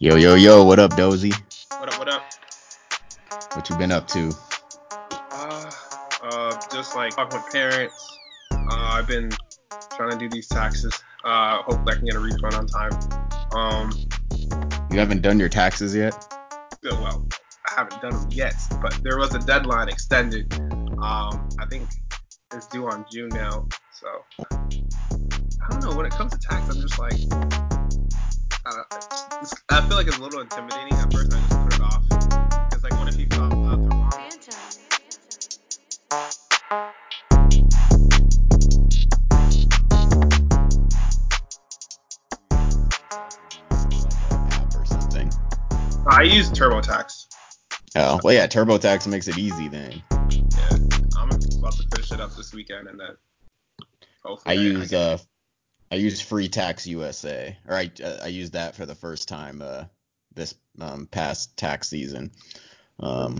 Yo, 0.00 0.16
yo, 0.16 0.34
yo, 0.34 0.64
what 0.64 0.80
up, 0.80 0.96
Dozy? 0.96 1.30
What 1.78 1.92
up, 1.92 1.98
what 2.00 2.08
up? 2.08 2.22
What 3.52 3.70
you 3.70 3.76
been 3.76 3.92
up 3.92 4.08
to? 4.08 4.34
Uh, 5.30 5.70
uh, 6.24 6.60
just 6.72 6.96
like 6.96 7.14
talking 7.14 7.38
with 7.40 7.52
parents. 7.52 8.18
Uh, 8.52 8.66
I've 8.70 9.06
been 9.06 9.30
trying 9.94 10.10
to 10.10 10.16
do 10.16 10.28
these 10.28 10.48
taxes. 10.48 10.92
Uh, 11.24 11.62
hopefully 11.62 11.92
I 11.92 11.94
can 11.94 12.06
get 12.06 12.16
a 12.16 12.18
refund 12.18 12.54
on 12.54 12.66
time. 12.66 12.92
Um, 13.54 13.92
You 14.90 14.98
haven't 14.98 15.22
done 15.22 15.38
your 15.38 15.48
taxes 15.48 15.94
yet? 15.94 16.12
well, 16.82 17.24
I 17.68 17.72
haven't 17.76 18.02
done 18.02 18.20
them 18.20 18.28
yet, 18.32 18.56
but 18.82 18.98
there 19.04 19.16
was 19.16 19.32
a 19.36 19.38
deadline 19.38 19.88
extended. 19.88 20.52
Um, 21.00 21.48
I 21.60 21.66
think 21.70 21.88
it's 22.52 22.66
due 22.66 22.88
on 22.88 23.06
June 23.12 23.28
now. 23.28 23.68
So 23.92 24.08
don't 25.80 25.90
know. 25.90 25.96
When 25.96 26.06
it 26.06 26.12
comes 26.12 26.32
to 26.32 26.38
tax, 26.38 26.68
I'm 26.68 26.80
just 26.80 26.98
like, 26.98 27.12
it's- 27.14 27.54
I 29.70 29.80
feel 29.88 29.96
like 29.96 30.06
it's 30.06 30.18
a 30.18 30.22
little 30.22 30.40
intimidating. 30.40 30.92
At 30.94 31.12
first, 31.12 31.32
I 31.32 31.40
just 31.40 31.60
put 31.62 31.74
it 31.74 31.80
off 31.80 32.02
because 32.08 32.82
like, 32.82 32.92
what 32.98 33.08
if 33.08 33.18
you 33.18 33.26
fill 33.30 33.44
out 33.44 33.50
the 33.50 33.56
wrong? 33.56 34.12
App. 34.12 34.20
I 46.06 46.22
use 46.22 46.50
TurboTax. 46.50 47.26
Oh, 47.96 48.20
well, 48.22 48.34
yeah, 48.34 48.46
TurboTax 48.46 49.06
makes 49.06 49.28
it 49.28 49.38
easy 49.38 49.68
then. 49.68 50.02
Yeah, 50.10 50.68
I'm 51.16 51.30
about 51.30 51.72
to 51.72 51.86
finish 51.94 52.12
it 52.12 52.20
up 52.20 52.34
this 52.36 52.52
weekend 52.52 52.88
and 52.88 52.98
then 52.98 53.16
hopefully 54.24 54.58
I 54.58 54.60
use 54.60 54.90
get- 54.90 55.00
uh, 55.00 55.18
I 55.90 55.96
use 55.96 56.20
Free 56.20 56.48
Tax 56.48 56.86
USA, 56.86 57.56
or 57.66 57.74
I 57.76 57.90
uh, 58.02 58.18
I 58.22 58.28
used 58.28 58.52
that 58.52 58.76
for 58.76 58.86
the 58.86 58.94
first 58.94 59.28
time 59.28 59.60
uh 59.62 59.84
this 60.34 60.54
um 60.80 61.06
past 61.06 61.56
tax 61.56 61.88
season. 61.88 62.30
Um, 63.00 63.38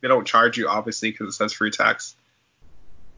they 0.00 0.08
don't 0.08 0.26
charge 0.26 0.56
you 0.56 0.68
obviously 0.68 1.10
because 1.10 1.28
it 1.34 1.36
says 1.36 1.52
free 1.52 1.70
tax. 1.70 2.16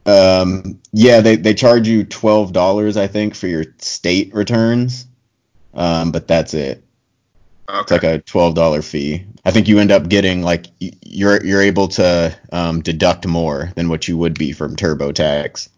um, 0.07 0.81
yeah, 0.93 1.21
they 1.21 1.37
they 1.37 1.55
charge 1.55 1.89
you 1.89 2.05
twelve 2.05 2.53
dollars, 2.53 2.97
I 2.97 3.07
think, 3.07 3.35
for 3.35 3.47
your 3.47 3.65
state 3.79 4.35
returns. 4.35 5.07
Um, 5.73 6.13
but 6.13 6.29
that's 6.29 6.55
it. 6.55 6.85
It's 7.69 7.91
like 7.91 8.05
a 8.05 8.19
twelve 8.19 8.55
dollar 8.55 8.83
fee. 8.83 9.25
I 9.45 9.51
think 9.51 9.69
you 9.69 9.79
end 9.79 9.91
up 9.91 10.09
getting 10.09 10.43
like 10.43 10.67
you're 10.79 11.43
you're 11.45 11.63
able 11.63 11.89
to 11.89 12.37
um, 12.53 12.83
deduct 12.83 13.27
more 13.27 13.73
than 13.77 13.89
what 13.89 14.07
you 14.07 14.19
would 14.19 14.39
be 14.39 14.53
from 14.53 14.77
TurboTax. 14.77 15.69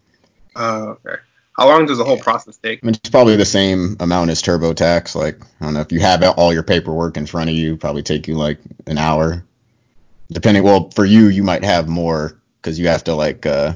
Uh, 0.56 0.94
okay. 1.04 1.16
How 1.56 1.68
long 1.68 1.86
does 1.86 1.96
the 1.96 2.04
whole 2.04 2.18
process 2.18 2.58
take? 2.58 2.80
I 2.82 2.86
mean, 2.86 2.94
it's 2.94 3.08
probably 3.08 3.36
the 3.36 3.46
same 3.46 3.96
amount 4.00 4.30
as 4.30 4.42
TurboTax. 4.42 5.14
Like 5.14 5.42
I 5.60 5.64
don't 5.64 5.74
know 5.74 5.80
if 5.80 5.90
you 5.90 6.00
have 6.00 6.22
all 6.22 6.52
your 6.52 6.62
paperwork 6.62 7.16
in 7.16 7.26
front 7.26 7.48
of 7.48 7.56
you, 7.56 7.76
probably 7.78 8.02
take 8.02 8.28
you 8.28 8.34
like 8.34 8.58
an 8.86 8.98
hour, 8.98 9.42
depending. 10.30 10.62
Well, 10.62 10.90
for 10.90 11.04
you, 11.04 11.28
you 11.28 11.42
might 11.42 11.64
have 11.64 11.88
more 11.88 12.38
because 12.60 12.78
you 12.78 12.88
have 12.88 13.04
to 13.04 13.14
like 13.14 13.46
uh, 13.46 13.72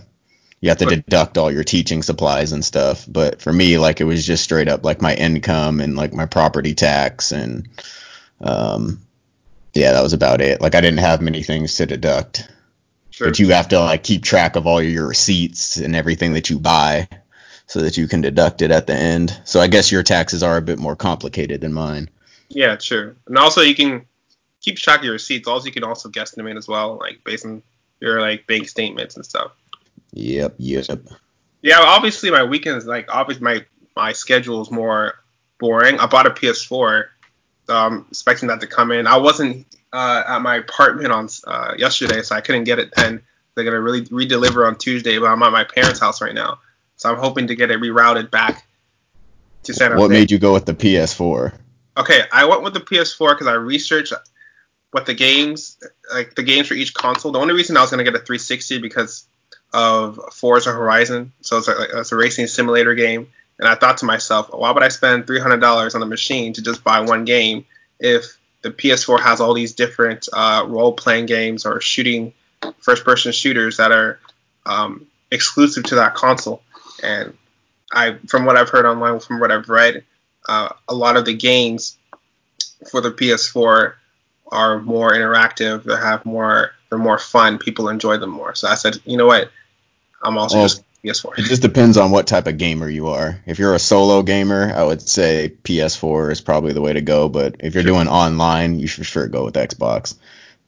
you 0.60 0.68
have 0.68 0.78
to 0.78 0.86
deduct 0.86 1.38
all 1.38 1.50
your 1.50 1.64
teaching 1.64 2.02
supplies 2.02 2.52
and 2.52 2.62
stuff. 2.62 3.06
But 3.08 3.40
for 3.40 3.52
me, 3.52 3.78
like 3.78 4.02
it 4.02 4.04
was 4.04 4.26
just 4.26 4.44
straight 4.44 4.68
up 4.68 4.84
like 4.84 5.00
my 5.00 5.14
income 5.14 5.80
and 5.80 5.96
like 5.96 6.12
my 6.12 6.26
property 6.26 6.74
tax 6.74 7.32
and 7.32 7.66
um, 8.42 9.00
yeah, 9.72 9.92
that 9.92 10.02
was 10.02 10.12
about 10.12 10.42
it. 10.42 10.60
Like 10.60 10.74
I 10.74 10.82
didn't 10.82 10.98
have 10.98 11.22
many 11.22 11.42
things 11.42 11.76
to 11.76 11.86
deduct. 11.86 12.46
Sure. 13.08 13.28
But 13.28 13.38
you 13.38 13.48
have 13.48 13.68
to 13.68 13.80
like 13.80 14.02
keep 14.02 14.22
track 14.22 14.56
of 14.56 14.66
all 14.66 14.82
your 14.82 15.08
receipts 15.08 15.78
and 15.78 15.96
everything 15.96 16.34
that 16.34 16.50
you 16.50 16.58
buy 16.58 17.08
so 17.70 17.80
that 17.82 17.96
you 17.96 18.08
can 18.08 18.20
deduct 18.20 18.62
it 18.62 18.72
at 18.72 18.88
the 18.88 18.94
end. 18.96 19.40
So 19.44 19.60
I 19.60 19.68
guess 19.68 19.92
your 19.92 20.02
taxes 20.02 20.42
are 20.42 20.56
a 20.56 20.60
bit 20.60 20.80
more 20.80 20.96
complicated 20.96 21.60
than 21.60 21.72
mine. 21.72 22.10
Yeah, 22.48 22.76
sure. 22.78 23.14
And 23.28 23.38
also 23.38 23.60
you 23.60 23.76
can 23.76 24.06
keep 24.60 24.76
track 24.76 24.98
of 24.98 25.04
your 25.04 25.12
receipts. 25.12 25.46
Also, 25.46 25.66
you 25.66 25.72
can 25.72 25.84
also 25.84 26.08
guesstimate 26.08 26.56
as 26.56 26.66
well, 26.66 26.98
like 26.98 27.22
based 27.22 27.46
on 27.46 27.62
your 28.00 28.20
like 28.20 28.44
bank 28.48 28.68
statements 28.68 29.14
and 29.14 29.24
stuff. 29.24 29.52
Yep, 30.14 30.56
yep. 30.58 31.00
Yeah, 31.62 31.78
obviously 31.78 32.32
my 32.32 32.42
weekends 32.42 32.86
like 32.86 33.06
obviously 33.08 33.44
my 33.44 33.64
my 33.94 34.14
schedule 34.14 34.62
is 34.62 34.72
more 34.72 35.14
boring. 35.60 36.00
I 36.00 36.06
bought 36.06 36.26
a 36.26 36.30
PS4, 36.30 37.04
so 37.68 37.76
I'm 37.76 38.04
expecting 38.10 38.48
that 38.48 38.60
to 38.62 38.66
come 38.66 38.90
in. 38.90 39.06
I 39.06 39.18
wasn't 39.18 39.64
uh, 39.92 40.24
at 40.26 40.42
my 40.42 40.56
apartment 40.56 41.12
on 41.12 41.28
uh, 41.46 41.74
yesterday, 41.78 42.22
so 42.22 42.34
I 42.34 42.40
couldn't 42.40 42.64
get 42.64 42.80
it 42.80 42.92
then. 42.96 43.22
They're 43.54 43.64
gonna 43.64 43.80
really 43.80 44.02
redeliver 44.06 44.66
on 44.66 44.76
Tuesday, 44.76 45.20
but 45.20 45.26
I'm 45.26 45.40
at 45.44 45.52
my 45.52 45.62
parents' 45.62 46.00
house 46.00 46.20
right 46.20 46.34
now, 46.34 46.58
so 47.00 47.10
I'm 47.10 47.18
hoping 47.18 47.46
to 47.46 47.54
get 47.54 47.70
it 47.70 47.80
rerouted 47.80 48.30
back 48.30 48.66
to 49.62 49.72
San 49.72 49.90
Jose. 49.90 49.98
What 49.98 50.10
made 50.10 50.30
you 50.30 50.38
go 50.38 50.52
with 50.52 50.66
the 50.66 50.74
PS4? 50.74 51.54
Okay, 51.96 52.20
I 52.30 52.44
went 52.44 52.62
with 52.62 52.74
the 52.74 52.80
PS4 52.80 53.32
because 53.32 53.46
I 53.46 53.54
researched 53.54 54.12
what 54.90 55.06
the 55.06 55.14
games, 55.14 55.78
like 56.12 56.34
the 56.34 56.42
games 56.42 56.68
for 56.68 56.74
each 56.74 56.92
console. 56.92 57.32
The 57.32 57.38
only 57.38 57.54
reason 57.54 57.78
I 57.78 57.80
was 57.80 57.90
gonna 57.90 58.04
get 58.04 58.14
a 58.14 58.18
360 58.18 58.82
because 58.82 59.24
of 59.72 60.20
Forza 60.34 60.72
Horizon, 60.72 61.32
so 61.40 61.56
it's 61.56 61.68
a, 61.68 61.74
like, 61.74 61.88
it's 61.94 62.12
a 62.12 62.16
racing 62.16 62.48
simulator 62.48 62.94
game. 62.94 63.28
And 63.58 63.66
I 63.66 63.76
thought 63.76 63.96
to 63.98 64.04
myself, 64.04 64.50
why 64.52 64.70
would 64.70 64.82
I 64.82 64.88
spend 64.88 65.26
$300 65.26 65.94
on 65.94 66.02
a 66.02 66.06
machine 66.06 66.52
to 66.52 66.62
just 66.62 66.84
buy 66.84 67.00
one 67.00 67.24
game 67.24 67.64
if 67.98 68.36
the 68.60 68.72
PS4 68.72 69.20
has 69.20 69.40
all 69.40 69.54
these 69.54 69.72
different 69.72 70.28
uh, 70.34 70.66
role-playing 70.68 71.24
games 71.24 71.64
or 71.64 71.80
shooting 71.80 72.34
first-person 72.80 73.32
shooters 73.32 73.78
that 73.78 73.90
are 73.90 74.18
um, 74.66 75.06
exclusive 75.30 75.84
to 75.84 75.94
that 75.94 76.14
console? 76.14 76.62
And 77.02 77.36
I, 77.92 78.16
from 78.28 78.44
what 78.44 78.56
I've 78.56 78.68
heard 78.70 78.86
online, 78.86 79.20
from 79.20 79.40
what 79.40 79.52
I've 79.52 79.68
read, 79.68 80.04
uh, 80.48 80.70
a 80.88 80.94
lot 80.94 81.16
of 81.16 81.24
the 81.24 81.34
games 81.34 81.96
for 82.90 83.00
the 83.00 83.10
PS4 83.10 83.98
are 84.52 84.80
more 84.80 85.12
interactive. 85.12 85.84
They 85.84 85.96
have 85.96 86.24
more. 86.24 86.72
They're 86.88 86.98
more 86.98 87.18
fun. 87.18 87.58
People 87.58 87.88
enjoy 87.88 88.16
them 88.18 88.30
more. 88.30 88.54
So 88.54 88.66
I 88.68 88.74
said, 88.74 88.96
you 89.04 89.16
know 89.16 89.26
what? 89.26 89.50
I'm 90.22 90.38
also 90.38 90.58
Well, 90.58 90.64
just 90.64 90.82
PS4. 91.02 91.38
It 91.38 91.42
just 91.44 91.62
depends 91.62 91.96
on 91.96 92.10
what 92.10 92.26
type 92.26 92.46
of 92.46 92.58
gamer 92.58 92.88
you 92.88 93.08
are. 93.08 93.40
If 93.46 93.58
you're 93.58 93.74
a 93.74 93.78
solo 93.78 94.22
gamer, 94.22 94.72
I 94.74 94.82
would 94.84 95.00
say 95.02 95.52
PS4 95.64 96.30
is 96.30 96.40
probably 96.40 96.72
the 96.72 96.80
way 96.82 96.92
to 96.92 97.00
go. 97.00 97.28
But 97.28 97.56
if 97.60 97.74
you're 97.74 97.82
Sure. 97.82 97.92
doing 97.94 98.08
online, 98.08 98.78
you 98.78 98.86
should 98.86 99.06
sure 99.06 99.26
go 99.28 99.44
with 99.44 99.54
Xbox. 99.54 100.14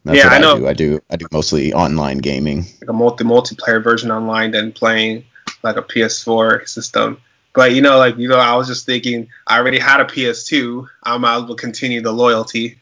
That's 0.04 0.18
Yeah, 0.18 0.24
what 0.24 0.32
I 0.32 0.38
I, 0.38 0.38
know. 0.38 0.58
do. 0.58 0.68
I 0.68 0.72
do 0.74 1.00
I 1.10 1.16
do 1.16 1.26
mostly 1.32 1.72
online 1.72 2.18
gaming. 2.18 2.66
Like 2.80 2.90
a 2.90 2.92
multi 2.92 3.24
multiplayer 3.24 3.82
version 3.82 4.10
online 4.10 4.50
than 4.52 4.72
playing 4.72 5.24
like 5.62 5.76
a 5.76 5.82
PS4 5.82 6.68
system. 6.68 7.20
But 7.54 7.72
you 7.72 7.82
know, 7.82 7.98
like 7.98 8.16
you 8.16 8.28
know, 8.28 8.38
I 8.38 8.56
was 8.56 8.68
just 8.68 8.86
thinking, 8.86 9.28
I 9.46 9.58
already 9.58 9.78
had 9.78 10.00
a 10.00 10.04
PS2. 10.04 10.86
I 11.02 11.18
might 11.18 11.36
as 11.36 11.42
well 11.44 11.54
continue 11.54 12.00
the 12.00 12.12
loyalty. 12.12 12.78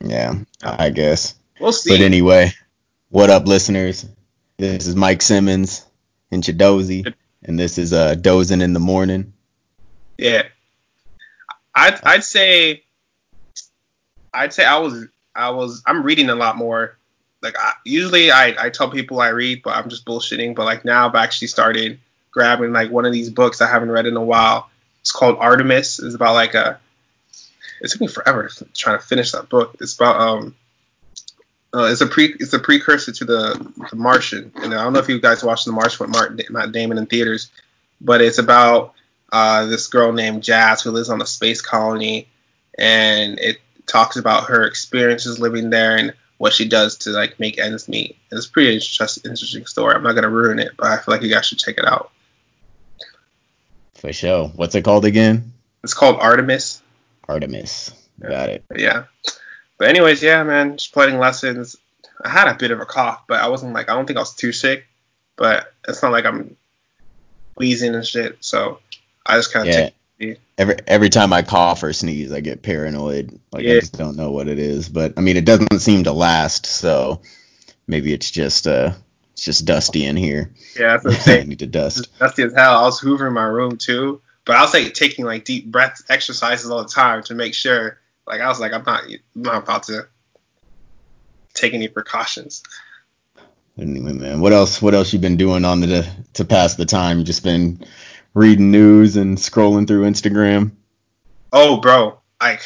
Yeah, 0.00 0.34
I 0.62 0.90
guess. 0.90 1.34
We'll 1.60 1.72
see. 1.72 1.90
But 1.90 2.00
anyway, 2.00 2.52
what 3.10 3.30
up, 3.30 3.46
listeners? 3.46 4.06
This 4.56 4.86
is 4.86 4.94
Mike 4.94 5.22
Simmons 5.22 5.84
and 6.30 6.42
Chidozie, 6.42 7.12
and 7.42 7.58
this 7.58 7.78
is 7.78 7.92
uh 7.92 8.14
Dozin 8.14 8.62
in 8.62 8.72
the 8.72 8.80
morning. 8.80 9.32
Yeah, 10.16 10.44
I'd 11.74 12.00
I'd 12.04 12.24
say 12.24 12.84
I'd 14.32 14.52
say 14.52 14.64
I 14.64 14.78
was 14.78 15.06
I 15.34 15.50
was 15.50 15.82
I'm 15.86 16.02
reading 16.02 16.30
a 16.30 16.34
lot 16.34 16.56
more. 16.56 16.97
Like 17.42 17.56
I, 17.58 17.72
usually 17.84 18.30
I 18.30 18.54
I 18.58 18.70
tell 18.70 18.90
people 18.90 19.20
I 19.20 19.28
read, 19.28 19.62
but 19.62 19.76
I'm 19.76 19.88
just 19.88 20.04
bullshitting. 20.04 20.54
But 20.54 20.64
like 20.64 20.84
now 20.84 21.08
I've 21.08 21.14
actually 21.14 21.48
started 21.48 21.98
grabbing 22.30 22.72
like 22.72 22.90
one 22.90 23.04
of 23.04 23.12
these 23.12 23.30
books 23.30 23.60
I 23.60 23.68
haven't 23.68 23.90
read 23.90 24.06
in 24.06 24.16
a 24.16 24.24
while. 24.24 24.70
It's 25.00 25.12
called 25.12 25.36
Artemis. 25.38 25.98
It's 26.00 26.14
about 26.14 26.34
like 26.34 26.54
a. 26.54 26.80
It 27.80 27.90
took 27.90 28.00
me 28.00 28.08
forever 28.08 28.50
trying 28.74 28.98
to 28.98 29.04
finish 29.04 29.32
that 29.32 29.48
book. 29.48 29.76
It's 29.80 29.94
about 29.94 30.20
um. 30.20 30.54
Uh, 31.72 31.88
it's 31.92 32.00
a 32.00 32.06
pre 32.06 32.34
it's 32.40 32.52
a 32.54 32.58
precursor 32.58 33.12
to 33.12 33.24
the, 33.24 33.72
the 33.90 33.96
Martian, 33.96 34.52
and 34.56 34.74
I 34.74 34.82
don't 34.82 34.94
know 34.94 35.00
if 35.00 35.08
you 35.08 35.20
guys 35.20 35.44
watched 35.44 35.66
the 35.66 35.72
Martian 35.72 36.06
with 36.06 36.10
Martin 36.10 36.40
Matt 36.50 36.72
Damon 36.72 36.96
in 36.96 37.06
theaters, 37.06 37.50
but 38.00 38.22
it's 38.22 38.38
about 38.38 38.94
uh, 39.30 39.66
this 39.66 39.86
girl 39.86 40.12
named 40.12 40.42
Jazz 40.42 40.80
who 40.80 40.90
lives 40.90 41.10
on 41.10 41.20
a 41.20 41.26
space 41.26 41.60
colony, 41.60 42.26
and 42.78 43.38
it 43.38 43.58
talks 43.86 44.16
about 44.16 44.44
her 44.44 44.64
experiences 44.64 45.38
living 45.38 45.68
there 45.68 45.96
and 45.96 46.14
what 46.38 46.52
she 46.52 46.66
does 46.66 46.96
to 46.98 47.10
like 47.10 47.38
make 47.38 47.58
ends 47.58 47.88
meet. 47.88 48.16
It's 48.30 48.46
a 48.46 48.50
pretty 48.50 48.74
interest, 48.74 49.24
interesting 49.24 49.66
story. 49.66 49.94
I'm 49.94 50.02
not 50.02 50.14
gonna 50.14 50.30
ruin 50.30 50.58
it, 50.58 50.72
but 50.76 50.86
I 50.86 50.96
feel 50.96 51.14
like 51.14 51.22
you 51.22 51.30
guys 51.30 51.46
should 51.46 51.58
check 51.58 51.76
it 51.78 51.84
out. 51.84 52.10
For 53.94 54.12
sure. 54.12 54.48
What's 54.54 54.74
it 54.74 54.84
called 54.84 55.04
again? 55.04 55.52
It's 55.82 55.94
called 55.94 56.18
Artemis. 56.20 56.80
Artemis. 57.28 57.92
Yeah. 58.22 58.28
Got 58.28 58.48
it. 58.48 58.64
Yeah. 58.76 59.04
But 59.76 59.88
anyways, 59.88 60.22
yeah, 60.22 60.42
man, 60.44 60.76
just 60.76 60.92
planning 60.92 61.18
lessons. 61.18 61.76
I 62.24 62.28
had 62.28 62.48
a 62.48 62.54
bit 62.54 62.70
of 62.70 62.80
a 62.80 62.86
cough, 62.86 63.22
but 63.28 63.40
I 63.40 63.48
wasn't 63.48 63.74
like 63.74 63.88
I 63.90 63.94
don't 63.94 64.06
think 64.06 64.16
I 64.16 64.22
was 64.22 64.34
too 64.34 64.52
sick. 64.52 64.86
But 65.36 65.72
it's 65.86 66.02
not 66.02 66.12
like 66.12 66.24
I'm 66.24 66.56
wheezing 67.56 67.94
and 67.94 68.06
shit. 68.06 68.38
So 68.40 68.80
I 69.26 69.36
just 69.36 69.52
kind 69.52 69.68
of 69.68 69.74
Yeah. 69.74 69.90
Every 70.58 70.74
every 70.86 71.08
time 71.08 71.32
I 71.32 71.42
cough 71.42 71.82
or 71.84 71.92
sneeze, 71.92 72.32
I 72.32 72.40
get 72.40 72.62
paranoid. 72.62 73.38
Like 73.52 73.64
Yeah. 73.64 73.74
I 73.76 73.80
just 73.80 73.96
don't 73.96 74.16
know 74.16 74.32
what 74.32 74.48
it 74.48 74.58
is. 74.58 74.88
But 74.88 75.14
I 75.16 75.20
mean, 75.20 75.36
it 75.36 75.44
doesn't 75.44 75.78
seem 75.80 76.04
to 76.04 76.12
last. 76.12 76.66
So 76.66 77.22
maybe 77.86 78.12
it's 78.12 78.30
just 78.30 78.66
uh, 78.66 78.92
it's 79.32 79.44
just 79.44 79.64
dusty 79.64 80.04
in 80.04 80.16
here. 80.16 80.52
Yeah, 80.78 80.96
that's 80.98 81.04
what 81.04 81.14
I'm 81.14 81.20
I 81.20 81.22
saying. 81.22 81.48
need 81.48 81.60
to 81.60 81.66
dust. 81.68 82.18
Dusty 82.18 82.42
as 82.42 82.52
hell. 82.54 82.76
I 82.76 82.82
was 82.82 83.00
hoovering 83.00 83.32
my 83.34 83.44
room 83.44 83.76
too, 83.76 84.20
But 84.44 84.56
I 84.56 84.62
was 84.62 84.74
like 84.74 84.94
taking 84.94 85.24
like 85.24 85.44
deep 85.44 85.66
breath 85.70 86.02
exercises 86.08 86.70
all 86.70 86.82
the 86.82 86.88
time 86.88 87.22
to 87.24 87.34
make 87.36 87.54
sure. 87.54 87.98
Like 88.26 88.40
I 88.40 88.48
was 88.48 88.58
like, 88.60 88.72
I'm 88.72 88.82
not, 88.84 89.04
I'm 89.04 89.20
not 89.36 89.62
about 89.62 89.84
to 89.84 90.08
take 91.54 91.72
any 91.72 91.88
precautions. 91.88 92.62
Anyway, 93.78 94.12
man, 94.12 94.40
what 94.40 94.52
else? 94.52 94.82
What 94.82 94.94
else 94.94 95.12
you 95.12 95.20
been 95.20 95.36
doing 95.36 95.64
on 95.64 95.80
the 95.80 96.04
to 96.34 96.44
pass 96.44 96.74
the 96.74 96.84
time? 96.84 97.18
You 97.18 97.24
just 97.24 97.44
been 97.44 97.84
reading 98.34 98.70
news 98.70 99.16
and 99.16 99.36
scrolling 99.36 99.86
through 99.86 100.04
Instagram. 100.04 100.72
Oh, 101.52 101.80
bro, 101.80 102.20
like 102.40 102.62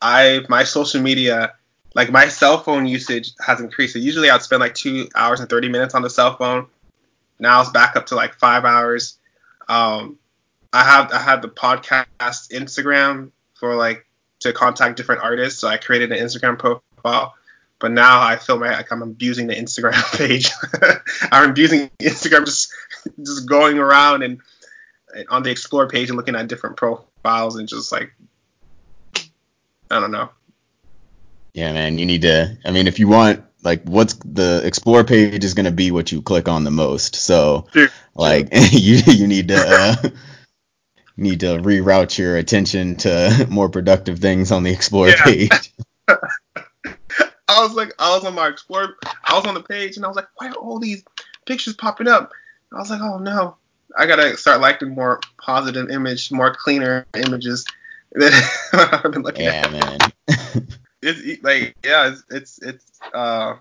I 0.00 0.40
my 0.48 0.64
social 0.64 1.00
media, 1.00 1.54
like 1.94 2.10
my 2.10 2.28
cell 2.28 2.58
phone 2.58 2.86
usage 2.86 3.32
has 3.44 3.60
increased. 3.60 3.94
So 3.94 3.98
usually 3.98 4.30
I'd 4.30 4.42
spend 4.42 4.60
like 4.60 4.74
two 4.74 5.08
hours 5.14 5.40
and 5.40 5.48
thirty 5.48 5.68
minutes 5.68 5.94
on 5.94 6.02
the 6.02 6.10
cell 6.10 6.36
phone. 6.36 6.66
Now 7.38 7.60
it's 7.60 7.70
back 7.70 7.96
up 7.96 8.06
to 8.06 8.14
like 8.14 8.34
five 8.34 8.64
hours. 8.64 9.18
Um, 9.68 10.18
I 10.72 10.84
have 10.84 11.12
I 11.12 11.18
have 11.18 11.42
the 11.42 11.48
podcast 11.48 12.50
Instagram 12.50 13.30
for 13.54 13.76
like 13.76 14.06
to 14.40 14.52
contact 14.52 14.96
different 14.96 15.22
artists. 15.22 15.60
So 15.60 15.68
I 15.68 15.76
created 15.76 16.12
an 16.12 16.18
Instagram 16.18 16.58
profile 16.58 17.34
but 17.84 17.92
now 17.92 18.22
I 18.22 18.36
feel 18.36 18.56
like 18.56 18.90
I'm 18.90 19.02
abusing 19.02 19.46
the 19.46 19.54
Instagram 19.54 19.92
page. 20.16 20.50
I'm 21.30 21.50
abusing 21.50 21.90
Instagram, 22.00 22.46
just 22.46 22.72
just 23.22 23.46
going 23.46 23.78
around 23.78 24.22
and 24.22 24.40
on 25.28 25.42
the 25.42 25.50
explore 25.50 25.88
page 25.88 26.08
and 26.10 26.16
looking 26.16 26.36
at 26.36 26.48
different 26.48 26.76
profiles 26.76 27.56
and 27.56 27.68
just 27.68 27.92
like 27.92 28.12
I 29.90 30.00
don't 30.00 30.10
know. 30.10 30.30
Yeah, 31.52 31.72
man, 31.72 31.98
you 31.98 32.06
need 32.06 32.22
to. 32.22 32.58
I 32.64 32.72
mean, 32.72 32.88
if 32.88 32.98
you 32.98 33.06
want, 33.06 33.44
like, 33.62 33.84
what's 33.84 34.14
the 34.14 34.62
explore 34.64 35.04
page 35.04 35.44
is 35.44 35.54
going 35.54 35.66
to 35.66 35.72
be 35.72 35.92
what 35.92 36.10
you 36.10 36.20
click 36.20 36.48
on 36.48 36.64
the 36.64 36.72
most. 36.72 37.14
So, 37.14 37.66
like, 38.14 38.48
you 38.52 38.96
you 39.06 39.26
need 39.28 39.48
to 39.48 39.56
uh, 39.56 40.08
need 41.16 41.40
to 41.40 41.58
reroute 41.58 42.18
your 42.18 42.36
attention 42.36 42.96
to 42.96 43.46
more 43.50 43.68
productive 43.68 44.18
things 44.18 44.50
on 44.50 44.64
the 44.64 44.72
explore 44.72 45.08
yeah. 45.08 45.22
page. 45.22 45.72
I 47.46 47.62
was 47.62 47.74
like, 47.74 47.92
I 47.98 48.16
was 48.16 48.24
on 48.24 48.34
my 48.34 48.48
explore, 48.48 48.96
I 49.24 49.34
was 49.36 49.46
on 49.46 49.54
the 49.54 49.62
page, 49.62 49.96
and 49.96 50.04
I 50.04 50.08
was 50.08 50.16
like, 50.16 50.28
why 50.36 50.48
are 50.48 50.54
all 50.54 50.80
these 50.80 51.04
pictures 51.46 51.74
popping 51.74 52.08
up? 52.08 52.32
I 52.72 52.78
was 52.78 52.90
like, 52.90 53.00
oh 53.00 53.18
no, 53.18 53.56
I 53.96 54.06
gotta 54.06 54.36
start 54.36 54.60
liking 54.60 54.90
more 54.90 55.20
positive 55.38 55.90
image, 55.90 56.32
more 56.32 56.54
cleaner 56.54 57.06
images 57.14 57.64
that 58.12 59.02
I've 59.04 59.12
been 59.12 59.22
looking 59.22 59.44
yeah, 59.44 59.52
at. 59.52 59.72
Yeah, 59.72 59.80
man. 59.80 60.68
it's 61.02 61.42
like, 61.42 61.76
yeah, 61.84 62.08
it's, 62.08 62.24
it's, 62.30 62.62
it's, 62.62 63.00
uh, 63.12 63.56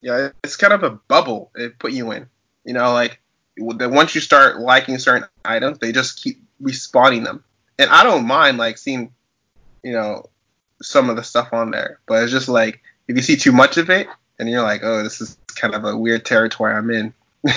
yeah, 0.00 0.30
it's 0.42 0.56
kind 0.56 0.72
of 0.72 0.82
a 0.82 0.90
bubble 0.90 1.50
it 1.54 1.78
put 1.78 1.92
you 1.92 2.10
in. 2.12 2.28
You 2.64 2.74
know, 2.74 2.92
like 2.92 3.20
that 3.56 3.90
once 3.90 4.14
you 4.14 4.20
start 4.20 4.60
liking 4.60 4.98
certain 4.98 5.28
items, 5.44 5.78
they 5.78 5.92
just 5.92 6.22
keep 6.22 6.42
respawning 6.62 7.24
them. 7.24 7.44
And 7.78 7.90
I 7.90 8.02
don't 8.02 8.26
mind 8.26 8.58
like 8.58 8.78
seeing, 8.78 9.12
you 9.82 9.92
know, 9.92 10.28
some 10.80 11.08
of 11.10 11.16
the 11.16 11.22
stuff 11.22 11.52
on 11.52 11.70
there, 11.70 12.00
but 12.06 12.22
it's 12.22 12.32
just 12.32 12.48
like 12.48 12.82
if 13.08 13.16
you 13.16 13.22
see 13.22 13.36
too 13.36 13.52
much 13.52 13.76
of 13.76 13.90
it, 13.90 14.08
and 14.38 14.50
you're 14.50 14.62
like, 14.62 14.82
oh, 14.82 15.02
this 15.02 15.20
is 15.20 15.38
kind 15.54 15.74
of 15.74 15.84
a 15.84 15.96
weird 15.96 16.24
territory 16.24 16.74
I'm 16.74 16.90
in. 16.90 17.14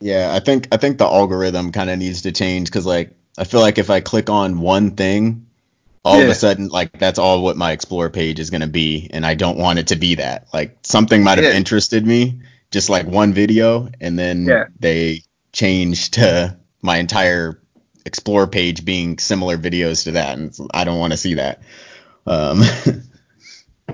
yeah, 0.00 0.32
I 0.32 0.40
think 0.40 0.68
I 0.72 0.76
think 0.76 0.98
the 0.98 1.06
algorithm 1.06 1.72
kind 1.72 1.90
of 1.90 1.98
needs 1.98 2.22
to 2.22 2.32
change 2.32 2.68
because 2.68 2.86
like 2.86 3.12
I 3.38 3.44
feel 3.44 3.60
like 3.60 3.78
if 3.78 3.90
I 3.90 4.00
click 4.00 4.30
on 4.30 4.60
one 4.60 4.92
thing, 4.92 5.46
all 6.04 6.18
yeah. 6.18 6.24
of 6.24 6.30
a 6.30 6.34
sudden 6.34 6.68
like 6.68 6.98
that's 6.98 7.18
all 7.18 7.42
what 7.42 7.56
my 7.56 7.72
explore 7.72 8.10
page 8.10 8.38
is 8.38 8.50
gonna 8.50 8.66
be, 8.66 9.08
and 9.12 9.24
I 9.24 9.34
don't 9.34 9.58
want 9.58 9.78
it 9.78 9.88
to 9.88 9.96
be 9.96 10.16
that. 10.16 10.48
Like 10.52 10.78
something 10.82 11.22
might 11.22 11.38
have 11.38 11.46
yeah. 11.46 11.56
interested 11.56 12.06
me, 12.06 12.40
just 12.70 12.90
like 12.90 13.06
one 13.06 13.32
video, 13.32 13.88
and 14.00 14.18
then 14.18 14.44
yeah. 14.44 14.66
they 14.78 15.22
changed 15.52 16.14
to 16.14 16.56
my 16.82 16.98
entire 16.98 17.60
explore 18.04 18.46
page 18.46 18.84
being 18.84 19.18
similar 19.18 19.56
videos 19.56 20.04
to 20.04 20.12
that, 20.12 20.38
and 20.38 20.56
I 20.72 20.84
don't 20.84 20.98
want 20.98 21.12
to 21.12 21.16
see 21.16 21.34
that. 21.34 21.62
Um, 22.26 22.62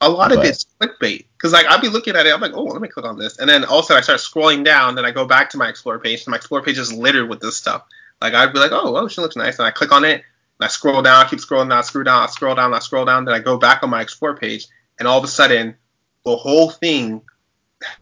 a 0.00 0.10
lot 0.10 0.30
but, 0.30 0.38
of 0.38 0.44
it's 0.44 0.64
clickbait. 0.82 1.26
Because 1.36 1.52
like 1.52 1.66
I'll 1.66 1.80
be 1.80 1.88
looking 1.88 2.16
at 2.16 2.26
it, 2.26 2.34
I'm 2.34 2.40
like, 2.40 2.52
oh, 2.54 2.64
let 2.64 2.80
me 2.80 2.88
click 2.88 3.06
on 3.06 3.18
this, 3.18 3.38
and 3.38 3.48
then 3.48 3.64
all 3.64 3.78
of 3.78 3.84
a 3.84 3.88
sudden 3.88 3.98
I 3.98 4.02
start 4.02 4.20
scrolling 4.20 4.64
down, 4.64 4.94
then 4.94 5.04
I 5.04 5.10
go 5.10 5.26
back 5.26 5.50
to 5.50 5.58
my 5.58 5.68
explore 5.68 5.98
page, 5.98 6.24
and 6.24 6.28
my 6.28 6.36
explore 6.36 6.62
page 6.62 6.78
is 6.78 6.92
littered 6.92 7.28
with 7.28 7.40
this 7.40 7.56
stuff. 7.56 7.84
Like 8.20 8.34
I'd 8.34 8.52
be 8.52 8.58
like, 8.58 8.72
oh, 8.72 8.96
oh, 8.96 9.08
she 9.08 9.20
looks 9.20 9.36
nice, 9.36 9.58
and 9.58 9.66
I 9.66 9.70
click 9.70 9.92
on 9.92 10.04
it, 10.04 10.14
and 10.14 10.24
I 10.60 10.68
scroll 10.68 11.02
down, 11.02 11.24
I 11.24 11.28
keep 11.28 11.40
scrolling 11.40 11.70
down, 11.70 11.78
I 11.78 11.82
scroll 11.82 12.04
down, 12.04 12.22
I 12.22 12.26
scroll 12.26 12.54
down, 12.54 12.74
I 12.74 12.78
scroll 12.78 13.04
down, 13.04 13.24
then 13.24 13.34
I 13.34 13.40
go 13.40 13.56
back 13.58 13.82
on 13.82 13.90
my 13.90 14.00
explore 14.00 14.36
page, 14.36 14.66
and 14.98 15.08
all 15.08 15.18
of 15.18 15.24
a 15.24 15.28
sudden, 15.28 15.76
the 16.24 16.36
whole 16.36 16.70
thing 16.70 17.22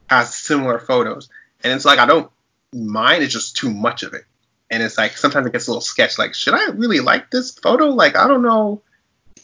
has 0.09 0.35
similar 0.35 0.79
photos, 0.79 1.29
and 1.65 1.73
it's 1.73 1.85
like 1.85 1.99
I 1.99 2.07
don't 2.07 2.31
mind, 2.73 3.23
it's 3.23 3.33
just 3.33 3.57
too 3.57 3.71
much 3.71 4.03
of 4.03 4.15
it, 4.15 4.25
and 4.71 4.83
it's 4.83 4.99
like 4.99 5.17
sometimes 5.17 5.47
it 5.47 5.53
gets 5.53 5.67
a 5.67 5.71
little 5.71 5.81
sketch, 5.81 6.19
like 6.19 6.35
should 6.35 6.55
I 6.55 6.67
really 6.71 7.01
like 7.01 7.31
this 7.31 7.53
photo? 7.53 7.87
Like 7.87 8.17
I 8.17 8.29
don't 8.29 8.43
know 8.43 8.83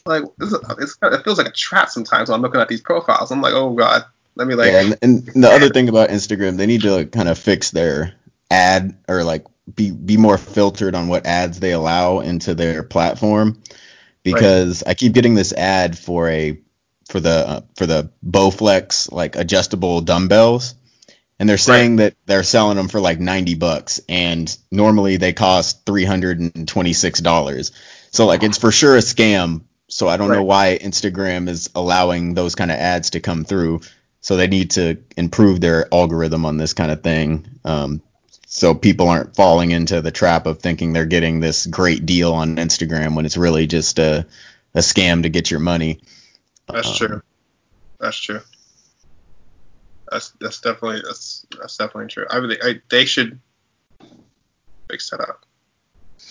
like 0.07 0.23
it's, 0.41 0.53
it's, 0.79 0.97
it 1.01 1.23
feels 1.23 1.37
like 1.37 1.47
a 1.47 1.51
trap 1.51 1.89
sometimes 1.89 2.29
when 2.29 2.35
I'm 2.35 2.41
looking 2.41 2.61
at 2.61 2.67
these 2.67 2.81
profiles. 2.81 3.31
I'm 3.31 3.41
like, 3.41 3.53
oh 3.53 3.73
god, 3.73 4.05
let 4.35 4.47
me 4.47 4.55
like. 4.55 4.71
Yeah, 4.71 4.81
and, 4.81 4.97
and 5.01 5.43
the 5.43 5.49
other 5.49 5.69
thing 5.73 5.89
about 5.89 6.09
Instagram, 6.09 6.57
they 6.57 6.65
need 6.65 6.81
to 6.81 7.05
kind 7.05 7.29
of 7.29 7.37
fix 7.37 7.71
their 7.71 8.13
ad 8.49 8.97
or 9.07 9.23
like 9.23 9.45
be 9.73 9.91
be 9.91 10.17
more 10.17 10.37
filtered 10.37 10.95
on 10.95 11.07
what 11.07 11.25
ads 11.25 11.59
they 11.59 11.73
allow 11.73 12.19
into 12.19 12.55
their 12.55 12.83
platform 12.83 13.61
because 14.23 14.83
right. 14.83 14.91
I 14.91 14.93
keep 14.93 15.13
getting 15.13 15.35
this 15.35 15.53
ad 15.53 15.97
for 15.97 16.29
a 16.29 16.59
for 17.09 17.19
the 17.19 17.47
uh, 17.47 17.61
for 17.75 17.85
the 17.85 18.11
Bowflex 18.25 19.11
like 19.11 19.35
adjustable 19.35 20.01
dumbbells 20.01 20.75
and 21.39 21.47
they're 21.47 21.57
saying 21.57 21.97
right. 21.97 22.03
that 22.03 22.15
they're 22.25 22.43
selling 22.43 22.77
them 22.77 22.87
for 22.87 22.99
like 22.99 23.19
90 23.19 23.55
bucks 23.55 24.01
and 24.09 24.55
normally 24.71 25.17
they 25.17 25.33
cost 25.33 25.85
$326 25.85 27.71
so 28.11 28.25
like 28.25 28.43
it's 28.43 28.57
for 28.57 28.71
sure 28.71 28.95
a 28.95 28.99
scam 28.99 29.61
so 29.97 30.07
I 30.07 30.15
don't 30.17 30.29
right. 30.29 30.35
know 30.35 30.43
why 30.43 30.77
Instagram 30.79 31.49
is 31.49 31.71
allowing 31.73 32.35
those 32.35 32.53
kind 32.53 32.69
of 32.69 32.77
ads 32.77 33.09
to 33.09 33.19
come 33.19 33.43
through. 33.43 33.81
So 34.21 34.37
they 34.37 34.45
need 34.45 34.69
to 34.71 34.97
improve 35.17 35.59
their 35.59 35.91
algorithm 35.91 36.45
on 36.45 36.57
this 36.57 36.75
kind 36.75 36.91
of 36.91 37.01
thing. 37.01 37.47
Um, 37.65 38.03
so 38.45 38.75
people 38.75 39.09
aren't 39.09 39.35
falling 39.35 39.71
into 39.71 39.99
the 40.01 40.11
trap 40.11 40.45
of 40.45 40.59
thinking 40.59 40.93
they're 40.93 41.07
getting 41.07 41.39
this 41.39 41.65
great 41.65 42.05
deal 42.05 42.35
on 42.35 42.57
Instagram 42.57 43.15
when 43.15 43.25
it's 43.25 43.37
really 43.37 43.65
just 43.65 43.97
a, 43.97 44.27
a 44.75 44.81
scam 44.81 45.23
to 45.23 45.29
get 45.29 45.49
your 45.49 45.61
money. 45.61 45.99
That's 46.71 46.89
um, 46.89 46.95
true. 46.95 47.21
That's 47.99 48.17
true. 48.17 48.41
That's 50.11 50.29
that's 50.39 50.61
definitely 50.61 51.01
that's 51.07 51.43
that's 51.59 51.75
definitely 51.75 52.09
true. 52.09 52.27
I 52.29 52.35
really 52.35 52.61
I, 52.61 52.81
they 52.89 53.05
should 53.05 53.39
fix 54.91 55.09
that 55.09 55.21
up. 55.21 55.43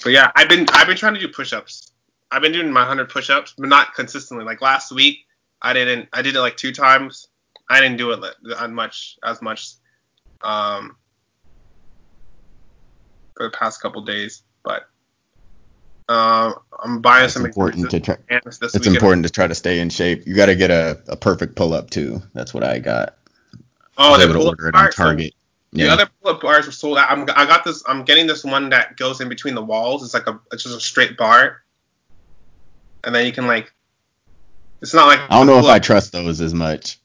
But 0.05 0.13
yeah, 0.13 0.31
I've 0.37 0.49
been 0.49 0.69
I've 0.73 0.87
been 0.87 0.97
trying 0.97 1.15
to 1.15 1.21
do 1.21 1.27
push-ups 1.27 1.91
I've 2.31 2.43
been 2.43 2.53
doing 2.53 2.73
my 2.73 2.81
100 2.81 3.09
push-ups, 3.09 3.55
but 3.57 3.69
not 3.69 3.95
consistently. 3.95 4.45
Like 4.45 4.61
last 4.61 4.93
week, 4.93 5.27
I 5.63 5.73
didn't. 5.73 6.09
I 6.13 6.23
did 6.23 6.35
it 6.37 6.41
like 6.41 6.57
two 6.57 6.73
times. 6.73 7.29
I 7.69 7.81
didn't 7.81 7.97
do 7.97 8.13
it 8.13 8.35
as 8.59 8.71
much 8.71 9.19
as 9.25 9.43
much 9.43 9.75
um, 10.43 10.97
for 13.37 13.45
the 13.45 13.51
past 13.51 13.81
couple 13.81 14.03
days, 14.03 14.43
but 14.63 14.89
uh, 16.09 16.53
I'm 16.83 17.01
buying 17.01 17.25
it's 17.25 17.35
some. 17.35 17.45
Important 17.45 17.91
to 17.91 18.01
try. 18.01 18.17
It's 18.29 18.61
weekend. 18.61 18.97
important 18.97 19.27
to 19.27 19.33
try 19.33 19.47
to 19.47 19.55
stay 19.55 19.81
in 19.81 19.89
shape. 19.91 20.27
You 20.27 20.35
got 20.35 20.47
to 20.47 20.57
get 20.57 20.71
a, 20.71 21.01
a 21.09 21.17
perfect 21.17 21.57
pull-up 21.57 21.91
too. 21.91 22.23
That's 22.35 22.53
what 22.53 22.65
I 22.65 22.79
got. 22.79 23.17
Oh, 23.99 24.09
I 24.09 24.17
was 24.17 24.25
able 24.25 24.35
to 24.35 24.47
order 24.47 24.69
it 24.69 24.75
on 24.75 24.91
Target. 24.91 25.33
So 25.33 25.37
yeah. 25.73 25.87
The 25.87 25.93
other 25.93 26.11
pull-up 26.23 26.41
bars 26.41 26.67
were 26.67 26.73
sold 26.73 26.99
out. 26.99 27.11
I'm, 27.11 27.23
I 27.23 27.47
got 27.47 27.65
this. 27.65 27.83
I'm 27.87 28.05
getting 28.05 28.27
this 28.27 28.45
one 28.45 28.71
that 28.71 28.97
goes 28.97 29.21
in 29.21 29.29
between 29.29 29.55
the 29.55 29.65
walls. 29.65 30.05
It's 30.05 30.15
like 30.15 30.27
a. 30.27 30.41
It's 30.53 30.63
just 30.63 30.77
a 30.77 30.81
straight 30.81 31.17
bar 31.17 31.63
and 33.07 33.15
then 33.15 33.25
you 33.25 33.33
can 33.33 33.47
like. 33.47 33.73
It's 34.83 34.93
not 34.93 35.07
like. 35.07 35.21
I 35.21 35.39
don't 35.39 35.47
know 35.47 35.59
if 35.59 35.65
I 35.65 35.79
trust 35.79 36.13
those 36.13 36.43
as 36.43 36.53
much. 36.53 37.01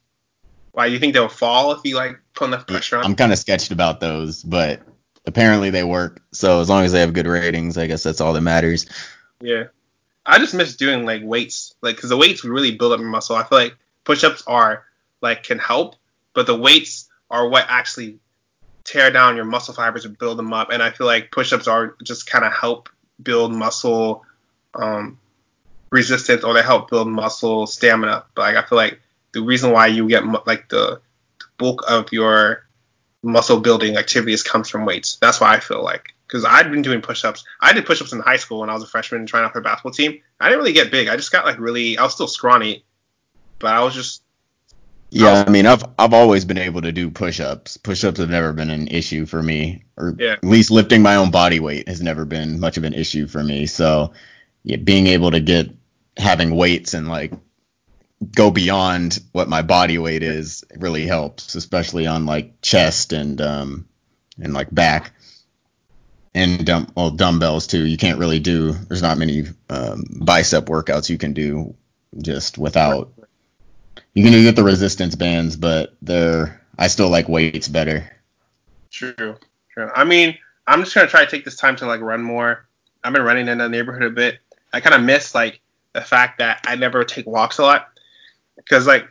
Why 0.73 0.87
do 0.87 0.93
you 0.93 0.99
think 0.99 1.13
they'll 1.13 1.29
fall 1.29 1.71
if 1.71 1.81
you 1.85 1.95
like 1.95 2.19
put 2.33 2.47
enough 2.47 2.67
pressure 2.67 2.97
on? 2.97 3.05
I'm 3.05 3.15
kind 3.15 3.31
of 3.31 3.37
sketched 3.37 3.71
about 3.71 3.99
those, 4.01 4.43
but 4.43 4.81
apparently 5.25 5.69
they 5.69 5.83
work. 5.83 6.21
So 6.33 6.59
as 6.59 6.67
long 6.67 6.83
as 6.83 6.91
they 6.91 7.01
have 7.01 7.13
good 7.13 7.27
ratings, 7.27 7.77
I 7.77 7.87
guess 7.87 8.03
that's 8.03 8.19
all 8.19 8.33
that 8.33 8.41
matters. 8.41 8.87
Yeah, 9.39 9.65
I 10.25 10.39
just 10.39 10.53
miss 10.53 10.75
doing 10.75 11.05
like 11.05 11.21
weights, 11.23 11.75
like 11.81 11.95
because 11.95 12.09
the 12.09 12.17
weights 12.17 12.43
really 12.43 12.75
build 12.75 12.91
up 12.91 12.99
your 12.99 13.09
muscle. 13.09 13.35
I 13.35 13.43
feel 13.43 13.57
like 13.59 13.77
push-ups 14.03 14.43
are 14.47 14.85
like 15.21 15.43
can 15.43 15.59
help, 15.59 15.95
but 16.33 16.47
the 16.47 16.57
weights 16.57 17.09
are 17.29 17.47
what 17.47 17.65
actually 17.69 18.19
tear 18.83 19.11
down 19.11 19.35
your 19.35 19.45
muscle 19.45 19.73
fibers 19.73 20.05
and 20.05 20.17
build 20.17 20.37
them 20.37 20.51
up. 20.51 20.71
And 20.71 20.81
I 20.81 20.89
feel 20.89 21.07
like 21.07 21.31
push-ups 21.31 21.67
are 21.67 21.95
just 22.03 22.29
kind 22.29 22.43
of 22.43 22.51
help 22.51 22.89
build 23.21 23.53
muscle 23.53 24.25
um, 24.73 25.19
resistance 25.91 26.43
or 26.43 26.53
to 26.53 26.63
help 26.63 26.89
build 26.89 27.07
muscle 27.07 27.67
stamina. 27.67 28.25
But 28.35 28.41
like 28.41 28.55
I 28.55 28.67
feel 28.67 28.77
like 28.77 28.99
the 29.33 29.41
reason 29.41 29.71
why 29.71 29.87
you 29.87 30.07
get 30.07 30.23
like 30.47 30.69
the 30.69 31.01
bulk 31.57 31.83
of 31.89 32.11
your 32.11 32.65
muscle 33.23 33.59
building 33.59 33.97
activities 33.97 34.43
comes 34.43 34.69
from 34.69 34.85
weights. 34.85 35.17
That's 35.21 35.39
why 35.39 35.53
I 35.55 35.59
feel 35.59 35.83
like 35.83 36.13
because 36.27 36.45
I'd 36.45 36.71
been 36.71 36.81
doing 36.81 37.01
push-ups. 37.01 37.43
I 37.59 37.73
did 37.73 37.85
push-ups 37.85 38.13
in 38.13 38.19
high 38.21 38.37
school 38.37 38.61
when 38.61 38.69
I 38.69 38.73
was 38.73 38.83
a 38.83 38.87
freshman 38.87 39.25
trying 39.25 39.43
out 39.43 39.51
for 39.51 39.59
a 39.59 39.61
basketball 39.61 39.91
team. 39.91 40.21
I 40.39 40.47
didn't 40.47 40.59
really 40.59 40.73
get 40.73 40.91
big. 40.91 41.07
I 41.09 41.17
just 41.17 41.31
got 41.31 41.45
like 41.45 41.59
really. 41.59 41.97
I 41.97 42.03
was 42.03 42.13
still 42.13 42.27
scrawny, 42.27 42.85
but 43.59 43.73
I 43.73 43.83
was 43.83 43.93
just 43.93 44.23
Yeah, 45.09 45.43
I 45.45 45.49
mean, 45.51 45.65
I've 45.65 45.83
I've 45.99 46.13
always 46.13 46.45
been 46.45 46.57
able 46.57 46.81
to 46.81 46.91
do 46.93 47.09
push-ups. 47.11 47.77
Push-ups 47.77 48.19
have 48.19 48.29
never 48.29 48.53
been 48.53 48.69
an 48.69 48.87
issue 48.87 49.25
for 49.25 49.43
me, 49.43 49.83
or 49.97 50.15
Yeah. 50.17 50.33
at 50.33 50.43
least 50.43 50.71
lifting 50.71 51.01
my 51.01 51.17
own 51.17 51.31
body 51.31 51.59
weight 51.59 51.87
has 51.89 52.01
never 52.01 52.23
been 52.25 52.59
much 52.59 52.77
of 52.77 52.85
an 52.85 52.93
issue 52.93 53.27
for 53.27 53.43
me. 53.43 53.65
So, 53.65 54.13
yeah, 54.63 54.77
being 54.77 55.07
able 55.07 55.31
to 55.31 55.41
get 55.41 55.69
having 56.17 56.55
weights 56.55 56.93
and 56.93 57.07
like 57.07 57.33
go 58.35 58.51
beyond 58.51 59.19
what 59.31 59.49
my 59.49 59.61
body 59.61 59.97
weight 59.97 60.23
is 60.23 60.63
really 60.75 61.05
helps, 61.05 61.55
especially 61.55 62.07
on 62.07 62.25
like 62.25 62.61
chest 62.61 63.13
and 63.13 63.41
um 63.41 63.87
and 64.39 64.53
like 64.53 64.73
back 64.73 65.11
and 66.33 66.65
dumb 66.65 66.91
well 66.95 67.11
dumbbells 67.11 67.67
too. 67.67 67.85
You 67.85 67.97
can't 67.97 68.19
really 68.19 68.39
do. 68.39 68.71
There's 68.71 69.01
not 69.01 69.17
many 69.17 69.45
um, 69.69 70.03
bicep 70.23 70.65
workouts 70.65 71.09
you 71.09 71.17
can 71.17 71.33
do 71.33 71.75
just 72.17 72.57
without. 72.57 73.11
You 74.13 74.23
can 74.23 74.31
do 74.31 74.43
get 74.43 74.55
the 74.55 74.63
resistance 74.63 75.15
bands, 75.15 75.55
but 75.55 75.95
they're 76.01 76.61
I 76.77 76.87
still 76.87 77.09
like 77.09 77.29
weights 77.29 77.67
better. 77.67 78.09
True. 78.89 79.37
True. 79.73 79.89
I 79.93 80.03
mean, 80.03 80.37
I'm 80.67 80.83
just 80.83 80.93
gonna 80.93 81.07
try 81.07 81.23
to 81.23 81.31
take 81.31 81.45
this 81.45 81.55
time 81.55 81.75
to 81.77 81.85
like 81.85 82.01
run 82.01 82.21
more. 82.21 82.65
I've 83.03 83.13
been 83.13 83.23
running 83.23 83.47
in 83.47 83.57
the 83.57 83.69
neighborhood 83.69 84.03
a 84.03 84.09
bit. 84.09 84.39
I 84.73 84.79
kind 84.79 84.95
of 84.95 85.01
miss 85.01 85.33
like 85.33 85.60
the 85.93 86.01
fact 86.01 86.39
that 86.39 86.63
I 86.65 86.75
never 86.75 87.03
take 87.03 87.25
walks 87.25 87.57
a 87.57 87.63
lot 87.63 87.89
because 88.55 88.87
like 88.87 89.07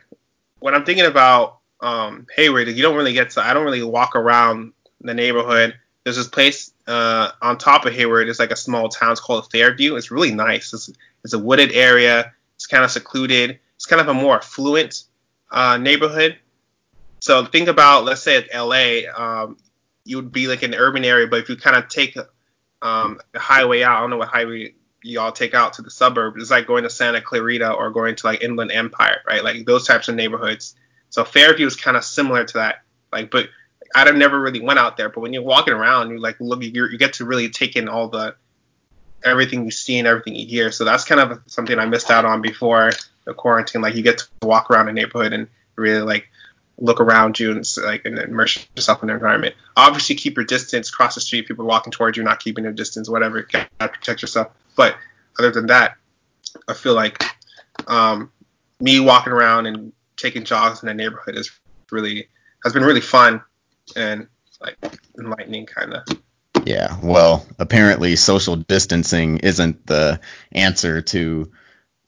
when 0.59 0.73
I'm 0.73 0.85
thinking 0.85 1.05
about 1.05 1.59
um, 1.81 2.27
Hayward, 2.35 2.67
you 2.67 2.81
don't 2.81 2.95
really 2.95 3.13
get 3.13 3.31
to. 3.31 3.41
I 3.41 3.53
don't 3.53 3.65
really 3.65 3.83
walk 3.83 4.15
around 4.15 4.73
the 5.01 5.13
neighborhood. 5.13 5.75
There's 6.03 6.15
this 6.15 6.27
place 6.27 6.71
uh, 6.87 7.31
on 7.41 7.57
top 7.57 7.85
of 7.85 7.93
Hayward. 7.93 8.29
It's 8.29 8.39
like 8.39 8.51
a 8.51 8.55
small 8.55 8.89
town. 8.89 9.11
It's 9.11 9.21
called 9.21 9.49
Fairview. 9.51 9.95
It's 9.95 10.11
really 10.11 10.33
nice. 10.33 10.73
It's, 10.73 10.89
it's 11.23 11.33
a 11.33 11.39
wooded 11.39 11.71
area. 11.71 12.33
It's 12.55 12.67
kind 12.67 12.83
of 12.83 12.91
secluded. 12.91 13.59
It's 13.75 13.85
kind 13.85 14.01
of 14.01 14.07
a 14.07 14.13
more 14.13 14.35
affluent 14.35 15.03
uh, 15.51 15.77
neighborhood. 15.77 16.37
So 17.19 17.45
think 17.45 17.67
about, 17.67 18.03
let's 18.05 18.21
say, 18.21 18.47
LA. 18.53 19.11
Um, 19.15 19.57
you 20.05 20.17
would 20.17 20.31
be 20.31 20.47
like 20.47 20.61
the 20.61 20.77
urban 20.77 21.05
area, 21.05 21.27
but 21.27 21.39
if 21.39 21.49
you 21.49 21.55
kind 21.55 21.75
of 21.75 21.87
take 21.87 22.17
um, 22.81 23.19
the 23.31 23.39
highway 23.39 23.83
out, 23.83 23.97
I 23.97 24.01
don't 24.01 24.09
know 24.09 24.17
what 24.17 24.29
highway 24.29 24.73
you 25.03 25.19
all 25.19 25.31
take 25.31 25.53
out 25.53 25.73
to 25.73 25.81
the 25.81 25.91
suburbs. 25.91 26.41
It's 26.41 26.51
like 26.51 26.67
going 26.67 26.83
to 26.83 26.89
Santa 26.89 27.21
Clarita 27.21 27.71
or 27.71 27.91
going 27.91 28.15
to 28.15 28.27
like 28.27 28.43
Inland 28.43 28.71
Empire, 28.71 29.21
right? 29.27 29.43
Like 29.43 29.65
those 29.65 29.87
types 29.87 30.07
of 30.07 30.15
neighborhoods. 30.15 30.75
So 31.09 31.23
Fairview 31.23 31.65
is 31.65 31.75
kind 31.75 31.97
of 31.97 32.03
similar 32.03 32.45
to 32.45 32.53
that. 32.53 32.83
Like, 33.11 33.31
but 33.31 33.49
I've 33.93 34.15
never 34.15 34.39
really 34.39 34.61
went 34.61 34.79
out 34.79 34.97
there. 34.97 35.09
But 35.09 35.21
when 35.21 35.33
you're 35.33 35.43
walking 35.43 35.73
around, 35.73 36.11
you 36.11 36.19
like 36.19 36.39
look, 36.39 36.63
you 36.63 36.87
you 36.87 36.97
get 36.97 37.13
to 37.13 37.25
really 37.25 37.49
take 37.49 37.75
in 37.75 37.89
all 37.89 38.07
the 38.07 38.35
everything 39.23 39.65
you 39.65 39.71
see 39.71 39.99
and 39.99 40.07
everything 40.07 40.35
you 40.35 40.45
hear. 40.45 40.71
So 40.71 40.85
that's 40.85 41.03
kind 41.03 41.19
of 41.19 41.41
something 41.47 41.77
I 41.77 41.85
missed 41.85 42.09
out 42.09 42.25
on 42.25 42.41
before 42.41 42.91
the 43.25 43.33
quarantine. 43.33 43.81
Like 43.81 43.95
you 43.95 44.03
get 44.03 44.19
to 44.19 44.27
walk 44.41 44.71
around 44.71 44.87
a 44.87 44.93
neighborhood 44.93 45.33
and 45.33 45.47
really 45.75 46.01
like 46.01 46.29
look 46.77 46.99
around 46.99 47.39
you 47.39 47.51
and 47.51 47.65
like 47.83 48.05
and 48.05 48.17
immerse 48.17 48.65
yourself 48.75 49.03
in 49.03 49.07
the 49.07 49.13
environment. 49.13 49.55
Obviously, 49.75 50.15
keep 50.15 50.37
your 50.37 50.45
distance. 50.45 50.89
Cross 50.89 51.15
the 51.15 51.21
street, 51.21 51.47
people 51.47 51.65
walking 51.65 51.91
towards 51.91 52.17
you, 52.17 52.23
not 52.23 52.39
keeping 52.39 52.63
your 52.63 52.73
distance, 52.73 53.09
whatever. 53.09 53.39
You 53.39 53.45
gotta 53.51 53.93
protect 53.93 54.21
yourself. 54.21 54.51
But 54.75 54.95
other 55.37 55.51
than 55.51 55.67
that, 55.67 55.97
I 56.67 56.73
feel 56.73 56.93
like 56.93 57.23
um, 57.87 58.31
me 58.79 58.99
walking 58.99 59.33
around 59.33 59.65
and 59.67 59.93
taking 60.17 60.43
jogs 60.43 60.83
in 60.83 60.87
the 60.87 60.93
neighborhood 60.93 61.37
is 61.37 61.51
really 61.91 62.27
has 62.63 62.73
been 62.73 62.83
really 62.83 63.01
fun 63.01 63.41
and 63.95 64.27
like 64.59 64.77
enlightening 65.17 65.65
kind 65.65 65.93
of. 65.93 66.03
Yeah, 66.65 66.97
well, 67.01 67.45
apparently 67.57 68.15
social 68.15 68.55
distancing 68.55 69.37
isn't 69.37 69.87
the 69.87 70.19
answer 70.51 71.01
to 71.01 71.51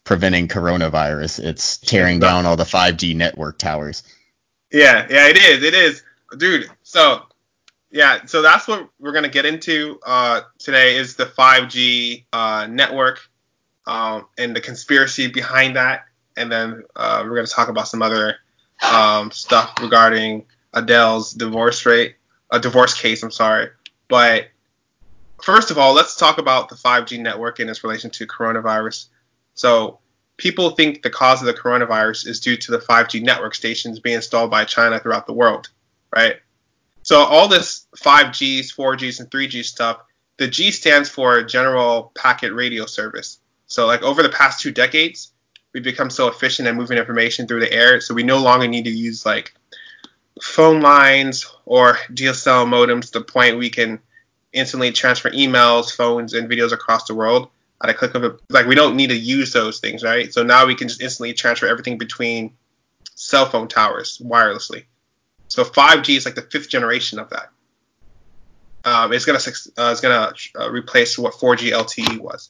preventing 0.04 0.48
coronavirus. 0.48 1.44
It's 1.44 1.78
tearing 1.78 2.20
down 2.20 2.46
all 2.46 2.56
the 2.56 2.64
5G 2.64 3.16
network 3.16 3.58
towers. 3.58 4.04
Yeah, 4.72 5.08
yeah, 5.10 5.28
it 5.30 5.38
is. 5.38 5.64
It 5.64 5.74
is, 5.74 6.04
dude. 6.38 6.70
So, 6.84 7.24
yeah, 7.94 8.26
so 8.26 8.42
that's 8.42 8.68
what 8.68 8.90
we're 9.00 9.12
gonna 9.12 9.30
get 9.30 9.46
into 9.46 10.00
uh, 10.04 10.42
today 10.58 10.98
is 10.98 11.16
the 11.16 11.28
5G 11.28 12.26
uh, 12.34 12.68
network 12.68 13.20
um, 13.86 14.26
and 14.36 14.56
the 14.56 14.62
conspiracy 14.62 15.28
behind 15.28 15.76
that, 15.76 16.06
and 16.36 16.52
then 16.52 16.84
uh, 16.96 17.22
we're 17.24 17.36
gonna 17.36 17.46
talk 17.46 17.70
about 17.70 17.88
some 17.88 18.02
other 18.02 18.38
um, 18.92 19.30
stuff 19.30 19.76
regarding 19.80 20.44
Adele's 20.74 21.34
divorce 21.34 21.86
rate, 21.86 22.16
a 22.50 22.60
divorce 22.60 23.00
case. 23.00 23.22
I'm 23.22 23.30
sorry, 23.30 23.70
but 24.08 24.48
first 25.44 25.70
of 25.70 25.78
all, 25.78 25.94
let's 25.94 26.16
talk 26.16 26.40
about 26.40 26.70
the 26.70 26.76
5G 26.76 27.20
network 27.20 27.60
in 27.60 27.70
its 27.70 27.84
relation 27.84 28.10
to 28.10 28.26
coronavirus. 28.26 29.06
So 29.54 30.00
people 30.38 30.72
think 30.72 31.04
the 31.04 31.12
cause 31.12 31.42
of 31.42 31.46
the 31.46 31.54
coronavirus 31.54 32.26
is 32.26 32.40
due 32.40 32.58
to 32.58 32.72
the 32.72 32.80
5G 32.80 33.22
network 33.22 33.54
stations 33.54 34.00
being 34.00 34.16
installed 34.16 34.50
by 34.50 34.66
China 34.66 35.00
throughout 35.00 35.28
the 35.28 35.34
world, 35.34 35.70
right? 36.16 36.38
So 37.04 37.20
all 37.20 37.48
this 37.48 37.88
5Gs, 37.98 38.74
4Gs, 38.76 39.20
and 39.20 39.30
3G 39.30 39.64
stuff, 39.64 40.00
the 40.38 40.48
G 40.48 40.72
stands 40.72 41.10
for 41.10 41.44
General 41.44 42.12
Packet 42.16 42.54
Radio 42.54 42.86
Service. 42.86 43.40
So 43.68 43.86
like 43.86 44.02
over 44.02 44.24
the 44.24 44.30
past 44.30 44.62
two 44.62 44.72
decades, 44.72 45.32
we've 45.74 45.84
become 45.84 46.10
so 46.10 46.28
efficient 46.28 46.68
at 46.68 46.76
moving 46.76 46.98
information 46.98 47.48
through 47.48 47.60
the 47.60 47.72
air, 47.72 48.00
so 48.02 48.14
we 48.14 48.24
no 48.24 48.40
longer 48.40 48.68
need 48.68 48.86
to 48.86 48.92
use 48.92 49.26
like 49.26 49.54
phone 50.42 50.82
lines 50.82 51.46
or 51.66 51.98
DSL 52.12 52.66
modems 52.68 53.12
to 53.12 53.20
the 53.20 53.26
point 53.26 53.58
we 53.58 53.70
can 53.70 54.00
instantly 54.52 54.92
transfer 54.92 55.30
emails, 55.32 55.96
phones, 55.96 56.34
and 56.34 56.50
videos 56.50 56.72
across 56.72 57.06
the 57.06 57.16
world 57.16 57.50
at 57.84 57.90
a 57.90 57.94
click 57.94 58.16
of 58.16 58.24
a 58.24 58.38
like 58.50 58.66
we 58.66 58.76
don't 58.76 58.96
need 58.96 59.10
to 59.10 59.18
use 59.18 59.52
those 59.52 59.80
things, 59.80 60.04
right? 60.04 60.34
So 60.34 60.44
now 60.44 60.66
we 60.66 60.76
can 60.76 60.88
just 60.88 61.02
instantly 61.02 61.34
transfer 61.34 61.68
everything 61.68 61.98
between 61.98 62.54
cell 63.16 63.46
phone 63.46 63.68
towers 63.68 64.22
wirelessly. 64.24 64.86
So 65.54 65.64
5G 65.64 66.18
is 66.18 66.26
like 66.26 66.34
the 66.34 66.42
fifth 66.42 66.68
generation 66.68 67.20
of 67.20 67.30
that. 67.30 67.50
Um, 68.84 69.14
it's 69.14 69.24
gonna 69.24 69.38
uh, 69.38 69.92
it's 69.92 70.02
gonna 70.02 70.34
uh, 70.60 70.72
replace 70.72 71.16
what 71.16 71.36
4G 71.36 71.72
LTE 71.72 72.18
was. 72.18 72.50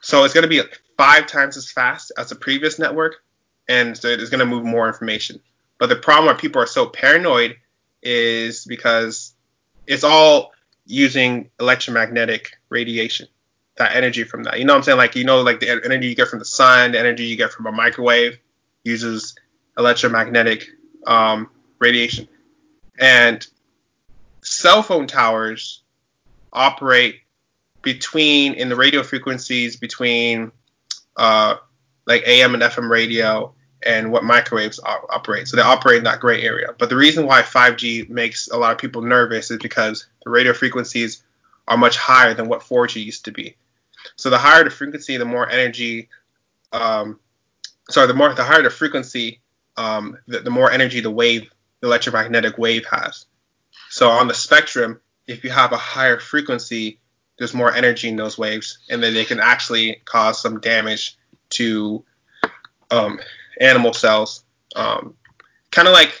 So 0.00 0.24
it's 0.24 0.32
gonna 0.32 0.48
be 0.48 0.62
five 0.96 1.26
times 1.26 1.58
as 1.58 1.70
fast 1.70 2.10
as 2.16 2.30
the 2.30 2.34
previous 2.34 2.78
network, 2.78 3.16
and 3.68 3.94
so 3.94 4.08
it's 4.08 4.30
gonna 4.30 4.46
move 4.46 4.64
more 4.64 4.88
information. 4.88 5.38
But 5.76 5.90
the 5.90 5.96
problem 5.96 6.24
where 6.24 6.34
people 6.34 6.62
are 6.62 6.66
so 6.66 6.86
paranoid 6.86 7.56
is 8.02 8.64
because 8.64 9.34
it's 9.86 10.02
all 10.02 10.52
using 10.86 11.50
electromagnetic 11.60 12.52
radiation, 12.70 13.28
that 13.76 13.94
energy 13.94 14.24
from 14.24 14.44
that. 14.44 14.58
You 14.58 14.64
know 14.64 14.72
what 14.72 14.78
I'm 14.78 14.84
saying? 14.84 14.96
Like 14.96 15.14
you 15.14 15.24
know, 15.24 15.42
like 15.42 15.60
the 15.60 15.68
energy 15.68 16.08
you 16.08 16.14
get 16.14 16.28
from 16.28 16.38
the 16.38 16.46
sun, 16.46 16.92
the 16.92 16.98
energy 16.98 17.26
you 17.26 17.36
get 17.36 17.52
from 17.52 17.66
a 17.66 17.72
microwave 17.72 18.38
uses 18.82 19.34
electromagnetic 19.76 20.70
um, 21.06 21.50
radiation. 21.78 22.28
And 22.98 23.46
cell 24.42 24.82
phone 24.82 25.06
towers 25.06 25.82
operate 26.52 27.20
between 27.82 28.54
in 28.54 28.68
the 28.68 28.76
radio 28.76 29.02
frequencies 29.02 29.76
between 29.76 30.50
uh, 31.16 31.56
like 32.06 32.22
AM 32.26 32.54
and 32.54 32.62
FM 32.62 32.90
radio 32.90 33.54
and 33.84 34.10
what 34.10 34.24
microwaves 34.24 34.80
operate. 34.84 35.46
So 35.46 35.56
they 35.56 35.62
operate 35.62 35.98
in 35.98 36.04
that 36.04 36.20
gray 36.20 36.42
area. 36.42 36.74
But 36.76 36.88
the 36.88 36.96
reason 36.96 37.26
why 37.26 37.42
5G 37.42 38.08
makes 38.08 38.48
a 38.48 38.56
lot 38.56 38.72
of 38.72 38.78
people 38.78 39.02
nervous 39.02 39.50
is 39.50 39.58
because 39.58 40.06
the 40.24 40.30
radio 40.30 40.52
frequencies 40.52 41.22
are 41.68 41.76
much 41.76 41.96
higher 41.96 42.34
than 42.34 42.48
what 42.48 42.60
4G 42.60 43.04
used 43.04 43.24
to 43.26 43.30
be. 43.30 43.56
So 44.16 44.30
the 44.30 44.38
higher 44.38 44.64
the 44.64 44.70
frequency, 44.70 45.16
the 45.16 45.24
more 45.24 45.48
energy. 45.48 46.08
Um, 46.72 47.20
sorry, 47.90 48.08
the 48.08 48.14
more 48.14 48.32
the 48.34 48.44
higher 48.44 48.62
the 48.62 48.70
frequency, 48.70 49.40
um, 49.76 50.18
the, 50.26 50.40
the 50.40 50.50
more 50.50 50.70
energy 50.70 51.00
the 51.00 51.10
wave, 51.10 51.50
electromagnetic 51.82 52.58
wave 52.58 52.86
has. 52.90 53.26
So 53.90 54.10
on 54.10 54.28
the 54.28 54.34
spectrum, 54.34 55.00
if 55.26 55.44
you 55.44 55.50
have 55.50 55.72
a 55.72 55.76
higher 55.76 56.18
frequency, 56.18 56.98
there's 57.38 57.54
more 57.54 57.72
energy 57.72 58.08
in 58.08 58.16
those 58.16 58.36
waves, 58.36 58.78
and 58.90 59.02
then 59.02 59.14
they 59.14 59.24
can 59.24 59.40
actually 59.40 60.02
cause 60.04 60.40
some 60.40 60.60
damage 60.60 61.16
to 61.50 62.04
um, 62.90 63.20
animal 63.60 63.92
cells, 63.92 64.44
um, 64.74 65.14
kind 65.70 65.88
of 65.88 65.94
like 65.94 66.20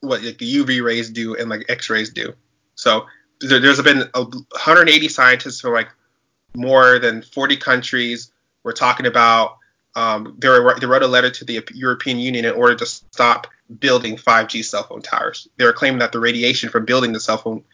what 0.00 0.22
like 0.22 0.38
the 0.38 0.56
UV 0.56 0.82
rays 0.82 1.10
do 1.10 1.34
and 1.36 1.48
like 1.48 1.64
X-rays 1.68 2.10
do. 2.10 2.34
So 2.74 3.06
there, 3.40 3.60
there's 3.60 3.80
been 3.82 4.08
180 4.14 5.08
scientists 5.08 5.60
from 5.60 5.72
like 5.72 5.88
more 6.54 6.98
than 6.98 7.22
40 7.22 7.56
countries. 7.56 8.30
We're 8.62 8.72
talking 8.72 9.06
about 9.06 9.58
um, 9.94 10.36
they, 10.38 10.48
were, 10.48 10.78
they 10.78 10.86
wrote 10.86 11.02
a 11.02 11.08
letter 11.08 11.30
to 11.30 11.44
the 11.44 11.62
European 11.74 12.18
Union 12.18 12.44
in 12.44 12.54
order 12.54 12.74
to 12.76 12.86
stop 12.86 13.46
building 13.78 14.16
5G 14.16 14.64
cell 14.64 14.84
phone 14.84 15.02
towers. 15.02 15.48
They 15.56 15.64
were 15.64 15.72
claiming 15.72 16.00
that 16.00 16.12
the 16.12 16.20
radiation 16.20 16.68
from 16.68 16.84
building 16.84 17.12
the 17.12 17.20
cell 17.20 17.38
phone 17.38 17.64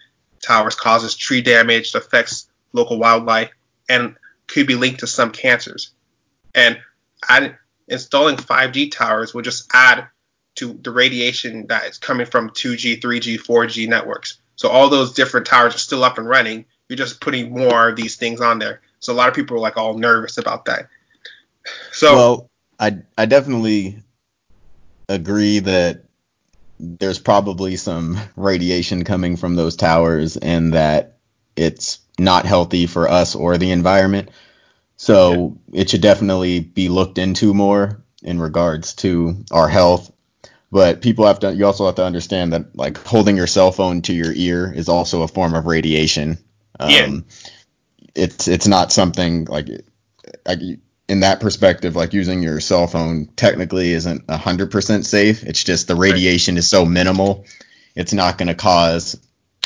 towers 0.43 0.75
causes 0.75 1.17
tree 1.17 1.43
damage, 1.43 1.95
affects 1.95 2.49
local 2.73 2.99
wildlife, 2.99 3.51
and 3.89 4.17
could 4.47 4.67
be 4.67 4.75
linked 4.75 5.01
to 5.01 5.07
some 5.07 5.31
cancers. 5.31 5.91
And 6.55 6.79
installing 7.89 8.37
5G 8.37 8.91
towers 8.93 9.35
will 9.35 9.43
just 9.43 9.69
add 9.73 10.09
to 10.57 10.73
the 10.83 10.91
radiation 10.91 11.67
that 11.69 11.85
is 11.85 11.99
coming 11.99 12.27
from 12.27 12.51
2G, 12.51 13.01
3G, 13.01 13.39
4G 13.39 13.89
networks. 13.89 14.39
So 14.57 14.69
all 14.69 14.89
those 14.89 15.13
different 15.13 15.47
towers 15.47 15.75
are 15.75 15.79
still 15.79 16.03
up 16.03 16.19
and 16.19 16.29
running. 16.29 16.65
You're 16.89 16.97
just 16.97 17.21
putting 17.21 17.53
more 17.53 17.91
of 17.91 17.97
these 17.97 18.17
things 18.17 18.41
on 18.41 18.59
there. 18.59 18.81
So 18.99 19.13
a 19.13 19.15
lot 19.15 19.29
of 19.29 19.35
people 19.35 19.57
are 19.57 19.61
like 19.61 19.77
all 19.77 19.97
nervous 19.97 20.39
about 20.39 20.65
that. 20.65 20.89
So 21.93 22.15
well, 22.17 22.51
I 22.81 22.99
I 23.17 23.27
definitely 23.27 24.03
agree 25.09 25.61
that 25.61 26.05
there's 26.81 27.19
probably 27.19 27.77
some 27.77 28.19
radiation 28.37 29.05
coming 29.05 29.37
from 29.37 29.57
those 29.57 29.77
towers 29.77 30.37
and 30.37 30.75
that 30.75 31.19
it's 31.57 31.99
not 32.19 32.47
healthy 32.47 32.87
for 32.87 33.09
us 33.09 33.35
or 33.35 33.59
the 33.59 33.73
environment. 33.73 34.31
So 34.97 35.59
yeah. 35.71 35.81
it 35.83 35.91
should 35.91 36.03
definitely 36.03 36.61
be 36.61 36.89
looked 36.89 37.19
into 37.19 37.55
more 37.55 38.03
in 38.23 38.41
regards 38.41 38.95
to 38.95 39.45
our 39.51 39.69
health. 39.69 40.13
But 40.71 41.01
people 41.01 41.27
have 41.27 41.41
to, 41.41 41.55
you 41.55 41.65
also 41.65 41.87
have 41.87 41.95
to 41.97 42.05
understand 42.05 42.53
that 42.53 42.77
like 42.77 42.99
holding 42.99 43.37
your 43.37 43.47
cell 43.47 43.73
phone 43.73 44.03
to 44.03 44.13
your 44.13 44.33
ear 44.33 44.71
is 44.73 44.89
also 44.89 45.23
a 45.23 45.29
form 45.29 45.55
of 45.55 45.67
radiation. 45.67 46.39
Um, 46.79 46.91
yeah. 46.91 47.19
It's, 48.15 48.49
it's 48.49 48.67
not 48.67 48.93
something 48.93 49.47
like, 49.47 49.69
like 50.47 50.59
in 51.09 51.21
that 51.21 51.41
perspective, 51.41 51.97
like 51.97 52.13
using 52.13 52.43
your 52.43 52.61
cell 52.61 52.87
phone 52.87 53.27
technically 53.37 53.93
isn't 53.93 54.27
100% 54.27 55.05
safe. 55.05 55.43
It's 55.43 55.65
just 55.65 55.89
the 55.89 55.97
radiation 55.97 56.55
right. 56.55 56.59
is 56.59 56.69
so 56.69 56.85
minimal, 56.85 57.47
it's 57.95 58.13
not 58.13 58.39
going 58.39 58.49
to 58.49 58.55
cause 58.55 59.19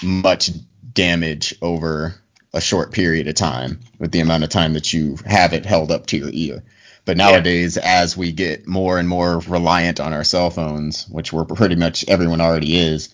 much 0.03 0.51
damage 0.93 1.55
over 1.61 2.15
a 2.55 2.61
short 2.61 2.93
period 2.93 3.27
of 3.29 3.35
time 3.35 3.81
with 3.99 4.13
the 4.13 4.21
amount 4.21 4.45
of 4.45 4.51
time 4.51 4.75
that 4.75 4.93
you 4.93 5.17
have 5.27 5.53
it 5.53 5.67
held 5.67 5.91
up 5.91 6.07
to 6.07 6.17
your 6.17 6.31
ear. 6.33 6.63
But 7.05 7.17
nowadays, 7.17 7.77
yeah. 7.77 8.03
as 8.03 8.17
we 8.17 8.31
get 8.31 8.69
more 8.69 8.99
and 8.99 9.09
more 9.09 9.41
reliant 9.41 9.99
on 9.99 10.13
our 10.13 10.23
cell 10.23 10.51
phones, 10.51 11.09
which 11.09 11.33
we're 11.33 11.45
pretty 11.45 11.75
much 11.75 12.05
everyone 12.07 12.41
already 12.41 12.77
is, 12.77 13.09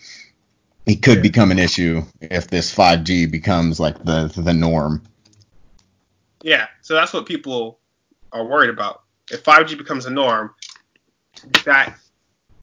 it 0.85 1.03
could 1.03 1.17
yeah. 1.17 1.23
become 1.23 1.51
an 1.51 1.59
issue 1.59 2.03
if 2.21 2.49
this 2.49 2.75
5G 2.75 3.31
becomes 3.31 3.81
like 3.81 4.05
the 4.05 4.31
the 4.37 4.53
norm. 4.53 5.03
Yeah, 6.43 6.67
so 6.83 6.95
that's 6.95 7.15
what 7.15 7.25
people 7.27 7.79
are 8.33 8.45
worried 8.45 8.71
about. 8.71 9.03
If 9.31 9.45
5G 9.45 9.77
becomes 9.77 10.07
a 10.07 10.11
norm, 10.11 10.55
that 11.65 11.99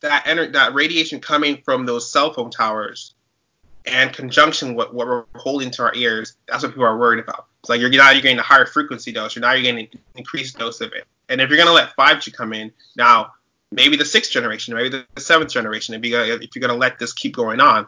that 0.02 0.26
ener- 0.26 0.54
that 0.54 0.74
radiation 0.74 1.20
coming 1.20 1.62
from 1.64 1.86
those 1.86 2.12
cell 2.12 2.34
phone 2.34 2.52
towers 2.52 3.14
and 3.86 4.12
conjunction 4.12 4.76
with 4.76 4.92
what 4.92 5.08
we're 5.08 5.26
holding 5.36 5.72
to 5.72 5.84
our 5.84 5.94
ears, 5.96 6.36
that's 6.48 6.64
what 6.64 6.72
people 6.72 6.86
are 6.86 6.98
worried 6.98 7.24
about. 7.24 7.46
It's 7.62 7.70
like 7.70 7.80
you're 7.80 7.90
now 7.90 8.12
you're 8.12 8.22
getting 8.22 8.40
a 8.40 8.44
higher 8.44 8.66
frequency 8.66 9.12
dose, 9.12 9.36
you're 9.36 9.42
now 9.42 9.54
you're 9.54 9.64
getting 9.64 9.88
an 9.92 10.00
increased 10.16 10.58
dose 10.58 10.82
of 10.82 10.94
it. 10.94 11.06
And 11.30 11.42
if 11.42 11.50
you're 11.50 11.58
gonna 11.58 11.72
let 11.72 11.96
5G 11.96 12.34
come 12.34 12.54
in, 12.54 12.72
now 12.96 13.34
maybe 13.72 13.98
the 13.98 14.06
sixth 14.06 14.32
generation, 14.32 14.74
maybe 14.74 14.90
the 14.90 15.22
seventh 15.22 15.52
generation, 15.52 15.96
if 15.96 16.04
you're 16.04 16.26
gonna, 16.26 16.44
if 16.44 16.56
you're 16.56 16.62
gonna 16.62 16.80
let 16.80 17.00
this 17.00 17.14
keep 17.14 17.36
going 17.36 17.60
on, 17.60 17.88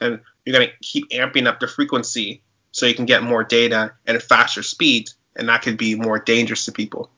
then 0.00 0.20
you're 0.44 0.52
gonna 0.52 0.72
keep 0.82 1.10
amping 1.10 1.46
up 1.46 1.60
the 1.60 1.68
frequency 1.68 2.42
so 2.72 2.86
you 2.86 2.94
can 2.94 3.06
get 3.06 3.22
more 3.22 3.44
data 3.44 3.92
and 4.06 4.22
faster 4.22 4.62
speed, 4.62 5.10
and 5.36 5.48
that 5.48 5.62
could 5.62 5.76
be 5.76 5.94
more 5.94 6.18
dangerous 6.18 6.64
to 6.66 6.72
people. 6.72 7.10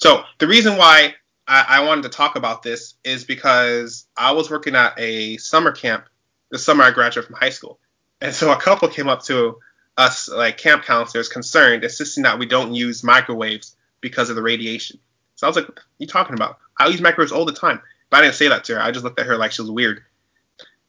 So 0.00 0.24
the 0.38 0.48
reason 0.48 0.76
why 0.76 1.14
I, 1.46 1.64
I 1.68 1.84
wanted 1.84 2.02
to 2.02 2.08
talk 2.08 2.36
about 2.36 2.62
this 2.62 2.94
is 3.04 3.24
because 3.24 4.06
I 4.16 4.32
was 4.32 4.50
working 4.50 4.74
at 4.74 4.94
a 4.98 5.36
summer 5.36 5.72
camp 5.72 6.06
the 6.50 6.58
summer 6.58 6.84
I 6.84 6.90
graduated 6.90 7.28
from 7.28 7.36
high 7.36 7.50
school. 7.50 7.78
And 8.20 8.34
so 8.34 8.52
a 8.52 8.56
couple 8.56 8.88
came 8.88 9.08
up 9.08 9.22
to 9.24 9.58
us, 9.96 10.28
like 10.28 10.58
camp 10.58 10.84
counselors, 10.84 11.28
concerned, 11.28 11.84
insisting 11.84 12.24
that 12.24 12.38
we 12.38 12.46
don't 12.46 12.74
use 12.74 13.02
microwaves 13.02 13.76
because 14.00 14.30
of 14.30 14.36
the 14.36 14.42
radiation. 14.42 14.98
So 15.36 15.46
I 15.46 15.48
was 15.48 15.56
like, 15.56 15.68
what 15.68 15.78
are 15.78 15.84
you 15.98 16.06
talking 16.06 16.34
about? 16.34 16.58
I 16.78 16.88
use 16.88 17.00
microwaves 17.00 17.32
all 17.32 17.44
the 17.44 17.52
time. 17.52 17.80
But 18.10 18.18
I 18.18 18.22
didn't 18.22 18.34
say 18.34 18.48
that 18.48 18.64
to 18.64 18.74
her. 18.74 18.82
I 18.82 18.90
just 18.90 19.04
looked 19.04 19.20
at 19.20 19.26
her 19.26 19.36
like 19.36 19.52
she 19.52 19.62
was 19.62 19.70
weird. 19.70 20.02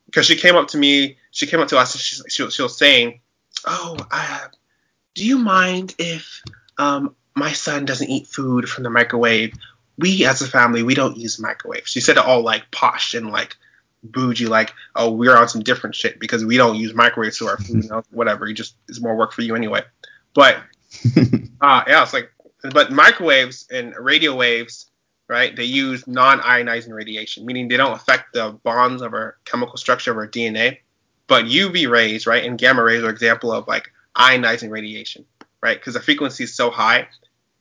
Because 0.07 0.25
she 0.25 0.35
came 0.35 0.55
up 0.55 0.69
to 0.69 0.77
me, 0.77 1.17
she 1.29 1.47
came 1.47 1.61
up 1.61 1.69
to 1.69 1.77
us, 1.77 1.95
she, 1.95 2.21
she, 2.27 2.49
she 2.49 2.61
was 2.61 2.77
saying, 2.77 3.21
oh, 3.65 3.97
uh, 4.09 4.47
do 5.13 5.25
you 5.25 5.37
mind 5.37 5.95
if 5.99 6.41
um, 6.77 7.15
my 7.35 7.53
son 7.53 7.85
doesn't 7.85 8.09
eat 8.09 8.27
food 8.27 8.67
from 8.67 8.83
the 8.83 8.89
microwave? 8.89 9.53
We, 9.97 10.25
as 10.25 10.41
a 10.41 10.47
family, 10.47 10.83
we 10.83 10.95
don't 10.95 11.17
use 11.17 11.39
microwaves. 11.39 11.89
She 11.89 12.01
said 12.01 12.17
it 12.17 12.25
all 12.25 12.41
like 12.41 12.71
posh 12.71 13.13
and 13.13 13.29
like 13.29 13.55
bougie, 14.03 14.47
like, 14.47 14.73
oh, 14.95 15.11
we're 15.11 15.35
on 15.35 15.47
some 15.47 15.61
different 15.61 15.95
shit 15.95 16.19
because 16.19 16.43
we 16.43 16.57
don't 16.57 16.75
use 16.75 16.93
microwaves 16.93 17.37
to 17.37 17.47
our 17.47 17.57
food, 17.57 17.83
you 17.83 17.89
know, 17.89 18.03
whatever. 18.11 18.47
You 18.47 18.53
just 18.53 18.75
it's 18.87 19.01
more 19.01 19.15
work 19.15 19.31
for 19.31 19.41
you 19.41 19.55
anyway. 19.55 19.81
But 20.33 20.57
uh 21.61 21.83
yeah, 21.87 22.03
it's 22.03 22.13
like 22.13 22.31
but 22.71 22.91
microwaves 22.91 23.67
and 23.71 23.95
radio 23.97 24.35
waves, 24.35 24.89
right, 25.27 25.55
they 25.55 25.63
use 25.63 26.07
non-ionizing 26.07 26.93
radiation, 26.93 27.45
meaning 27.45 27.67
they 27.67 27.77
don't 27.77 27.93
affect 27.93 28.33
the 28.33 28.51
bonds 28.63 29.01
of 29.01 29.13
our 29.13 29.37
chemical 29.45 29.77
structure 29.77 30.11
of 30.11 30.17
our 30.17 30.27
DNA. 30.27 30.79
But 31.27 31.45
UV 31.45 31.89
rays, 31.89 32.27
right, 32.27 32.43
and 32.43 32.57
gamma 32.57 32.83
rays 32.83 33.03
are 33.03 33.09
example 33.09 33.51
of 33.51 33.67
like 33.67 33.89
ionizing 34.15 34.69
radiation, 34.69 35.25
right? 35.61 35.79
Because 35.79 35.93
the 35.93 36.01
frequency 36.01 36.43
is 36.43 36.53
so 36.53 36.69
high, 36.69 37.07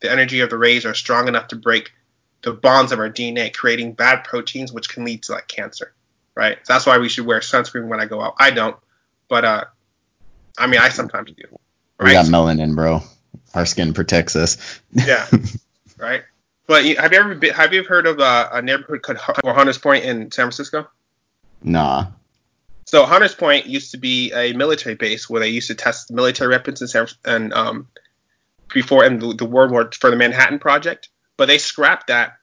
the 0.00 0.10
energy 0.10 0.40
of 0.40 0.50
the 0.50 0.58
rays 0.58 0.84
are 0.84 0.94
strong 0.94 1.28
enough 1.28 1.48
to 1.48 1.56
break 1.56 1.92
the 2.42 2.52
bonds 2.52 2.92
of 2.92 2.98
our 2.98 3.10
DNA, 3.10 3.52
creating 3.52 3.92
bad 3.92 4.24
proteins, 4.24 4.72
which 4.72 4.88
can 4.88 5.04
lead 5.04 5.22
to 5.24 5.32
like 5.32 5.46
cancer 5.46 5.92
right? 6.34 6.58
So 6.66 6.72
that's 6.72 6.86
why 6.86 6.98
we 6.98 7.08
should 7.08 7.26
wear 7.26 7.40
sunscreen 7.40 7.88
when 7.88 8.00
I 8.00 8.06
go 8.06 8.20
out. 8.20 8.34
I 8.38 8.50
don't, 8.50 8.76
but 9.28 9.44
uh, 9.44 9.64
I 10.58 10.66
mean, 10.66 10.80
I 10.80 10.88
sometimes 10.88 11.32
do. 11.32 11.44
Right? 11.98 12.08
We 12.08 12.12
got 12.12 12.26
melanin, 12.26 12.74
bro. 12.74 13.02
Our 13.54 13.66
skin 13.66 13.94
protects 13.94 14.36
us. 14.36 14.80
yeah, 14.92 15.26
right. 15.98 16.22
But 16.66 16.84
have 16.84 17.12
you 17.12 17.18
ever 17.18 17.34
been, 17.34 17.52
have 17.52 17.72
you 17.72 17.80
ever 17.80 17.88
heard 17.88 18.06
of 18.06 18.20
uh, 18.20 18.48
a 18.52 18.62
neighborhood 18.62 19.02
called 19.02 19.18
Hunters 19.44 19.78
Point 19.78 20.04
in 20.04 20.30
San 20.30 20.44
Francisco? 20.44 20.88
Nah. 21.62 22.06
So 22.86 23.04
Hunters 23.04 23.34
Point 23.34 23.66
used 23.66 23.90
to 23.90 23.98
be 23.98 24.32
a 24.32 24.52
military 24.52 24.94
base 24.94 25.28
where 25.28 25.40
they 25.40 25.48
used 25.48 25.68
to 25.68 25.74
test 25.74 26.10
military 26.10 26.50
weapons 26.50 26.80
in 26.80 26.88
San 26.88 27.06
and 27.24 27.52
um, 27.52 27.88
before 28.72 29.04
and 29.04 29.20
the, 29.20 29.34
the 29.34 29.44
World 29.44 29.70
War 29.70 29.90
for 29.92 30.10
the 30.10 30.16
Manhattan 30.16 30.58
Project, 30.58 31.08
but 31.36 31.46
they 31.46 31.58
scrapped 31.58 32.08
that, 32.08 32.34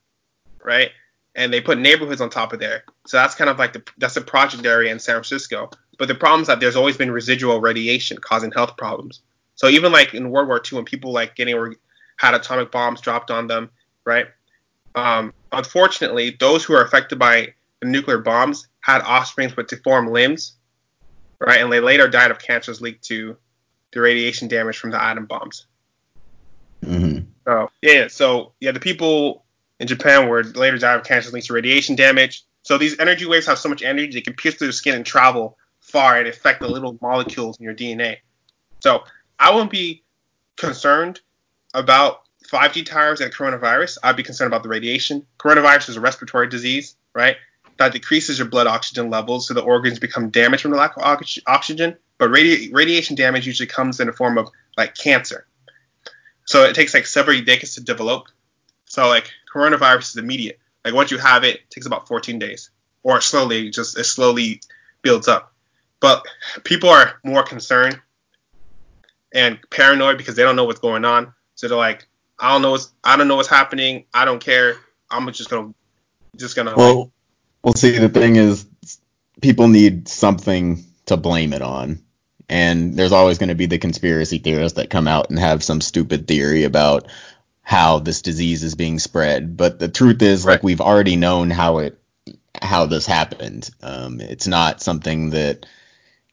right? 0.63 0.91
and 1.37 1.53
they 1.53 1.61
put 1.61 1.77
neighborhoods 1.77 2.19
on 2.19 2.29
top 2.29 2.51
of 2.51 2.59
there. 2.59 2.83
So 3.05 3.17
that's 3.17 3.35
kind 3.35 3.49
of 3.49 3.59
like 3.59 3.71
the 3.71 3.83
that's 3.99 4.17
a 4.17 4.21
project 4.21 4.65
area 4.65 4.91
in 4.91 4.99
San 4.99 5.13
Francisco. 5.13 5.69
But 5.97 6.07
the 6.07 6.15
problem 6.15 6.41
is 6.41 6.47
that 6.47 6.59
there's 6.59 6.75
always 6.75 6.97
been 6.97 7.11
residual 7.11 7.61
radiation 7.61 8.17
causing 8.17 8.51
health 8.51 8.75
problems. 8.75 9.21
So 9.55 9.67
even 9.67 9.91
like 9.91 10.13
in 10.13 10.31
World 10.31 10.47
War 10.47 10.57
II, 10.57 10.77
when 10.77 10.85
people 10.85 11.11
like 11.11 11.35
getting 11.35 11.75
had 12.17 12.33
atomic 12.33 12.71
bombs 12.71 13.01
dropped 13.01 13.31
on 13.31 13.47
them, 13.47 13.69
right? 14.03 14.27
Um, 14.95 15.33
unfortunately, 15.51 16.35
those 16.39 16.63
who 16.63 16.73
are 16.73 16.83
affected 16.83 17.19
by 17.19 17.53
the 17.79 17.87
nuclear 17.87 18.17
bombs 18.17 18.67
had 18.81 19.01
offspring 19.01 19.53
with 19.55 19.67
deformed 19.67 20.09
limbs, 20.09 20.53
right? 21.39 21.61
And 21.61 21.71
they 21.71 21.79
later 21.79 22.07
died 22.07 22.31
of 22.31 22.39
cancers 22.39 22.81
linked 22.81 23.03
to 23.03 23.37
the 23.93 24.01
radiation 24.01 24.47
damage 24.47 24.77
from 24.77 24.89
the 24.89 25.01
atom 25.01 25.27
bombs. 25.27 25.67
Mm-hmm. 26.85 27.25
So 27.45 27.71
yeah, 27.81 28.07
so 28.07 28.53
yeah, 28.59 28.71
the 28.71 28.79
people 28.79 29.45
in 29.79 29.87
Japan 29.87 30.27
were 30.27 30.43
later 30.43 30.77
died 30.77 30.99
of 30.99 31.05
cancer 31.05 31.31
linked 31.31 31.47
to 31.47 31.53
radiation 31.53 31.95
damage. 31.95 32.43
So 32.63 32.77
these 32.77 32.99
energy 32.99 33.25
waves 33.25 33.45
have 33.47 33.57
so 33.57 33.69
much 33.69 33.81
energy 33.81 34.11
they 34.11 34.21
can 34.21 34.33
pierce 34.33 34.55
through 34.55 34.67
the 34.67 34.73
skin 34.73 34.95
and 34.95 35.05
travel 35.05 35.57
far 35.79 36.17
and 36.17 36.27
affect 36.27 36.61
the 36.61 36.67
little 36.67 36.97
molecules 37.01 37.57
in 37.57 37.63
your 37.63 37.73
DNA. 37.73 38.17
So 38.81 39.03
I 39.39 39.53
wouldn't 39.53 39.71
be 39.71 40.03
concerned 40.57 41.21
about 41.73 42.23
5G 42.47 42.85
towers 42.85 43.21
and 43.21 43.33
coronavirus. 43.33 43.97
I'd 44.03 44.15
be 44.15 44.23
concerned 44.23 44.47
about 44.47 44.63
the 44.63 44.69
radiation. 44.69 45.25
Coronavirus 45.39 45.89
is 45.89 45.97
a 45.97 46.01
respiratory 46.01 46.47
disease, 46.47 46.95
right? 47.13 47.37
That 47.77 47.93
decreases 47.93 48.39
your 48.39 48.47
blood 48.47 48.67
oxygen 48.67 49.09
levels, 49.09 49.47
so 49.47 49.53
the 49.53 49.61
organs 49.61 49.99
become 49.99 50.29
damaged 50.29 50.63
from 50.63 50.71
the 50.71 50.77
lack 50.77 50.97
of 50.97 51.03
oxygen. 51.03 51.97
But 52.17 52.31
radi- 52.31 52.73
radiation 52.73 53.15
damage 53.15 53.45
usually 53.45 53.67
comes 53.67 53.99
in 53.99 54.07
the 54.07 54.13
form 54.13 54.37
of 54.37 54.49
like 54.75 54.95
cancer. 54.95 55.45
So 56.47 56.63
it 56.63 56.75
takes 56.75 56.93
like 56.93 57.05
several 57.05 57.39
decades 57.41 57.75
to 57.75 57.81
develop. 57.81 58.29
So 58.85 59.07
like 59.07 59.29
coronavirus 59.53 60.09
is 60.09 60.15
immediate. 60.15 60.59
Like 60.83 60.93
once 60.93 61.11
you 61.11 61.17
have 61.17 61.43
it, 61.43 61.57
it 61.57 61.69
takes 61.69 61.85
about 61.85 62.07
14 62.07 62.39
days, 62.39 62.71
or 63.03 63.21
slowly, 63.21 63.69
just 63.69 63.99
it 63.99 64.05
slowly 64.05 64.61
builds 65.01 65.27
up. 65.27 65.53
But 65.99 66.25
people 66.63 66.89
are 66.89 67.19
more 67.23 67.43
concerned 67.43 67.99
and 69.33 69.59
paranoid 69.69 70.17
because 70.17 70.35
they 70.35 70.43
don't 70.43 70.55
know 70.55 70.63
what's 70.63 70.79
going 70.79 71.03
on. 71.03 71.33
So 71.55 71.67
they're 71.67 71.77
like, 71.77 72.07
I 72.39 72.53
don't 72.53 72.61
know 72.61 72.71
what's 72.71 72.91
I 73.03 73.17
don't 73.17 73.27
know 73.27 73.35
what's 73.35 73.49
happening. 73.49 74.05
I 74.13 74.23
don't 74.23 74.39
care. 74.39 74.77
I'm 75.11 75.29
just 75.33 75.49
gonna 75.49 75.73
just 76.37 76.55
gonna. 76.55 76.75
Well, 76.75 76.99
like, 76.99 77.09
well, 77.63 77.73
see, 77.73 77.97
the 77.97 78.09
thing 78.09 78.37
is, 78.37 78.65
people 79.41 79.67
need 79.67 80.07
something 80.07 80.85
to 81.07 81.17
blame 81.17 81.51
it 81.51 81.61
on. 81.61 82.03
And 82.49 82.95
there's 82.95 83.11
always 83.11 83.37
going 83.37 83.49
to 83.49 83.55
be 83.55 83.65
the 83.65 83.77
conspiracy 83.77 84.37
theorists 84.37 84.77
that 84.77 84.89
come 84.89 85.07
out 85.07 85.29
and 85.29 85.37
have 85.37 85.63
some 85.63 85.81
stupid 85.81 86.27
theory 86.27 86.63
about 86.63 87.07
how 87.61 87.99
this 87.99 88.21
disease 88.21 88.63
is 88.63 88.75
being 88.75 88.99
spread. 88.99 89.57
But 89.57 89.79
the 89.79 89.89
truth 89.89 90.21
is, 90.21 90.45
right. 90.45 90.53
like 90.53 90.63
we've 90.63 90.81
already 90.81 91.17
known 91.17 91.49
how 91.49 91.79
it 91.79 91.99
how 92.61 92.85
this 92.85 93.05
happened. 93.05 93.69
Um, 93.81 94.21
it's 94.21 94.47
not 94.47 94.81
something 94.81 95.31
that 95.31 95.65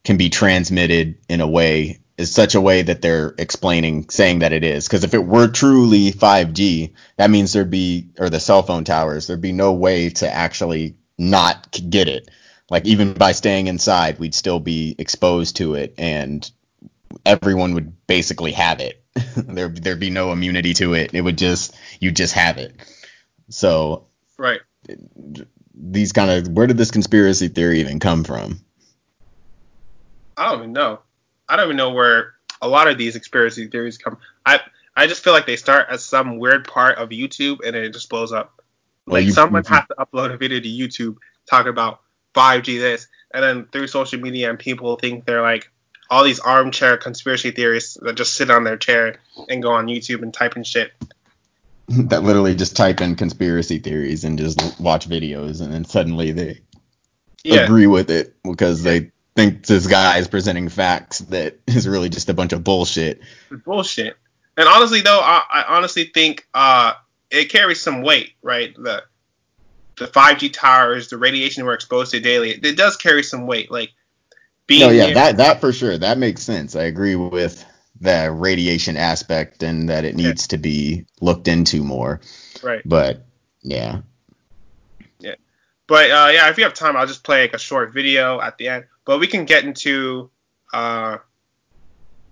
can 0.05 0.17
be 0.17 0.31
transmitted 0.31 1.19
in 1.29 1.41
a 1.41 1.49
way 1.49 2.01
is 2.17 2.33
such 2.33 2.55
a 2.55 2.61
way 2.61 2.83
that 2.83 3.03
they're 3.03 3.35
explaining 3.39 4.09
saying 4.09 4.41
that 4.41 4.53
it 4.53 4.63
is 4.63 4.87
because 4.87 5.03
if 5.03 5.15
it 5.15 5.25
were 5.25 5.49
truly 5.49 6.13
5G 6.13 6.93
that 7.17 7.31
means 7.31 7.53
there'd 7.53 7.71
be 7.71 8.11
or 8.19 8.31
the 8.31 8.39
cell 8.39 8.63
phone 8.63 8.85
towers 8.85 9.27
there'd 9.27 9.41
be 9.41 9.53
no 9.53 9.73
way 9.73 10.11
to 10.11 10.33
actually 10.33 10.97
not 11.19 11.77
get 11.91 12.09
it 12.09 12.31
like 12.71 12.87
even 12.87 13.13
by 13.13 13.33
staying 13.33 13.67
inside 13.67 14.19
we'd 14.19 14.35
still 14.35 14.61
be 14.61 14.95
exposed 14.99 15.57
to 15.57 15.75
it 15.75 15.95
and 15.99 16.51
everyone 17.27 17.75
would 17.75 18.07
basically 18.07 18.53
have 18.53 18.81
it 18.81 19.05
there 19.37 19.69
there'd 19.69 20.01
be 20.01 20.11
no 20.11 20.33
immunity 20.33 20.75
to 20.75 20.95
it. 20.95 21.15
It 21.15 21.21
would 21.21 21.39
just 21.39 21.77
you 22.01 22.11
just 22.11 22.35
have 22.35 22.59
it. 22.59 22.75
So 23.49 24.07
right. 24.39 24.61
these 25.73 26.13
kind 26.13 26.31
of 26.33 26.49
where 26.53 26.67
did 26.67 26.77
this 26.77 26.91
conspiracy 26.91 27.47
theory 27.47 27.79
even 27.81 28.01
come 28.01 28.25
from? 28.25 28.61
I 30.37 30.51
don't 30.51 30.59
even 30.61 30.73
know. 30.73 31.01
I 31.49 31.57
don't 31.57 31.67
even 31.67 31.77
know 31.77 31.91
where 31.91 32.35
a 32.61 32.67
lot 32.69 32.89
of 32.89 32.99
these 32.99 33.13
conspiracy 33.15 33.69
theories 33.69 33.99
come. 33.99 34.19
I 34.45 34.61
I 34.97 35.07
just 35.07 35.23
feel 35.23 35.33
like 35.33 35.47
they 35.47 35.57
start 35.57 35.87
as 35.91 36.05
some 36.05 36.39
weird 36.39 36.67
part 36.67 36.99
of 36.99 37.11
YouTube 37.11 37.59
and 37.65 37.75
then 37.77 37.85
it 37.85 37.93
just 37.93 38.09
blows 38.09 38.33
up. 38.33 38.61
Well, 39.07 39.21
Like 39.21 39.27
you- 39.27 39.33
someone 39.33 39.63
you- 39.69 39.75
has 39.77 39.87
to 39.89 39.95
upload 39.99 40.33
a 40.33 40.37
video 40.37 40.59
to 40.61 40.69
YouTube 40.69 41.17
talking 41.49 41.71
about 41.71 42.01
5G 42.35 42.79
this, 42.79 43.09
and 43.33 43.43
then 43.43 43.67
through 43.67 43.87
social 43.87 44.21
media 44.21 44.51
and 44.51 44.59
people 44.59 44.97
think 44.97 45.25
they're 45.25 45.43
like 45.43 45.71
all 46.11 46.25
these 46.25 46.41
armchair 46.41 46.97
conspiracy 46.97 47.51
theorists 47.51 47.97
that 48.03 48.17
just 48.17 48.35
sit 48.35 48.51
on 48.51 48.65
their 48.65 48.77
chair 48.77 49.17
and 49.49 49.63
go 49.63 49.73
on 49.73 49.87
YouTube 49.87 50.23
and 50.23 50.33
type 50.35 50.57
in 50.57 50.65
shit. 50.65 50.93
that 51.89 52.23
literally 52.23 52.55
just 52.55 52.77
type 52.77 53.01
in 53.01 53.15
conspiracy 53.15 53.79
theories 53.79 54.25
and 54.25 54.39
just 54.39 54.81
watch 54.81 55.09
videos, 55.09 55.61
and 55.61 55.73
then 55.73 55.85
suddenly 55.85 56.33
they 56.33 56.61
Yeah, 57.43 57.65
agree 57.65 57.87
with 57.87 58.11
it 58.11 58.35
because 58.43 58.83
they 58.83 59.11
think 59.37 59.67
this 59.67 59.87
guy 59.87 60.19
is 60.19 60.29
presenting 60.29 60.69
facts 60.69 61.19
that 61.21 61.59
is 61.67 61.89
really 61.89 62.09
just 62.09 62.29
a 62.29 62.35
bunch 62.35 62.53
of 62.53 62.65
bullshit. 62.65 63.21
bullshit. 63.65 64.17
And 64.57 64.69
honestly, 64.69 65.01
though, 65.01 65.21
I, 65.21 65.43
I 65.51 65.65
honestly 65.77 66.05
think 66.05 66.47
uh, 66.55 66.93
it 67.31 67.47
carries 67.51 67.81
some 67.81 68.03
weight, 68.03 68.33
right? 68.43 68.73
The 68.77 69.03
the 69.99 70.07
5G 70.07 70.53
towers, 70.53 71.09
the 71.09 71.19
radiation 71.19 71.65
we're 71.65 71.75
exposed 71.75 72.11
to 72.13 72.21
daily, 72.21 72.51
it 72.51 72.77
does 72.77 72.97
carry 72.97 73.23
some 73.23 73.47
weight. 73.47 73.71
Like 73.71 73.93
being 74.67 74.81
No, 74.81 74.91
yeah, 74.91 75.07
near- 75.07 75.15
that 75.15 75.37
that 75.39 75.61
for 75.61 75.73
sure. 75.73 75.97
That 75.99 76.19
makes 76.19 76.43
sense. 76.43 76.75
I 76.77 76.85
agree 76.85 77.17
with 77.17 77.65
the 78.01 78.31
radiation 78.31 78.97
aspect 78.97 79.63
and 79.63 79.89
that 79.89 80.05
it 80.05 80.19
Yeah. 80.19 80.29
needs 80.29 80.49
to 80.49 80.59
be 80.59 81.07
looked 81.21 81.49
into 81.49 81.83
more. 81.83 82.21
right. 82.63 82.83
But 82.85 83.25
yeah. 83.63 84.01
But 85.87 86.11
uh, 86.11 86.31
yeah, 86.33 86.49
if 86.49 86.57
you 86.57 86.65
have 86.65 86.73
time, 86.73 86.97
I'll 86.97 87.07
just 87.07 87.25
play 87.25 87.43
like 87.43 87.53
a 87.53 87.59
short 87.59 87.93
video 87.93 88.41
at 88.41 88.57
the 88.57 88.69
end. 88.69 88.85
But 89.05 89.19
we 89.21 89.27
can 89.27 89.45
get 89.45 89.65
into 89.65 90.31
uh, 90.73 91.19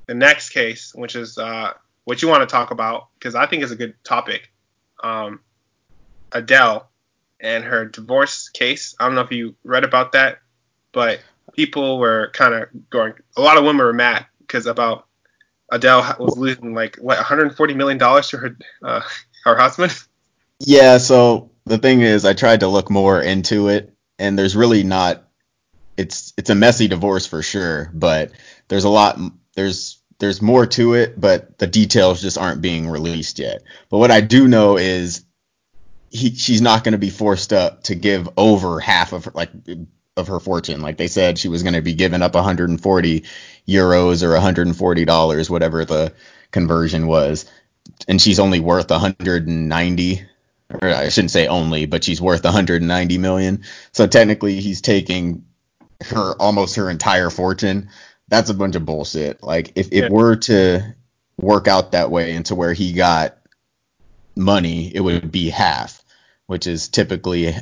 the 0.06 0.14
next 0.14 0.50
case, 0.50 0.92
which 0.94 1.14
is 1.14 1.36
uh, 1.36 1.72
what 2.04 2.22
you 2.22 2.28
want 2.28 2.48
to 2.48 2.50
talk 2.50 2.70
about, 2.70 3.08
because 3.18 3.34
I 3.34 3.44
think 3.46 3.62
it's 3.62 3.70
a 3.70 3.76
good 3.76 3.94
topic. 4.04 4.50
Um, 5.04 5.40
Adele 6.32 6.88
and 7.42 7.64
her 7.64 7.84
divorce 7.84 8.48
case. 8.48 8.94
I 8.98 9.06
don't 9.06 9.14
know 9.14 9.20
if 9.22 9.32
you 9.32 9.56
read 9.64 9.84
about 9.84 10.12
that, 10.12 10.38
but 10.92 11.20
people 11.54 11.98
were 11.98 12.30
kind 12.32 12.54
of 12.54 12.68
going. 12.88 13.14
A 13.36 13.42
lot 13.42 13.58
of 13.58 13.64
women 13.64 13.84
were 13.84 13.92
mad 13.92 14.26
because 14.38 14.66
about 14.66 15.06
Adele 15.70 16.16
was 16.18 16.38
losing 16.38 16.72
like 16.72 16.96
what 16.96 17.18
140 17.18 17.74
million 17.74 17.98
dollars 17.98 18.28
to 18.28 18.38
her 18.38 18.56
uh, 18.82 19.02
her 19.44 19.56
husband. 19.56 19.92
Yeah, 20.60 20.98
so 20.98 21.50
the 21.66 21.78
thing 21.78 22.00
is 22.00 22.24
I 22.24 22.34
tried 22.34 22.60
to 22.60 22.68
look 22.68 22.90
more 22.90 23.20
into 23.20 23.68
it 23.68 23.92
and 24.18 24.38
there's 24.38 24.56
really 24.56 24.84
not 24.84 25.24
it's 25.96 26.32
it's 26.38 26.50
a 26.50 26.54
messy 26.54 26.88
divorce 26.88 27.26
for 27.26 27.42
sure, 27.42 27.90
but 27.92 28.30
there's 28.68 28.84
a 28.84 28.88
lot 28.88 29.18
there's 29.54 30.00
there's 30.18 30.40
more 30.40 30.66
to 30.66 30.94
it, 30.94 31.20
but 31.20 31.58
the 31.58 31.66
details 31.66 32.22
just 32.22 32.38
aren't 32.38 32.62
being 32.62 32.88
released 32.88 33.40
yet. 33.40 33.62
But 33.90 33.98
what 33.98 34.12
I 34.12 34.20
do 34.20 34.46
know 34.46 34.76
is 34.78 35.24
he 36.12 36.34
she's 36.34 36.60
not 36.60 36.84
going 36.84 36.92
to 36.92 36.98
be 36.98 37.10
forced 37.10 37.52
up 37.52 37.84
to 37.84 37.94
give 37.94 38.28
over 38.36 38.78
half 38.80 39.12
of 39.12 39.24
her, 39.24 39.32
like 39.34 39.50
of 40.16 40.28
her 40.28 40.38
fortune. 40.40 40.82
Like 40.82 40.98
they 40.98 41.08
said 41.08 41.38
she 41.38 41.48
was 41.48 41.62
going 41.62 41.74
to 41.74 41.80
be 41.80 41.94
giving 41.94 42.20
up 42.22 42.34
140 42.34 43.24
euros 43.66 44.22
or 44.22 44.32
140 44.32 45.04
dollars 45.06 45.48
whatever 45.48 45.84
the 45.84 46.12
conversion 46.50 47.06
was. 47.06 47.46
And 48.06 48.20
she's 48.20 48.38
only 48.38 48.60
worth 48.60 48.90
190 48.90 50.22
or 50.70 50.88
I 50.88 51.08
shouldn't 51.08 51.30
say 51.30 51.46
only, 51.46 51.86
but 51.86 52.04
she's 52.04 52.20
worth 52.20 52.44
190 52.44 53.18
million. 53.18 53.64
So 53.92 54.06
technically, 54.06 54.60
he's 54.60 54.80
taking 54.80 55.44
her 56.02 56.34
almost 56.38 56.76
her 56.76 56.90
entire 56.90 57.30
fortune. 57.30 57.88
That's 58.28 58.50
a 58.50 58.54
bunch 58.54 58.76
of 58.76 58.84
bullshit. 58.84 59.42
Like 59.42 59.72
if 59.76 59.92
Yeah. 59.92 60.04
it 60.04 60.12
were 60.12 60.36
to 60.36 60.94
work 61.38 61.68
out 61.68 61.92
that 61.92 62.10
way 62.10 62.32
into 62.32 62.54
where 62.54 62.72
he 62.74 62.92
got 62.92 63.38
money, 64.36 64.94
it 64.94 65.00
would 65.00 65.30
be 65.30 65.50
half, 65.50 66.01
which 66.52 66.66
is 66.66 66.88
typically 66.88 67.54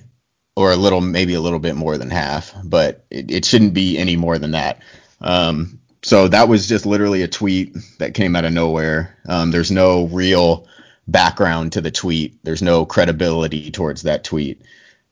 or 0.56 0.72
a 0.72 0.76
little 0.76 1.00
maybe 1.00 1.34
a 1.34 1.40
little 1.40 1.60
bit 1.60 1.76
more 1.76 1.96
than 1.96 2.10
half, 2.10 2.52
but 2.64 3.04
it, 3.08 3.30
it 3.30 3.44
shouldn't 3.44 3.72
be 3.72 3.96
any 3.96 4.16
more 4.16 4.36
than 4.36 4.50
that. 4.50 4.82
Um, 5.20 5.78
so 6.02 6.26
that 6.26 6.48
was 6.48 6.66
just 6.66 6.86
literally 6.86 7.22
a 7.22 7.28
tweet 7.28 7.76
that 7.98 8.14
came 8.14 8.34
out 8.34 8.44
of 8.44 8.52
nowhere. 8.52 9.16
Um, 9.28 9.52
there's 9.52 9.70
no 9.70 10.06
real 10.06 10.66
background 11.06 11.74
to 11.74 11.80
the 11.80 11.92
tweet. 11.92 12.42
There's 12.42 12.62
no 12.62 12.84
credibility 12.84 13.70
towards 13.70 14.02
that 14.02 14.24
tweet. 14.24 14.60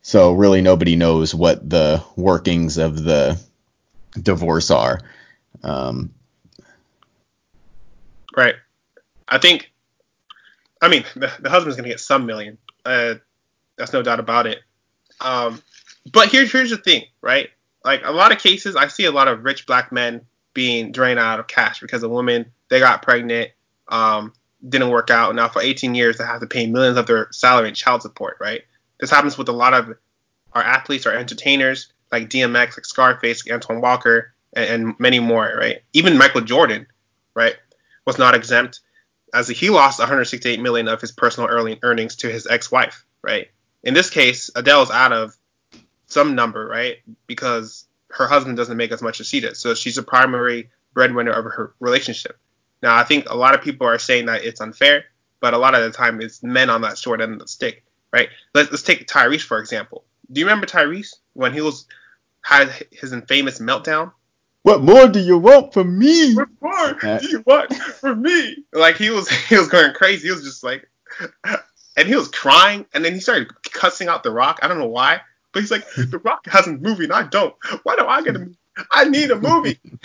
So 0.02 0.32
really 0.32 0.60
nobody 0.60 0.96
knows 0.96 1.32
what 1.32 1.70
the 1.70 2.02
workings 2.16 2.78
of 2.78 3.04
the 3.04 3.40
divorce 4.20 4.72
are. 4.72 4.98
Um, 5.62 6.12
Right. 8.36 8.56
I 9.28 9.38
think. 9.38 9.70
I 10.82 10.88
mean, 10.88 11.04
the, 11.14 11.30
the 11.38 11.48
husband's 11.48 11.76
gonna 11.76 11.88
get 11.88 12.00
some 12.00 12.26
million. 12.26 12.58
Uh, 12.84 13.14
that's 13.78 13.92
no 13.92 14.02
doubt 14.02 14.20
about 14.20 14.46
it. 14.46 14.58
Um, 15.20 15.62
but 16.12 16.28
here's 16.28 16.52
here's 16.52 16.70
the 16.70 16.76
thing, 16.76 17.04
right? 17.22 17.48
Like 17.84 18.02
a 18.04 18.12
lot 18.12 18.32
of 18.32 18.38
cases, 18.38 18.76
I 18.76 18.88
see 18.88 19.04
a 19.04 19.12
lot 19.12 19.28
of 19.28 19.44
rich 19.44 19.66
black 19.66 19.92
men 19.92 20.22
being 20.52 20.92
drained 20.92 21.20
out 21.20 21.40
of 21.40 21.46
cash 21.46 21.80
because 21.80 22.02
a 22.02 22.08
woman 22.08 22.46
they 22.68 22.80
got 22.80 23.02
pregnant, 23.02 23.50
um, 23.88 24.32
didn't 24.66 24.90
work 24.90 25.10
out. 25.10 25.30
and 25.30 25.36
Now 25.36 25.48
for 25.48 25.62
18 25.62 25.94
years, 25.94 26.18
they 26.18 26.24
have 26.24 26.40
to 26.40 26.46
pay 26.46 26.66
millions 26.66 26.98
of 26.98 27.06
their 27.06 27.28
salary 27.30 27.68
and 27.68 27.76
child 27.76 28.02
support, 28.02 28.36
right? 28.40 28.62
This 29.00 29.10
happens 29.10 29.38
with 29.38 29.48
a 29.48 29.52
lot 29.52 29.74
of 29.74 29.94
our 30.52 30.62
athletes, 30.62 31.06
our 31.06 31.14
entertainers, 31.14 31.92
like 32.10 32.28
DMX, 32.28 32.76
like 32.76 32.84
Scarface, 32.84 33.48
Antoine 33.50 33.80
Walker, 33.80 34.32
and, 34.52 34.86
and 34.86 35.00
many 35.00 35.20
more, 35.20 35.54
right? 35.56 35.82
Even 35.92 36.18
Michael 36.18 36.40
Jordan, 36.40 36.86
right, 37.34 37.56
was 38.06 38.18
not 38.18 38.34
exempt, 38.34 38.80
as 39.34 39.48
he 39.48 39.70
lost 39.70 39.98
168 39.98 40.60
million 40.60 40.88
of 40.88 41.00
his 41.00 41.12
personal 41.12 41.48
earning, 41.50 41.78
earnings 41.82 42.16
to 42.16 42.28
his 42.28 42.46
ex-wife, 42.46 43.04
right? 43.22 43.48
In 43.82 43.94
this 43.94 44.10
case, 44.10 44.50
Adele's 44.54 44.90
out 44.90 45.12
of 45.12 45.36
some 46.06 46.34
number, 46.34 46.66
right, 46.66 46.96
because 47.26 47.86
her 48.10 48.26
husband 48.26 48.56
doesn't 48.56 48.76
make 48.76 48.92
as 48.92 49.02
much 49.02 49.20
as 49.20 49.28
she 49.28 49.40
does, 49.40 49.58
so 49.58 49.74
she's 49.74 49.98
a 49.98 50.02
primary 50.02 50.70
breadwinner 50.94 51.32
of 51.32 51.44
her 51.44 51.74
relationship. 51.80 52.38
Now, 52.82 52.96
I 52.96 53.04
think 53.04 53.28
a 53.28 53.36
lot 53.36 53.54
of 53.54 53.62
people 53.62 53.86
are 53.86 53.98
saying 53.98 54.26
that 54.26 54.44
it's 54.44 54.60
unfair, 54.60 55.04
but 55.40 55.54
a 55.54 55.58
lot 55.58 55.74
of 55.74 55.82
the 55.82 55.96
time 55.96 56.20
it's 56.20 56.42
men 56.42 56.70
on 56.70 56.82
that 56.82 56.98
short 56.98 57.20
end 57.20 57.34
of 57.34 57.38
the 57.40 57.48
stick, 57.48 57.84
right? 58.12 58.28
Let's, 58.54 58.70
let's 58.70 58.82
take 58.82 59.06
Tyrese 59.06 59.42
for 59.42 59.58
example. 59.58 60.04
Do 60.30 60.40
you 60.40 60.46
remember 60.46 60.66
Tyrese 60.66 61.14
when 61.34 61.52
he 61.52 61.60
was 61.60 61.86
had 62.42 62.70
his 62.90 63.12
infamous 63.12 63.58
meltdown? 63.58 64.12
what 64.68 64.82
more 64.82 65.08
do 65.08 65.18
you 65.18 65.38
want 65.38 65.72
from 65.72 65.98
me? 65.98 66.34
What 66.34 66.48
more 66.60 67.18
do 67.18 67.28
you 67.28 67.42
want 67.46 67.72
from 67.74 68.20
me? 68.20 68.64
Like 68.72 68.96
he 68.96 69.10
was 69.10 69.30
he 69.48 69.56
was 69.56 69.68
going 69.68 69.94
crazy. 69.94 70.28
He 70.28 70.32
was 70.32 70.44
just 70.44 70.62
like, 70.62 70.88
and 71.98 72.06
he 72.06 72.14
was 72.14 72.28
crying, 72.28 72.86
and 72.94 73.04
then 73.04 73.12
he 73.12 73.20
started 73.20 73.50
cussing 73.64 74.08
out 74.08 74.22
The 74.22 74.30
Rock. 74.30 74.60
I 74.62 74.68
don't 74.68 74.78
know 74.78 74.86
why, 74.86 75.20
but 75.52 75.60
he's 75.60 75.70
like, 75.70 75.84
The 75.96 76.20
Rock 76.24 76.46
has 76.46 76.66
a 76.68 76.72
movie 76.72 77.04
and 77.04 77.12
I 77.12 77.24
don't. 77.24 77.54
Why 77.82 77.96
do 77.96 78.06
I 78.06 78.22
get 78.22 78.36
a? 78.36 78.48
I 78.92 79.08
need 79.08 79.32
a 79.32 79.36
movie. 79.36 79.80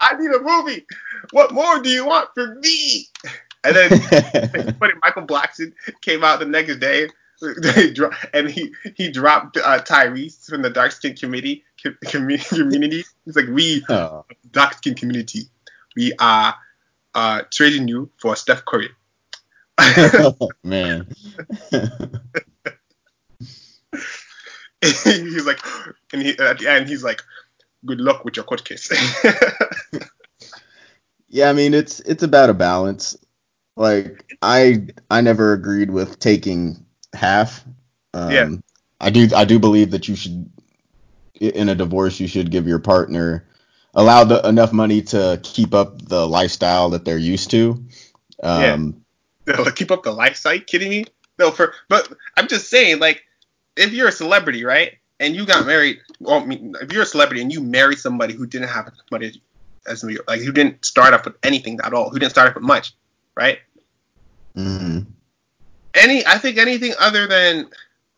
I 0.00 0.14
need 0.18 0.30
a 0.30 0.40
movie. 0.40 0.84
What 1.30 1.54
more 1.54 1.80
do 1.80 1.88
you 1.88 2.04
want 2.04 2.28
from 2.34 2.60
me? 2.60 3.06
And 3.64 3.74
then 3.74 3.90
funny, 4.78 4.92
Michael 5.02 5.26
Blackson 5.26 5.72
came 6.02 6.22
out 6.22 6.38
the 6.38 6.44
next 6.44 6.76
day, 6.80 7.08
and 8.34 8.50
he 8.50 8.74
he 8.94 9.10
dropped 9.10 9.56
uh, 9.56 9.80
Tyrese 9.80 10.50
from 10.50 10.60
the 10.60 10.68
dark 10.68 10.92
skin 10.92 11.16
committee 11.16 11.64
com- 11.82 11.96
community. 12.02 13.04
He's 13.24 13.36
like, 13.36 13.48
we 13.48 13.82
oh, 13.88 14.26
dark 14.50 14.74
skin 14.74 14.94
community, 14.94 15.44
we 15.96 16.12
are 16.18 16.54
uh, 17.14 17.42
trading 17.50 17.88
you 17.88 18.10
for 18.18 18.36
Steph 18.36 18.66
Curry. 18.66 18.90
man. 20.64 21.06
he's 24.80 25.46
like, 25.46 25.60
and 26.12 26.22
he 26.22 26.38
at 26.38 26.58
the 26.58 26.66
end 26.68 26.88
he's 26.88 27.02
like, 27.02 27.22
good 27.84 28.00
luck 28.00 28.24
with 28.24 28.36
your 28.36 28.44
court 28.44 28.64
case. 28.64 28.90
Yeah, 31.32 31.48
I 31.48 31.52
mean 31.52 31.74
it's 31.74 32.00
it's 32.00 32.24
about 32.24 32.50
a 32.50 32.54
balance. 32.54 33.16
Like 33.76 34.36
I 34.42 34.88
I 35.08 35.20
never 35.20 35.52
agreed 35.52 35.90
with 35.90 36.18
taking 36.18 36.84
half. 37.14 37.64
Um, 38.12 38.30
Yeah. 38.32 38.48
I 39.00 39.10
do 39.10 39.28
I 39.34 39.44
do 39.44 39.60
believe 39.60 39.92
that 39.92 40.08
you 40.08 40.16
should 40.16 40.50
in 41.34 41.68
a 41.68 41.74
divorce 41.76 42.18
you 42.18 42.26
should 42.26 42.50
give 42.50 42.66
your 42.66 42.80
partner 42.80 43.46
allow 43.94 44.24
the, 44.24 44.46
enough 44.46 44.72
money 44.72 45.02
to 45.02 45.40
keep 45.42 45.72
up 45.72 46.02
the 46.02 46.26
lifestyle 46.26 46.90
that 46.90 47.04
they're 47.04 47.16
used 47.16 47.50
to. 47.52 47.84
Um, 48.42 48.99
No, 49.56 49.62
like, 49.64 49.76
keep 49.76 49.90
up 49.90 50.02
the 50.02 50.12
lifestyle. 50.12 50.58
Kidding 50.60 50.90
me? 50.90 51.04
No, 51.38 51.50
for 51.50 51.74
but 51.88 52.12
I'm 52.36 52.48
just 52.48 52.68
saying, 52.68 52.98
like, 52.98 53.24
if 53.76 53.92
you're 53.92 54.08
a 54.08 54.12
celebrity, 54.12 54.64
right, 54.64 54.98
and 55.18 55.34
you 55.34 55.46
got 55.46 55.66
married, 55.66 56.00
well, 56.18 56.40
I 56.40 56.44
mean, 56.44 56.74
if 56.80 56.92
you're 56.92 57.02
a 57.02 57.06
celebrity 57.06 57.42
and 57.42 57.52
you 57.52 57.62
marry 57.62 57.96
somebody 57.96 58.34
who 58.34 58.46
didn't 58.46 58.68
have 58.68 58.86
enough 58.86 59.10
money 59.10 59.40
as 59.86 60.04
me, 60.04 60.18
like, 60.28 60.40
who 60.42 60.52
didn't 60.52 60.84
start 60.84 61.14
off 61.14 61.24
with 61.24 61.36
anything 61.42 61.78
at 61.82 61.94
all, 61.94 62.10
who 62.10 62.18
didn't 62.18 62.32
start 62.32 62.48
off 62.48 62.54
with 62.54 62.64
much, 62.64 62.94
right? 63.34 63.58
mhm. 64.56 65.06
Any, 65.94 66.24
I 66.24 66.38
think 66.38 66.56
anything 66.56 66.94
other 67.00 67.26
than 67.26 67.68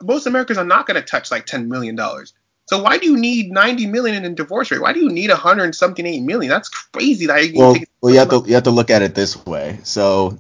most 0.02 0.26
Americans 0.26 0.58
are 0.58 0.64
not 0.64 0.86
going 0.86 1.00
to 1.00 1.06
touch 1.06 1.30
like 1.30 1.46
ten 1.46 1.68
million 1.68 1.94
dollars. 1.94 2.34
So 2.66 2.82
why 2.82 2.98
do 2.98 3.06
you 3.06 3.16
need 3.16 3.50
ninety 3.50 3.86
million 3.86 4.24
in 4.24 4.34
divorce 4.34 4.70
rate? 4.70 4.80
Why 4.80 4.92
do 4.92 5.00
you 5.00 5.10
need 5.10 5.30
a 5.30 5.36
hundred 5.36 5.74
something 5.74 6.06
eight 6.06 6.22
million? 6.22 6.50
That's 6.50 6.68
crazy. 6.68 7.26
That 7.26 7.48
you 7.48 7.58
well, 7.58 7.76
well, 8.00 8.12
you 8.12 8.18
have 8.18 8.30
to 8.30 8.42
you 8.46 8.54
have 8.54 8.64
to 8.64 8.70
look 8.70 8.90
at 8.90 9.02
it 9.02 9.14
this 9.14 9.44
way. 9.46 9.78
So 9.84 10.38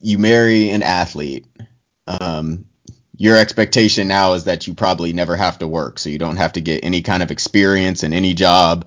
you 0.00 0.18
marry 0.18 0.70
an 0.70 0.82
athlete. 0.82 1.46
Um, 2.06 2.66
your 3.16 3.36
expectation 3.36 4.08
now 4.08 4.32
is 4.32 4.44
that 4.44 4.66
you 4.66 4.74
probably 4.74 5.12
never 5.12 5.36
have 5.36 5.58
to 5.58 5.68
work, 5.68 5.98
so 5.98 6.08
you 6.08 6.18
don't 6.18 6.38
have 6.38 6.54
to 6.54 6.60
get 6.60 6.84
any 6.84 7.02
kind 7.02 7.22
of 7.22 7.30
experience 7.30 8.02
in 8.02 8.12
any 8.12 8.32
job. 8.34 8.86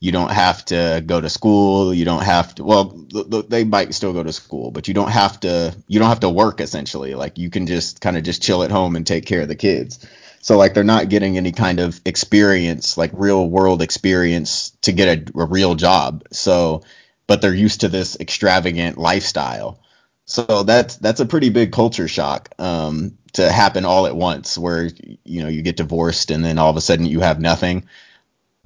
You 0.00 0.12
don't 0.12 0.30
have 0.30 0.64
to 0.66 1.02
go 1.04 1.20
to 1.20 1.28
school. 1.28 1.92
You 1.92 2.04
don't 2.04 2.22
have 2.22 2.54
to. 2.54 2.64
Well, 2.64 3.06
they 3.48 3.64
might 3.64 3.92
still 3.94 4.12
go 4.12 4.22
to 4.22 4.32
school, 4.32 4.70
but 4.70 4.88
you 4.88 4.94
don't 4.94 5.10
have 5.10 5.40
to. 5.40 5.76
You 5.86 5.98
don't 5.98 6.08
have 6.08 6.20
to 6.20 6.30
work 6.30 6.60
essentially. 6.60 7.14
Like 7.14 7.36
you 7.36 7.50
can 7.50 7.66
just 7.66 8.00
kind 8.00 8.16
of 8.16 8.22
just 8.22 8.42
chill 8.42 8.62
at 8.62 8.70
home 8.70 8.96
and 8.96 9.06
take 9.06 9.26
care 9.26 9.42
of 9.42 9.48
the 9.48 9.56
kids. 9.56 10.06
So 10.40 10.56
like 10.56 10.72
they're 10.72 10.84
not 10.84 11.08
getting 11.08 11.36
any 11.36 11.52
kind 11.52 11.80
of 11.80 12.00
experience, 12.06 12.96
like 12.96 13.10
real 13.12 13.48
world 13.50 13.82
experience 13.82 14.70
to 14.82 14.92
get 14.92 15.30
a, 15.34 15.40
a 15.40 15.44
real 15.46 15.74
job. 15.74 16.24
So, 16.30 16.84
but 17.26 17.42
they're 17.42 17.52
used 17.52 17.80
to 17.80 17.88
this 17.88 18.16
extravagant 18.18 18.98
lifestyle. 18.98 19.80
So 20.28 20.62
that's 20.62 20.96
that's 20.96 21.20
a 21.20 21.26
pretty 21.26 21.48
big 21.48 21.72
culture 21.72 22.06
shock 22.06 22.50
um, 22.58 23.16
to 23.32 23.50
happen 23.50 23.86
all 23.86 24.06
at 24.06 24.14
once, 24.14 24.58
where 24.58 24.90
you 25.24 25.42
know 25.42 25.48
you 25.48 25.62
get 25.62 25.78
divorced 25.78 26.30
and 26.30 26.44
then 26.44 26.58
all 26.58 26.68
of 26.68 26.76
a 26.76 26.82
sudden 26.82 27.06
you 27.06 27.20
have 27.20 27.40
nothing. 27.40 27.86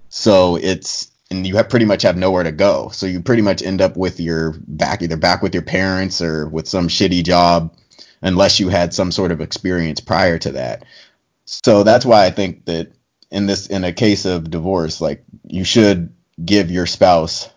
So 0.09 0.57
it's 0.57 1.09
and 1.31 1.47
you 1.47 1.55
have 1.57 1.69
pretty 1.69 1.87
much 1.87 2.03
have 2.03 2.17
nowhere 2.17 2.43
to 2.43 2.51
go. 2.51 2.89
So 2.89 3.07
you 3.07 3.21
pretty 3.23 3.43
much 3.43 3.63
end 3.63 3.81
up 3.81 3.97
with 3.97 4.19
your 4.19 4.57
back 4.67 5.03
either 5.03 5.17
back 5.17 5.41
with 5.41 5.55
your 5.55 5.63
parents 5.63 6.21
or 6.21 6.49
with 6.49 6.67
some 6.67 6.89
shitty 6.89 7.23
job 7.23 7.73
unless 8.21 8.59
you 8.59 8.69
had 8.69 8.93
some 8.93 9.13
sort 9.13 9.31
of 9.31 9.41
experience 9.41 10.01
prior 10.01 10.39
to 10.39 10.51
that. 10.53 10.85
So 11.45 11.85
that's 11.85 12.05
why 12.05 12.27
I 12.27 12.31
think 12.31 12.65
that 12.65 12.91
in 13.31 13.47
this 13.47 13.69
in 13.69 13.85
a 13.85 13.93
case 13.93 14.25
of 14.25 14.51
divorce 14.51 15.01
like 15.01 15.23
you 15.47 15.63
should 15.63 16.13
give 16.45 16.73
your 16.73 16.87
spouse 16.87 17.49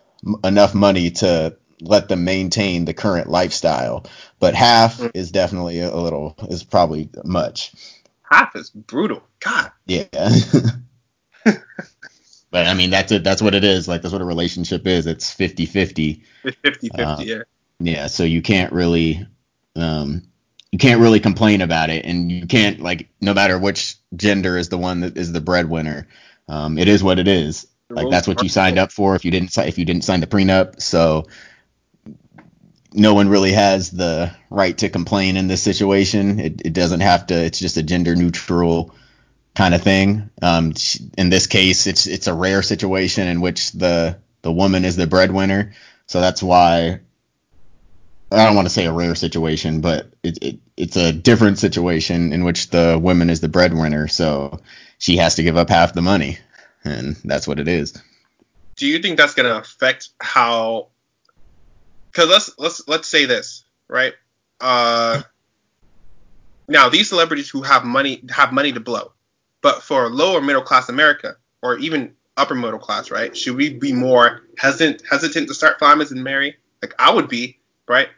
enough 0.44 0.76
money 0.76 1.10
to 1.10 1.58
let 1.82 2.08
them 2.08 2.24
maintain 2.24 2.86
the 2.86 2.94
current 2.94 3.30
lifestyle. 3.30 4.06
But 4.40 4.56
half 4.56 4.98
mm. 4.98 5.12
is 5.14 5.32
definitely 5.32 5.80
a 5.82 5.96
little 5.96 6.36
is 6.50 6.64
probably 6.64 7.10
much. 7.24 7.74
Half 8.24 8.56
is 8.56 8.70
brutal. 8.70 9.22
God. 9.40 9.72
Yeah. 9.86 10.06
But 12.56 12.68
I 12.68 12.74
mean, 12.74 12.90
that's 12.90 13.12
it. 13.12 13.22
That's 13.22 13.42
what 13.42 13.54
it 13.54 13.66
is. 13.66 13.86
Like 13.86 14.02
that's 14.02 14.14
what 14.14 14.22
a 14.22 14.26
relationship 14.26 14.88
is. 14.88 15.08
It's 15.08 15.36
50-50. 15.36 16.22
It's 16.46 16.58
50-50, 16.64 17.00
uh, 17.00 17.18
yeah. 17.22 17.42
Yeah. 17.82 18.08
So 18.08 18.24
you 18.24 18.42
can't 18.42 18.72
really, 18.72 19.28
um, 19.76 20.22
you 20.72 20.80
can't 20.80 21.02
really 21.02 21.20
complain 21.20 21.60
about 21.60 21.90
it, 21.90 22.06
and 22.06 22.32
you 22.32 22.48
can't 22.48 22.80
like 22.80 23.10
no 23.20 23.34
matter 23.34 23.60
which 23.60 23.98
gender 24.16 24.58
is 24.58 24.70
the 24.70 24.78
one 24.78 25.02
that 25.02 25.18
is 25.18 25.34
the 25.34 25.42
breadwinner. 25.42 26.08
Um, 26.48 26.78
it 26.78 26.88
is 26.88 27.04
what 27.04 27.20
it 27.20 27.28
is. 27.28 27.68
Like 27.90 28.10
that's 28.10 28.26
what 28.26 28.42
you 28.42 28.48
signed 28.48 28.80
up 28.80 28.94
for. 28.94 29.16
If 29.16 29.26
you 29.26 29.32
didn't 29.32 29.58
if 29.58 29.78
you 29.78 29.84
didn't 29.84 30.06
sign 30.06 30.22
the 30.22 30.28
prenup, 30.28 30.82
so 30.82 31.26
no 32.96 33.14
one 33.14 33.30
really 33.30 33.52
has 33.52 33.92
the 33.92 34.36
right 34.50 34.78
to 34.78 34.90
complain 34.90 35.38
in 35.38 35.48
this 35.48 35.62
situation. 35.62 36.40
It, 36.40 36.62
it 36.66 36.74
doesn't 36.74 37.02
have 37.02 37.28
to. 37.28 37.36
It's 37.36 37.60
just 37.60 37.78
a 37.78 37.84
gender 37.84 38.16
neutral 38.16 38.96
kind 39.54 39.74
of 39.74 39.82
thing. 39.82 40.30
Um, 40.42 40.74
in 41.18 41.30
this 41.30 41.48
case, 41.48 41.88
it's 41.88 42.08
it's 42.08 42.28
a 42.28 42.34
rare 42.34 42.62
situation 42.62 43.28
in 43.28 43.42
which 43.42 43.72
the 43.72 44.18
the 44.42 44.52
woman 44.52 44.86
is 44.86 44.96
the 44.96 45.08
breadwinner, 45.08 45.74
so 46.08 46.22
that's 46.22 46.42
why 46.42 47.00
I 48.32 48.46
don't 48.46 48.56
want 48.56 48.68
to 48.68 48.74
say 48.74 48.86
a 48.86 48.92
rare 48.92 49.16
situation, 49.16 49.82
but 49.82 50.12
it, 50.24 50.38
it 50.42 50.60
it's 50.76 50.98
a 50.98 51.12
different 51.12 51.60
situation 51.60 52.34
in 52.34 52.44
which 52.44 52.70
the 52.70 53.00
woman 53.02 53.30
is 53.30 53.40
the 53.40 53.50
breadwinner, 53.50 54.08
so 54.08 54.60
she 54.98 55.18
has 55.18 55.36
to 55.36 55.44
give 55.44 55.58
up 55.58 55.70
half 55.70 55.94
the 55.94 56.02
money, 56.02 56.40
and 56.84 57.16
that's 57.24 57.48
what 57.48 57.60
it 57.60 57.68
is. 57.68 57.94
Do 58.76 58.88
you 58.88 59.00
think 59.00 59.18
that's 59.18 59.34
going 59.34 59.50
to 59.50 59.58
affect 59.58 60.10
how? 60.20 60.90
Because 62.16 62.30
let's 62.30 62.58
let's 62.58 62.88
let's 62.88 63.08
say 63.10 63.26
this 63.26 63.66
right. 63.90 64.14
Uh, 64.62 65.22
now 66.70 66.88
these 66.88 67.10
celebrities 67.10 67.50
who 67.50 67.62
have 67.62 67.84
money 67.84 68.24
have 68.30 68.54
money 68.54 68.72
to 68.72 68.80
blow 68.80 69.12
but 69.66 69.82
for 69.82 70.08
lower 70.12 70.42
middle 70.42 70.62
class 70.62 70.90
America, 70.90 71.38
or 71.64 71.80
even 71.80 72.14
upper 72.38 72.54
middle 72.54 72.78
class, 72.78 73.10
right? 73.10 73.36
Should 73.36 73.56
we 73.56 73.74
be 73.74 73.94
more 73.94 74.44
hesitant 74.60 75.02
hesitant 75.10 75.48
to 75.48 75.56
start 75.56 75.80
families 75.80 76.12
and 76.12 76.24
marry? 76.24 76.56
Like 76.84 76.94
I 77.00 77.12
would 77.12 77.28
be, 77.28 77.58
right? 77.88 78.10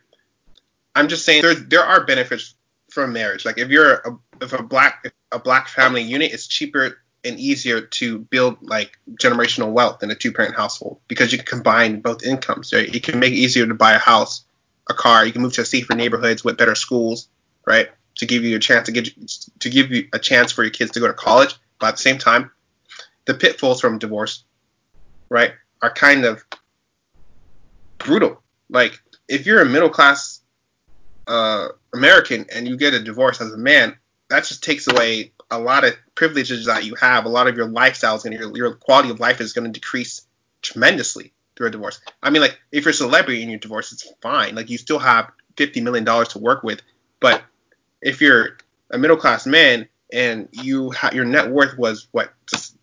I'm 0.93 1.07
just 1.07 1.23
saying 1.23 1.43
there 1.43 1.55
there 1.55 1.85
are 1.85 2.03
benefits 2.03 2.55
from 2.91 3.13
marriage. 3.13 3.45
Like 3.45 3.57
if 3.57 3.69
you're 3.69 3.93
a, 3.93 4.19
if 4.41 4.51
a 4.51 4.61
black 4.61 5.13
a 5.31 5.39
black 5.39 5.69
family 5.69 6.03
unit, 6.03 6.33
it's 6.33 6.47
cheaper 6.47 6.97
and 7.23 7.39
easier 7.39 7.81
to 7.81 8.19
build 8.19 8.57
like 8.61 8.97
generational 9.21 9.71
wealth 9.71 10.03
in 10.03 10.11
a 10.11 10.15
two 10.15 10.31
parent 10.31 10.55
household 10.55 10.99
because 11.07 11.31
you 11.31 11.37
can 11.37 11.47
combine 11.47 12.01
both 12.01 12.23
incomes. 12.23 12.73
Right? 12.73 12.93
You 12.93 13.01
can 13.01 13.19
make 13.19 13.33
it 13.33 13.37
easier 13.37 13.67
to 13.67 13.73
buy 13.73 13.93
a 13.93 13.99
house, 13.99 14.43
a 14.89 14.93
car. 14.93 15.25
You 15.25 15.33
can 15.33 15.41
move 15.41 15.53
to 15.53 15.65
safer 15.65 15.95
neighborhoods 15.95 16.43
with 16.43 16.57
better 16.57 16.75
schools, 16.75 17.27
right? 17.65 17.89
to 18.17 18.25
give 18.25 18.43
you 18.43 18.55
a 18.55 18.59
chance 18.59 18.85
to 18.87 18.91
get 18.91 19.09
to 19.59 19.69
give 19.69 19.91
you 19.91 20.07
a 20.13 20.19
chance 20.19 20.51
for 20.51 20.63
your 20.63 20.71
kids 20.71 20.91
to 20.91 20.99
go 20.99 21.07
to 21.07 21.13
college, 21.13 21.55
but 21.79 21.87
at 21.87 21.91
the 21.93 22.01
same 22.01 22.17
time, 22.17 22.51
the 23.25 23.33
pitfalls 23.33 23.79
from 23.79 23.99
divorce, 23.99 24.43
right, 25.29 25.53
are 25.81 25.91
kind 25.91 26.25
of 26.25 26.43
brutal. 27.97 28.41
Like 28.69 28.99
if 29.27 29.45
you're 29.45 29.61
a 29.61 29.65
middle 29.65 29.89
class 29.89 30.41
uh, 31.27 31.69
American 31.93 32.45
and 32.53 32.67
you 32.67 32.77
get 32.77 32.93
a 32.93 32.99
divorce 32.99 33.41
as 33.41 33.53
a 33.53 33.57
man, 33.57 33.95
that 34.29 34.45
just 34.45 34.63
takes 34.63 34.87
away 34.87 35.31
a 35.49 35.59
lot 35.59 35.85
of 35.85 35.93
privileges 36.15 36.65
that 36.65 36.85
you 36.85 36.95
have. 36.95 37.25
A 37.25 37.29
lot 37.29 37.47
of 37.47 37.55
your 37.57 37.67
lifestyles 37.67 38.25
and 38.25 38.33
your, 38.33 38.55
your 38.55 38.75
quality 38.75 39.09
of 39.09 39.19
life 39.19 39.41
is 39.41 39.53
going 39.53 39.71
to 39.71 39.79
decrease 39.79 40.21
tremendously 40.61 41.33
through 41.55 41.67
a 41.67 41.71
divorce. 41.71 41.99
I 42.21 42.29
mean, 42.29 42.41
like 42.41 42.59
if 42.71 42.85
you're 42.85 42.91
a 42.91 42.93
celebrity 42.93 43.41
and 43.41 43.51
you're 43.51 43.59
divorced, 43.59 43.93
it's 43.93 44.11
fine. 44.21 44.55
Like 44.55 44.69
you 44.69 44.77
still 44.77 44.99
have 44.99 45.31
fifty 45.55 45.81
million 45.81 46.03
dollars 46.03 46.29
to 46.29 46.39
work 46.39 46.63
with, 46.63 46.81
but 47.19 47.43
if 48.01 48.21
you're 48.21 48.57
a 48.91 48.97
middle 48.97 49.17
class 49.17 49.45
man 49.45 49.87
and 50.11 50.49
you 50.51 50.91
ha- 50.91 51.11
your 51.13 51.25
net 51.25 51.49
worth 51.49 51.77
was 51.77 52.07
what 52.11 52.31
just 52.49 52.77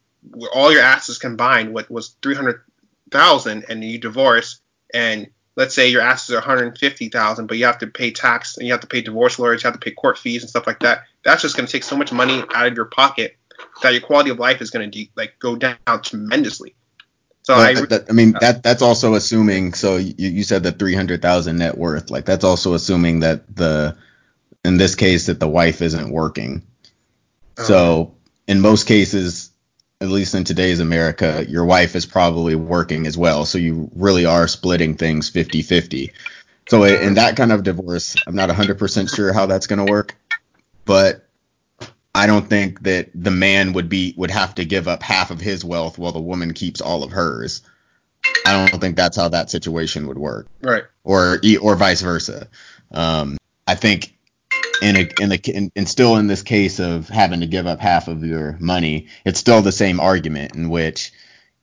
all 0.53 0.73
your 0.73 0.83
assets 0.83 1.19
combined 1.19 1.73
what 1.73 1.91
was 1.91 2.17
300,000 2.23 3.65
and 3.69 3.85
you 3.85 3.99
divorce 3.99 4.61
and 4.93 5.29
let's 5.57 5.75
say 5.75 5.89
your 5.89 6.01
assets 6.01 6.31
are 6.31 6.37
150,000 6.37 7.47
but 7.47 7.57
you 7.57 7.65
have 7.67 7.79
to 7.79 7.87
pay 7.87 8.11
tax 8.11 8.57
and 8.57 8.67
you 8.67 8.73
have 8.73 8.81
to 8.81 8.87
pay 8.87 9.03
divorce 9.03 9.39
lawyers 9.39 9.63
you 9.63 9.69
have 9.69 9.79
to 9.79 9.85
pay 9.85 9.93
court 9.93 10.19
fees 10.19 10.43
and 10.43 10.51
stuff 10.51 10.67
like 10.67 10.81
that 10.81 11.05
that's 11.25 11.43
just 11.43 11.57
going 11.57 11.67
to 11.67 11.73
take 11.73 11.85
so 11.85 11.97
much 11.97 12.13
money 12.13 12.43
out 12.55 12.67
of 12.67 12.75
your 12.75 12.87
pocket 12.87 13.37
that 13.83 13.93
your 13.93 14.03
quality 14.03 14.31
of 14.31 14.39
life 14.39 14.61
is 14.61 14.71
going 14.71 14.91
to 14.91 14.99
de- 14.99 15.11
like 15.17 15.39
go 15.39 15.57
down 15.57 15.77
tremendously 16.03 16.75
so 17.43 17.55
I, 17.55 17.75
that, 17.75 18.07
I, 18.09 18.13
mean 18.13 18.35
uh, 18.37 18.39
that 18.41 18.63
that's 18.63 18.81
also 18.81 19.15
assuming 19.15 19.75
so 19.75 19.97
you, 19.97 20.15
you 20.17 20.45
said 20.45 20.63
the 20.63 20.73
300,000 20.73 21.59
net 21.59 21.77
worth 21.77 22.11
like 22.11 22.25
that's 22.25 22.45
also 22.45 22.73
assuming 22.75 23.21
that 23.21 23.55
the 23.55 23.97
in 24.65 24.79
this 24.79 24.95
case 24.95 25.27
that 25.27 25.39
the 25.39 25.49
wife 25.49 25.83
isn't 25.83 26.11
working. 26.11 26.63
Oh. 27.59 27.63
So 27.63 28.15
in 28.49 28.61
most 28.61 28.87
cases, 28.87 29.51
at 30.05 30.11
least 30.11 30.35
in 30.35 30.45
today's 30.45 30.81
America, 30.81 31.45
your 31.49 31.65
wife 31.65 31.97
is 31.97 32.07
probably 32.07 32.55
working 32.55 33.07
as 33.07 33.19
well. 33.19 33.45
So 33.45 33.59
you 33.59 33.91
really 33.95 34.27
are 34.27 34.47
splitting 34.47 34.97
things 34.97 35.29
50 35.29 35.63
50. 35.63 36.13
So 36.69 36.85
in 36.85 37.15
that 37.15 37.37
kind 37.37 37.53
of 37.53 37.63
divorce, 37.63 38.17
I'm 38.27 38.35
not 38.35 38.49
100% 38.49 39.15
sure 39.15 39.33
how 39.33 39.47
that's 39.47 39.67
going 39.67 39.85
to 39.85 39.91
work, 39.91 40.17
but 40.85 41.29
I 42.15 42.27
don't 42.27 42.49
think 42.49 42.83
that 42.85 43.11
the 43.15 43.31
man 43.31 43.73
would 43.73 43.89
be 43.89 44.15
would 44.17 44.31
have 44.31 44.55
to 44.55 44.65
give 44.65 44.89
up 44.89 45.03
half 45.03 45.31
of 45.31 45.41
his 45.41 45.65
wealth 45.65 45.99
while 45.99 46.13
the 46.13 46.21
woman 46.21 46.55
keeps 46.55 46.81
all 46.81 47.03
of 47.03 47.11
hers. 47.11 47.63
I 48.47 48.69
don't 48.69 48.81
think 48.81 48.97
that's 48.97 49.17
how 49.17 49.29
that 49.29 49.51
situation 49.51 50.07
would 50.07 50.17
work. 50.17 50.47
Right. 50.63 50.85
Or 51.03 51.41
or 51.61 51.77
vice 51.77 52.01
versa. 52.01 52.49
Um, 52.93 53.37
I 53.67 53.75
think 53.75 54.14
in 54.85 54.97
a 54.97 55.09
in 55.21 55.33
in, 55.33 55.73
and 55.75 55.89
still 55.89 56.17
in 56.17 56.27
this 56.27 56.43
case 56.43 56.79
of 56.79 57.09
having 57.09 57.41
to 57.41 57.47
give 57.47 57.67
up 57.67 57.81
half 57.81 58.07
of 58.07 58.23
your 58.23 58.59
money, 58.61 59.09
it's 59.25 59.41
still 59.41 59.63
the 59.63 59.73
same 59.73 59.99
argument 59.99 60.55
in 60.55 60.69
which, 60.69 61.13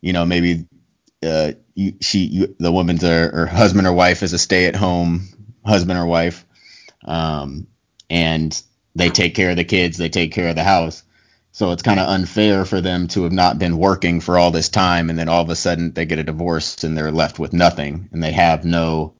you 0.01 0.11
know, 0.11 0.25
maybe 0.25 0.65
uh, 1.23 1.51
you, 1.75 1.93
she 2.01 2.19
you, 2.19 2.55
the 2.57 2.71
woman's 2.71 3.03
or, 3.03 3.45
husband 3.45 3.85
or 3.85 3.93
wife 3.93 4.23
is 4.23 4.33
a 4.33 4.39
stay 4.39 4.65
at 4.65 4.75
home 4.75 5.27
husband 5.63 5.99
or 5.99 6.05
wife, 6.07 6.45
um, 7.05 7.67
and 8.09 8.59
they 8.95 9.09
take 9.09 9.35
care 9.35 9.51
of 9.51 9.57
the 9.57 9.63
kids, 9.63 9.97
they 9.97 10.09
take 10.09 10.31
care 10.31 10.49
of 10.49 10.55
the 10.55 10.63
house. 10.63 11.03
So 11.51 11.71
it's 11.71 11.83
kind 11.83 11.99
of 11.99 12.07
unfair 12.07 12.65
for 12.65 12.81
them 12.81 13.07
to 13.09 13.23
have 13.23 13.33
not 13.33 13.59
been 13.59 13.77
working 13.77 14.21
for 14.21 14.39
all 14.39 14.51
this 14.51 14.69
time, 14.69 15.11
and 15.11 15.19
then 15.19 15.29
all 15.29 15.43
of 15.43 15.49
a 15.49 15.55
sudden 15.55 15.93
they 15.93 16.05
get 16.05 16.17
a 16.17 16.23
divorce 16.23 16.83
and 16.83 16.97
they're 16.97 17.11
left 17.11 17.37
with 17.37 17.53
nothing, 17.53 18.09
and 18.11 18.23
they 18.23 18.31
have 18.31 18.65
no, 18.65 19.13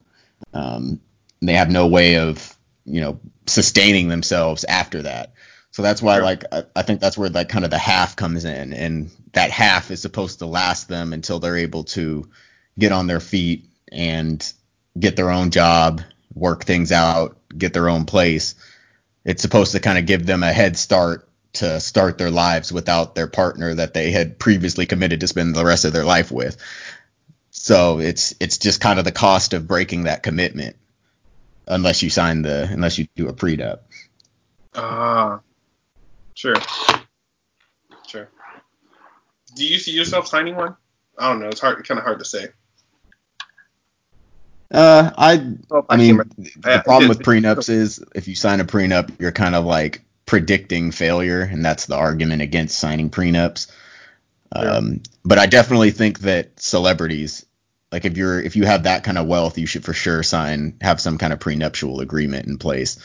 um, 0.52 1.00
they 1.40 1.52
have 1.52 1.70
no 1.70 1.86
way 1.86 2.16
of 2.16 2.56
you 2.84 3.00
know 3.00 3.20
sustaining 3.46 4.08
themselves 4.08 4.64
after 4.64 5.02
that. 5.02 5.32
So 5.70 5.80
that's 5.80 6.02
why, 6.02 6.18
like, 6.18 6.44
I, 6.52 6.64
I, 6.76 6.82
think 6.82 7.00
that's 7.00 7.16
where 7.16 7.30
like 7.30 7.48
kind 7.48 7.64
of 7.64 7.70
the 7.70 7.78
half 7.78 8.14
comes 8.14 8.44
in, 8.44 8.72
and 8.74 9.10
that 9.32 9.50
half 9.50 9.90
is 9.90 10.02
supposed 10.02 10.40
to 10.40 10.46
last 10.46 10.88
them 10.88 11.12
until 11.12 11.38
they're 11.38 11.56
able 11.56 11.84
to 11.84 12.28
get 12.78 12.92
on 12.92 13.06
their 13.06 13.20
feet 13.20 13.64
and 13.90 14.52
get 14.98 15.16
their 15.16 15.30
own 15.30 15.50
job, 15.50 16.02
work 16.34 16.64
things 16.64 16.92
out, 16.92 17.38
get 17.56 17.72
their 17.72 17.88
own 17.88 18.04
place. 18.04 18.54
it's 19.24 19.42
supposed 19.42 19.72
to 19.72 19.80
kind 19.80 19.98
of 19.98 20.06
give 20.06 20.26
them 20.26 20.42
a 20.42 20.52
head 20.52 20.76
start 20.76 21.28
to 21.54 21.78
start 21.80 22.18
their 22.18 22.30
lives 22.30 22.72
without 22.72 23.14
their 23.14 23.26
partner 23.26 23.74
that 23.74 23.94
they 23.94 24.10
had 24.10 24.38
previously 24.38 24.86
committed 24.86 25.20
to 25.20 25.28
spend 25.28 25.54
the 25.54 25.64
rest 25.64 25.84
of 25.84 25.92
their 25.92 26.04
life 26.04 26.30
with. 26.30 26.56
So 27.50 28.00
it's 28.00 28.34
it's 28.40 28.58
just 28.58 28.80
kind 28.80 28.98
of 28.98 29.04
the 29.04 29.12
cost 29.12 29.54
of 29.54 29.68
breaking 29.68 30.04
that 30.04 30.22
commitment 30.22 30.76
unless 31.66 32.02
you 32.02 32.10
sign 32.10 32.42
the 32.42 32.68
unless 32.70 32.98
you 32.98 33.06
do 33.16 33.28
a 33.28 33.32
prenup. 33.32 33.80
Ah, 34.74 35.34
uh, 35.34 35.38
sure, 36.34 36.56
sure. 38.06 38.28
Do 39.54 39.66
you 39.66 39.78
see 39.78 39.92
yourself 39.92 40.26
signing 40.26 40.56
one? 40.56 40.76
I 41.18 41.30
don't 41.30 41.40
know. 41.40 41.48
It's 41.48 41.60
hard, 41.60 41.86
kind 41.86 41.98
of 41.98 42.04
hard 42.04 42.18
to 42.20 42.24
say. 42.24 42.48
Uh, 44.70 45.10
I, 45.18 45.54
well, 45.68 45.84
I, 45.90 45.94
I 45.94 45.96
mean, 45.98 46.16
the 46.16 46.82
problem 46.84 47.08
with 47.10 47.20
prenups 47.20 47.68
is 47.68 48.02
if 48.14 48.26
you 48.26 48.34
sign 48.34 48.60
a 48.60 48.64
prenup, 48.64 49.20
you're 49.20 49.32
kind 49.32 49.54
of 49.54 49.66
like 49.66 50.02
predicting 50.24 50.92
failure, 50.92 51.42
and 51.42 51.62
that's 51.62 51.86
the 51.86 51.96
argument 51.96 52.40
against 52.40 52.78
signing 52.78 53.10
prenups. 53.10 53.70
Um, 54.50 55.02
but 55.24 55.38
I 55.38 55.46
definitely 55.46 55.90
think 55.90 56.20
that 56.20 56.58
celebrities, 56.58 57.44
like 57.92 58.06
if 58.06 58.16
you're 58.16 58.40
if 58.40 58.56
you 58.56 58.64
have 58.64 58.84
that 58.84 59.04
kind 59.04 59.18
of 59.18 59.26
wealth, 59.26 59.58
you 59.58 59.66
should 59.66 59.84
for 59.84 59.92
sure 59.92 60.22
sign 60.22 60.78
have 60.80 61.00
some 61.00 61.18
kind 61.18 61.32
of 61.32 61.38
prenuptial 61.38 62.00
agreement 62.00 62.48
in 62.48 62.56
place. 62.56 62.98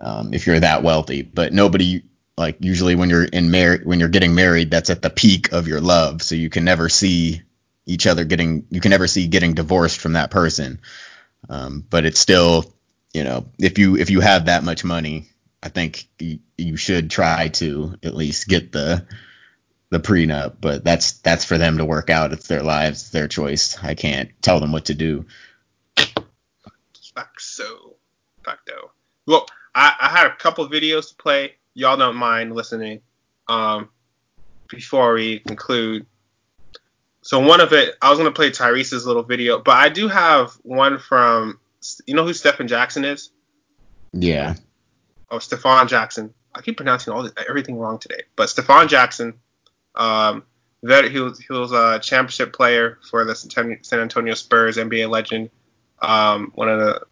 Um, 0.00 0.32
if 0.32 0.46
you're 0.46 0.58
that 0.58 0.82
wealthy, 0.82 1.20
but 1.20 1.52
nobody 1.52 2.02
like 2.38 2.56
usually 2.60 2.94
when 2.94 3.10
you're 3.10 3.24
in 3.24 3.50
mar- 3.50 3.82
when 3.84 4.00
you're 4.00 4.08
getting 4.08 4.34
married, 4.34 4.70
that's 4.70 4.88
at 4.88 5.02
the 5.02 5.10
peak 5.10 5.52
of 5.52 5.68
your 5.68 5.82
love, 5.82 6.22
so 6.22 6.34
you 6.34 6.48
can 6.48 6.64
never 6.64 6.88
see 6.88 7.42
each 7.84 8.06
other 8.06 8.24
getting 8.24 8.66
you 8.70 8.80
can 8.80 8.90
never 8.90 9.06
see 9.06 9.26
getting 9.26 9.52
divorced 9.52 9.98
from 10.00 10.14
that 10.14 10.30
person. 10.30 10.80
Um, 11.50 11.84
but 11.88 12.06
it's 12.06 12.20
still, 12.20 12.74
you 13.12 13.24
know, 13.24 13.46
if 13.58 13.78
you 13.78 13.96
if 13.96 14.08
you 14.08 14.20
have 14.20 14.46
that 14.46 14.64
much 14.64 14.82
money, 14.82 15.28
I 15.62 15.68
think 15.68 16.08
you 16.56 16.76
should 16.76 17.10
try 17.10 17.48
to 17.48 17.96
at 18.02 18.14
least 18.16 18.48
get 18.48 18.72
the 18.72 19.06
the 19.90 20.00
prenup. 20.00 20.56
But 20.60 20.82
that's 20.82 21.12
that's 21.18 21.44
for 21.44 21.58
them 21.58 21.78
to 21.78 21.84
work 21.84 22.10
out. 22.10 22.32
It's 22.32 22.48
their 22.48 22.62
lives, 22.62 23.02
it's 23.02 23.10
their 23.10 23.28
choice. 23.28 23.78
I 23.82 23.94
can't 23.94 24.30
tell 24.42 24.60
them 24.60 24.72
what 24.72 24.86
to 24.86 24.94
do. 24.94 25.26
so, 27.38 27.96
facto. 28.44 28.92
Well, 29.26 29.46
I, 29.74 29.94
I 30.00 30.08
had 30.08 30.26
a 30.26 30.36
couple 30.36 30.68
videos 30.68 31.10
to 31.10 31.14
play 31.16 31.54
y'all 31.74 31.96
don't 31.96 32.16
mind 32.16 32.54
listening 32.54 33.00
um, 33.48 33.88
before 34.68 35.14
we 35.14 35.40
conclude. 35.40 36.06
So 37.22 37.40
one 37.40 37.60
of 37.60 37.72
it, 37.72 37.96
I 38.00 38.10
was 38.10 38.18
gonna 38.18 38.30
play 38.30 38.50
Tyrese's 38.50 39.06
little 39.06 39.22
video, 39.22 39.58
but 39.58 39.76
I 39.76 39.88
do 39.88 40.08
have 40.08 40.52
one 40.62 40.98
from, 40.98 41.58
you 42.06 42.14
know 42.14 42.24
who 42.24 42.32
Stephen 42.32 42.68
Jackson 42.68 43.04
is? 43.04 43.30
Yeah. 44.12 44.54
Oh, 45.30 45.38
Stefan 45.38 45.86
Jackson. 45.88 46.34
I 46.54 46.62
keep 46.62 46.76
pronouncing 46.76 47.12
all 47.12 47.22
this, 47.22 47.32
everything 47.48 47.78
wrong 47.78 47.98
today, 47.98 48.22
but 48.36 48.48
Stefan 48.48 48.88
Jackson. 48.88 49.34
Um, 49.94 50.44
that 50.82 51.10
he 51.10 51.20
was 51.20 51.38
he 51.38 51.52
was 51.52 51.72
a 51.72 51.98
championship 51.98 52.52
player 52.54 52.98
for 53.08 53.24
the 53.24 53.34
San 53.34 54.00
Antonio 54.00 54.34
Spurs, 54.34 54.76
NBA 54.76 55.10
legend. 55.10 55.50
Um, 56.00 56.52
one 56.54 56.68
of 56.68 56.78
the 56.78 57.02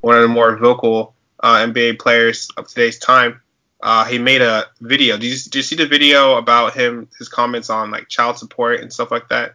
one 0.00 0.16
of 0.16 0.22
the 0.22 0.28
more 0.28 0.56
vocal 0.56 1.14
uh, 1.40 1.56
NBA 1.58 1.98
players 1.98 2.48
of 2.56 2.66
today's 2.66 2.98
time 2.98 3.42
uh, 3.80 4.04
he 4.04 4.18
made 4.18 4.42
a 4.42 4.66
video. 4.80 5.16
Did 5.16 5.26
you, 5.26 5.36
did 5.36 5.54
you 5.54 5.62
see 5.62 5.76
the 5.76 5.86
video 5.86 6.36
about 6.36 6.74
him, 6.74 7.08
his 7.18 7.28
comments 7.28 7.70
on 7.70 7.90
like 7.90 8.08
child 8.08 8.38
support 8.38 8.80
and 8.80 8.92
stuff 8.92 9.10
like 9.10 9.28
that? 9.28 9.54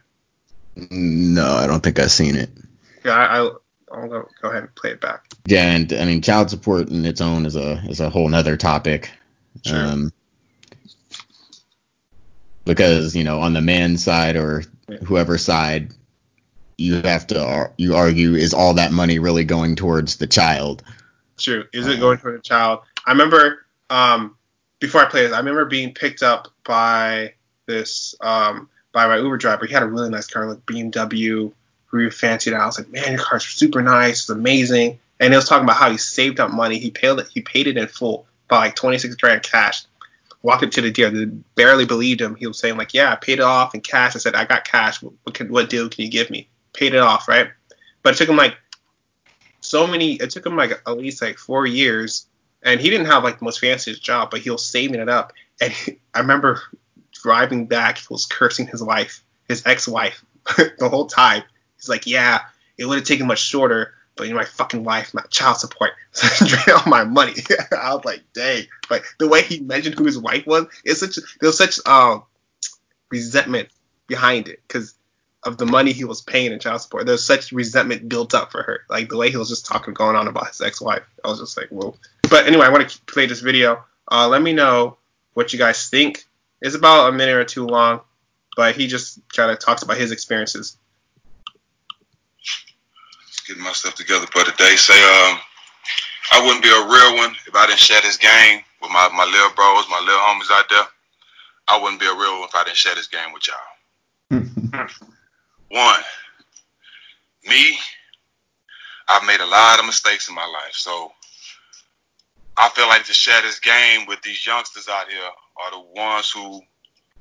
No, 0.74 1.44
I 1.44 1.66
don't 1.66 1.82
think 1.82 1.98
I've 1.98 2.12
seen 2.12 2.36
it. 2.36 2.50
Yeah, 3.04 3.12
I, 3.12 3.40
I 3.40 3.50
I'll 3.92 4.08
go, 4.08 4.28
go 4.40 4.48
ahead 4.48 4.62
and 4.62 4.74
play 4.74 4.90
it 4.90 5.00
back. 5.00 5.26
Yeah, 5.46 5.70
and 5.70 5.92
I 5.92 6.06
mean, 6.06 6.22
child 6.22 6.48
support 6.50 6.88
in 6.88 7.04
its 7.04 7.20
own 7.20 7.44
is 7.44 7.56
a 7.56 7.82
is 7.88 8.00
a 8.00 8.08
whole 8.08 8.28
nother 8.28 8.56
topic. 8.56 9.10
Sure. 9.66 9.76
Um, 9.76 10.12
because 12.64 13.14
you 13.14 13.24
know, 13.24 13.40
on 13.40 13.52
the 13.52 13.60
man's 13.60 14.04
side 14.04 14.36
or 14.36 14.64
whoever 15.04 15.38
side, 15.38 15.92
you 16.78 17.02
have 17.02 17.26
to 17.28 17.70
you 17.76 17.94
argue 17.94 18.34
is 18.34 18.54
all 18.54 18.74
that 18.74 18.92
money 18.92 19.18
really 19.18 19.44
going 19.44 19.76
towards 19.76 20.16
the 20.16 20.26
child? 20.26 20.82
True. 21.38 21.64
Is 21.72 21.86
it 21.86 21.96
uh, 21.96 22.00
going 22.00 22.18
toward 22.18 22.38
the 22.38 22.42
child? 22.42 22.80
I 23.06 23.12
remember 23.12 23.64
um, 23.90 24.36
before 24.80 25.00
I 25.00 25.06
played 25.06 25.26
this, 25.26 25.32
I 25.32 25.38
remember 25.38 25.64
being 25.64 25.94
picked 25.94 26.22
up 26.22 26.48
by 26.64 27.34
this 27.66 28.14
um, 28.20 28.68
by 28.92 29.06
my 29.06 29.16
Uber 29.16 29.38
driver. 29.38 29.66
He 29.66 29.72
had 29.72 29.82
a 29.82 29.86
really 29.86 30.10
nice 30.10 30.26
car, 30.26 30.46
like 30.46 30.64
BMW, 30.66 31.52
really 31.90 32.10
fancied 32.10 32.54
out. 32.54 32.60
I 32.60 32.66
was 32.66 32.78
like, 32.78 32.90
man, 32.90 33.12
your 33.12 33.20
car's 33.20 33.44
super 33.44 33.82
nice, 33.82 34.20
it's 34.20 34.30
amazing. 34.30 34.98
And 35.20 35.32
he 35.32 35.36
was 35.36 35.48
talking 35.48 35.64
about 35.64 35.76
how 35.76 35.90
he 35.90 35.98
saved 35.98 36.40
up 36.40 36.50
money. 36.50 36.78
He 36.78 36.90
paid 36.90 37.18
it. 37.18 37.28
He 37.32 37.42
paid 37.42 37.68
it 37.68 37.76
in 37.76 37.86
full, 37.86 38.26
by 38.48 38.58
like 38.58 38.74
26 38.74 39.14
grand 39.16 39.42
cash. 39.42 39.84
Walked 40.42 40.64
up 40.64 40.70
to 40.72 40.80
the 40.80 40.90
dealer, 40.90 41.10
they 41.10 41.26
barely 41.54 41.86
believed 41.86 42.20
him. 42.20 42.34
He 42.34 42.46
was 42.46 42.58
saying 42.58 42.76
like, 42.76 42.94
yeah, 42.94 43.12
I 43.12 43.16
paid 43.16 43.38
it 43.38 43.44
off 43.44 43.74
in 43.74 43.80
cash. 43.80 44.16
I 44.16 44.18
said, 44.18 44.34
I 44.34 44.44
got 44.44 44.64
cash. 44.64 45.00
What, 45.02 45.34
can, 45.34 45.52
what 45.52 45.70
deal 45.70 45.88
can 45.88 46.04
you 46.04 46.10
give 46.10 46.30
me? 46.30 46.48
Paid 46.72 46.94
it 46.94 47.00
off, 47.00 47.28
right? 47.28 47.48
But 48.02 48.14
it 48.14 48.16
took 48.18 48.28
him 48.28 48.36
like 48.36 48.56
so 49.60 49.86
many. 49.86 50.14
It 50.14 50.30
took 50.30 50.44
him 50.44 50.56
like 50.56 50.72
at 50.72 50.98
least 50.98 51.22
like 51.22 51.38
four 51.38 51.66
years 51.66 52.26
and 52.62 52.80
he 52.80 52.90
didn't 52.90 53.06
have 53.06 53.24
like 53.24 53.38
the 53.38 53.44
most 53.44 53.60
fanciest 53.60 54.02
job, 54.02 54.30
but 54.30 54.40
he 54.40 54.50
was 54.50 54.64
saving 54.64 55.00
it 55.00 55.08
up. 55.08 55.32
And 55.60 55.72
he, 55.72 55.98
I 56.14 56.20
remember 56.20 56.62
driving 57.12 57.66
back, 57.66 57.98
he 57.98 58.06
was 58.10 58.26
cursing 58.26 58.66
his 58.66 58.82
wife, 58.82 59.22
his 59.48 59.66
ex-wife, 59.66 60.24
the 60.56 60.88
whole 60.88 61.06
time. 61.06 61.42
He's 61.76 61.88
like, 61.88 62.06
"Yeah, 62.06 62.40
it 62.78 62.86
would 62.86 62.98
have 62.98 63.06
taken 63.06 63.26
much 63.26 63.42
shorter, 63.42 63.94
but 64.16 64.24
you 64.24 64.30
know, 64.30 64.38
my 64.38 64.44
fucking 64.44 64.84
wife, 64.84 65.14
my 65.14 65.22
child 65.30 65.58
support, 65.58 65.92
all 66.68 66.90
my 66.90 67.04
money." 67.04 67.34
I 67.72 67.94
was 67.94 68.04
like, 68.04 68.22
"Dang!" 68.32 68.66
Like 68.90 69.04
the 69.18 69.28
way 69.28 69.42
he 69.42 69.60
mentioned 69.60 69.96
who 69.96 70.04
his 70.04 70.18
wife 70.18 70.46
was, 70.46 70.66
it's 70.84 71.00
such 71.00 71.16
there 71.40 71.48
was 71.48 71.58
such 71.58 71.78
um 71.86 72.24
resentment 73.10 73.68
behind 74.06 74.48
it 74.48 74.60
because 74.66 74.94
of 75.44 75.58
the 75.58 75.66
money 75.66 75.92
he 75.92 76.04
was 76.04 76.20
paying 76.20 76.52
in 76.52 76.58
child 76.58 76.80
support. 76.80 77.06
There's 77.06 77.24
such 77.24 77.52
resentment 77.52 78.08
built 78.08 78.34
up 78.34 78.52
for 78.52 78.62
her. 78.62 78.80
Like 78.88 79.08
the 79.08 79.16
way 79.16 79.30
he 79.30 79.36
was 79.36 79.48
just 79.48 79.66
talking, 79.66 79.94
going 79.94 80.16
on 80.16 80.28
about 80.28 80.48
his 80.48 80.60
ex-wife. 80.60 81.02
I 81.24 81.28
was 81.28 81.40
just 81.40 81.56
like, 81.56 81.68
whoa. 81.68 81.96
But 82.30 82.46
anyway, 82.46 82.66
I 82.66 82.68
want 82.68 82.88
to 82.88 83.00
play 83.06 83.26
this 83.26 83.40
video. 83.40 83.84
Uh, 84.10 84.28
let 84.28 84.40
me 84.42 84.52
know 84.52 84.98
what 85.34 85.52
you 85.52 85.58
guys 85.58 85.88
think. 85.88 86.24
It's 86.60 86.76
about 86.76 87.08
a 87.08 87.12
minute 87.12 87.34
or 87.34 87.44
two 87.44 87.66
long, 87.66 88.02
but 88.56 88.76
he 88.76 88.86
just 88.86 89.20
kind 89.30 89.50
of 89.50 89.58
talks 89.58 89.82
about 89.82 89.96
his 89.96 90.12
experiences. 90.12 90.76
Getting 93.46 93.62
my 93.62 93.72
stuff 93.72 93.94
together 93.94 94.26
for 94.26 94.44
today. 94.44 94.76
Say, 94.76 94.94
um, 94.94 95.38
I 96.32 96.40
wouldn't 96.44 96.62
be 96.62 96.70
a 96.70 96.86
real 96.86 97.16
one 97.16 97.34
if 97.46 97.54
I 97.54 97.66
didn't 97.66 97.80
share 97.80 98.00
this 98.02 98.16
game 98.16 98.60
with 98.80 98.90
my, 98.90 99.08
my 99.14 99.24
little 99.24 99.50
bros, 99.54 99.84
my 99.90 100.00
little 100.00 100.20
homies 100.20 100.50
out 100.50 100.68
there. 100.70 100.86
I 101.68 101.80
wouldn't 101.80 102.00
be 102.00 102.06
a 102.06 102.14
real 102.14 102.40
one 102.40 102.48
if 102.48 102.54
I 102.54 102.64
didn't 102.64 102.76
share 102.76 102.94
this 102.94 103.08
game 103.08 103.32
with 103.32 103.48
y'all. 103.48 104.38
one, 105.68 106.00
me, 107.48 107.78
I've 109.08 109.26
made 109.26 109.40
a 109.40 109.46
lot 109.46 109.80
of 109.80 109.86
mistakes 109.86 110.28
in 110.28 110.34
my 110.34 110.46
life. 110.46 110.74
So 110.74 111.12
I 112.56 112.68
feel 112.70 112.88
like 112.88 113.04
to 113.06 113.14
share 113.14 113.42
this 113.42 113.60
game 113.60 114.06
with 114.06 114.22
these 114.22 114.46
youngsters 114.46 114.88
out 114.88 115.08
here 115.08 115.20
are 115.20 115.70
the 115.70 116.00
ones 116.00 116.30
who 116.30 116.60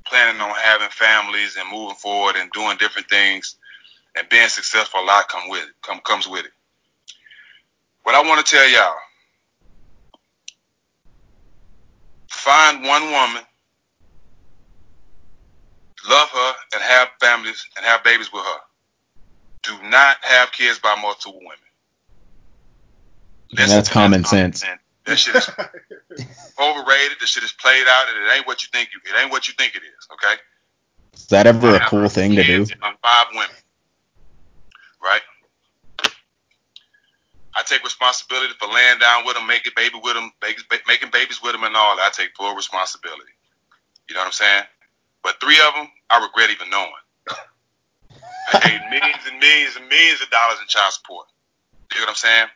planning 0.05 0.41
on 0.41 0.55
having 0.55 0.89
families 0.89 1.57
and 1.57 1.69
moving 1.71 1.95
forward 1.95 2.35
and 2.35 2.51
doing 2.51 2.77
different 2.77 3.09
things 3.09 3.57
and 4.17 4.27
being 4.29 4.49
successful 4.49 5.01
a 5.01 5.05
lot 5.05 5.29
come 5.29 5.49
with 5.49 5.63
it, 5.63 5.69
come 5.81 5.99
comes 6.01 6.27
with 6.27 6.45
it. 6.45 6.51
What 8.03 8.15
I 8.15 8.27
want 8.27 8.45
to 8.45 8.55
tell 8.55 8.67
y'all, 8.69 8.95
find 12.29 12.83
one 12.83 13.03
woman, 13.03 13.43
love 16.09 16.29
her 16.29 16.53
and 16.73 16.81
have 16.81 17.09
families 17.19 17.65
and 17.77 17.85
have 17.85 18.03
babies 18.03 18.31
with 18.33 18.43
her. 18.43 18.59
Do 19.63 19.73
not 19.89 20.17
have 20.21 20.51
kids 20.51 20.79
by 20.79 20.95
multiple 21.01 21.39
women. 21.39 21.57
that's 23.53 23.89
common 23.89 24.23
sense. 24.23 24.63
That 25.05 25.17
shit 25.17 25.35
is 25.35 25.49
overrated. 26.59 27.17
The 27.19 27.25
shit 27.25 27.43
is 27.43 27.51
played 27.53 27.85
out, 27.87 28.05
and 28.09 28.25
it 28.25 28.37
ain't 28.37 28.47
what 28.47 28.63
you 28.63 28.69
think. 28.71 28.89
You, 28.93 28.99
it 29.05 29.21
ain't 29.21 29.31
what 29.31 29.47
you 29.47 29.53
think 29.57 29.75
it 29.75 29.81
is. 29.83 30.07
Okay. 30.13 30.41
Is 31.13 31.25
that 31.27 31.47
ever 31.47 31.75
a 31.75 31.79
cool 31.81 32.07
thing 32.07 32.35
to 32.35 32.43
do? 32.43 32.65
Five 32.65 33.27
women, 33.33 33.49
right? 35.03 35.21
I 37.55 37.63
take 37.63 37.83
responsibility 37.83 38.53
for 38.59 38.67
laying 38.71 38.99
down 38.99 39.25
with 39.25 39.35
them, 39.35 39.45
making 39.47 39.73
baby 39.75 39.99
with 40.01 40.13
them, 40.13 40.31
making 40.87 41.09
babies 41.11 41.41
with 41.43 41.51
them, 41.51 41.63
and 41.63 41.75
all. 41.75 41.99
I 41.99 42.09
take 42.13 42.35
full 42.37 42.55
responsibility. 42.55 43.35
You 44.09 44.15
know 44.15 44.21
what 44.21 44.27
I'm 44.27 44.31
saying? 44.33 44.63
But 45.23 45.39
three 45.41 45.59
of 45.67 45.73
them, 45.73 45.87
I 46.09 46.23
regret 46.23 46.49
even 46.49 46.69
knowing. 46.69 46.91
I 48.53 48.59
paid 48.59 48.81
millions 48.89 49.23
and 49.29 49.39
millions 49.39 49.75
and 49.75 49.87
millions 49.89 50.21
of 50.21 50.29
dollars 50.29 50.59
in 50.61 50.67
child 50.67 50.93
support. 50.93 51.27
You 51.93 51.99
know 51.99 52.03
what 52.05 52.09
I'm 52.11 52.15
saying? 52.15 52.47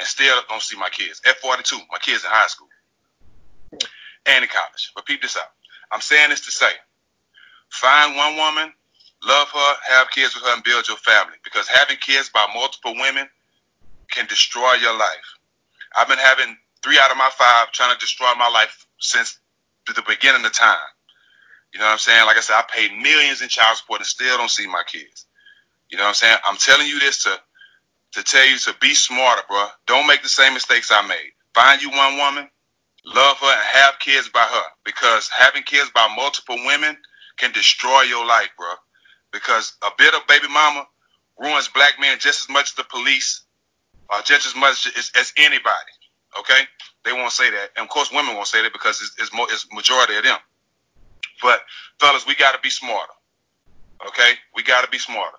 and 0.00 0.08
still 0.08 0.34
don't 0.48 0.62
see 0.62 0.78
my 0.78 0.88
kids. 0.88 1.20
F42, 1.20 1.78
my 1.92 1.98
kids 1.98 2.24
in 2.24 2.30
high 2.30 2.46
school 2.46 2.68
and 4.26 4.42
in 4.42 4.48
college. 4.48 4.92
But 4.94 5.04
peep 5.04 5.22
this 5.22 5.36
out. 5.36 5.52
I'm 5.92 6.00
saying 6.00 6.30
this 6.30 6.40
to 6.46 6.50
say, 6.50 6.70
find 7.70 8.16
one 8.16 8.36
woman, 8.36 8.72
love 9.24 9.48
her, 9.48 9.74
have 9.88 10.10
kids 10.10 10.34
with 10.34 10.44
her, 10.44 10.54
and 10.54 10.64
build 10.64 10.88
your 10.88 10.96
family. 10.98 11.36
Because 11.44 11.68
having 11.68 11.96
kids 11.98 12.30
by 12.30 12.46
multiple 12.54 12.94
women 12.94 13.28
can 14.10 14.26
destroy 14.26 14.74
your 14.74 14.96
life. 14.96 15.28
I've 15.96 16.08
been 16.08 16.18
having 16.18 16.56
three 16.82 16.98
out 16.98 17.10
of 17.10 17.16
my 17.16 17.30
five 17.36 17.72
trying 17.72 17.92
to 17.92 18.00
destroy 18.00 18.32
my 18.38 18.48
life 18.48 18.86
since 18.98 19.38
the 19.86 20.02
beginning 20.06 20.44
of 20.44 20.52
time. 20.52 20.78
You 21.72 21.80
know 21.80 21.86
what 21.86 21.92
I'm 21.92 21.98
saying? 21.98 22.26
Like 22.26 22.36
I 22.36 22.40
said, 22.40 22.54
I 22.56 22.64
paid 22.68 22.92
millions 22.96 23.42
in 23.42 23.48
child 23.48 23.76
support 23.76 24.00
and 24.00 24.06
still 24.06 24.36
don't 24.36 24.50
see 24.50 24.66
my 24.66 24.82
kids. 24.86 25.26
You 25.88 25.98
know 25.98 26.04
what 26.04 26.08
I'm 26.10 26.14
saying? 26.14 26.38
I'm 26.44 26.56
telling 26.56 26.86
you 26.86 26.98
this 27.00 27.24
to 27.24 27.40
to 28.12 28.24
tell 28.24 28.44
you 28.44 28.58
to 28.58 28.74
be 28.80 28.92
smarter, 28.94 29.42
bro. 29.48 29.66
Don't 29.86 30.06
make 30.06 30.22
the 30.22 30.28
same 30.28 30.54
mistakes 30.54 30.90
I 30.90 31.06
made. 31.06 31.30
Find 31.54 31.80
you 31.80 31.90
one 31.90 32.16
woman, 32.16 32.50
love 33.04 33.36
her, 33.38 33.46
and 33.46 33.62
have 33.62 34.00
kids 34.00 34.28
by 34.28 34.42
her. 34.42 34.62
Because 34.84 35.28
having 35.28 35.62
kids 35.62 35.90
by 35.94 36.12
multiple 36.16 36.56
women 36.66 36.96
can 37.36 37.52
destroy 37.52 38.02
your 38.02 38.26
life, 38.26 38.48
bro. 38.58 38.72
Because 39.32 39.74
a 39.82 39.90
bit 39.96 40.14
of 40.14 40.26
baby 40.26 40.48
mama 40.48 40.86
ruins 41.38 41.68
black 41.68 41.94
men 42.00 42.18
just 42.18 42.42
as 42.42 42.48
much 42.48 42.70
as 42.70 42.74
the 42.74 42.84
police, 42.84 43.42
or 44.10 44.20
just 44.22 44.46
as 44.46 44.54
much 44.54 44.86
as, 44.98 45.10
as 45.16 45.32
anybody. 45.36 45.94
Okay, 46.38 46.62
they 47.04 47.12
won't 47.12 47.32
say 47.32 47.50
that, 47.50 47.70
and 47.76 47.84
of 47.84 47.88
course 47.88 48.12
women 48.12 48.34
won't 48.34 48.46
say 48.46 48.62
that 48.62 48.72
because 48.72 49.00
it's, 49.00 49.14
it's, 49.18 49.34
more, 49.34 49.46
it's 49.50 49.66
majority 49.72 50.16
of 50.16 50.24
them. 50.24 50.38
But 51.42 51.60
fellas, 51.98 52.26
we 52.26 52.34
got 52.34 52.52
to 52.52 52.60
be 52.60 52.70
smarter. 52.70 53.12
Okay, 54.06 54.32
we 54.54 54.62
got 54.62 54.84
to 54.84 54.90
be 54.90 54.98
smarter. 54.98 55.36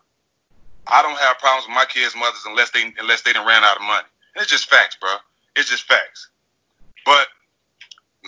I 0.88 1.02
don't 1.02 1.18
have 1.18 1.38
problems 1.38 1.68
with 1.68 1.76
my 1.76 1.86
kids' 1.86 2.16
mothers 2.16 2.44
unless 2.46 2.72
they 2.72 2.92
unless 3.00 3.22
they 3.22 3.34
done 3.34 3.48
ran 3.48 3.64
out 3.64 3.78
of 3.78 3.84
money. 3.84 4.08
It's 4.36 4.50
just 4.50 4.70
facts, 4.70 4.98
bro. 5.00 5.10
It's 5.56 5.70
just 5.70 5.84
facts. 5.84 6.30
But 7.06 7.28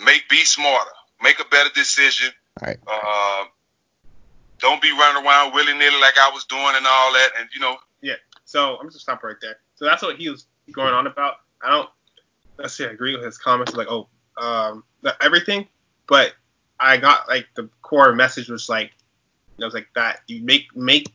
make 0.04 0.28
be 0.28 0.44
smarter. 0.44 0.90
Make 1.22 1.40
a 1.40 1.44
better 1.44 1.70
decision. 1.74 2.32
All 2.62 2.68
right. 2.68 2.78
Uh, 2.86 3.44
don't 4.64 4.80
be 4.80 4.90
running 4.92 5.24
around 5.24 5.52
willy 5.52 5.74
nilly 5.74 6.00
like 6.00 6.18
I 6.18 6.30
was 6.32 6.44
doing 6.44 6.72
and 6.74 6.86
all 6.86 7.12
that. 7.12 7.30
And 7.38 7.48
you 7.54 7.60
know. 7.60 7.76
Yeah. 8.00 8.14
So 8.46 8.78
I'm 8.78 8.88
just 8.88 9.02
stop 9.02 9.22
right 9.22 9.36
there. 9.40 9.58
So 9.76 9.84
that's 9.84 10.02
what 10.02 10.16
he 10.16 10.30
was 10.30 10.46
going 10.72 10.94
on 10.94 11.06
about. 11.06 11.36
I 11.62 11.70
don't 11.70 11.88
necessarily 12.58 12.94
agree 12.94 13.14
with 13.14 13.24
his 13.24 13.38
comments 13.38 13.74
like, 13.74 13.88
oh, 13.88 14.08
um, 14.40 14.84
everything, 15.20 15.68
but 16.08 16.32
I 16.80 16.96
got 16.96 17.28
like 17.28 17.46
the 17.54 17.68
core 17.82 18.14
message 18.14 18.48
was 18.48 18.68
like, 18.68 18.92
it 19.58 19.64
was 19.64 19.74
like 19.74 19.88
that 19.94 20.20
you 20.26 20.42
make 20.42 20.74
make 20.74 21.06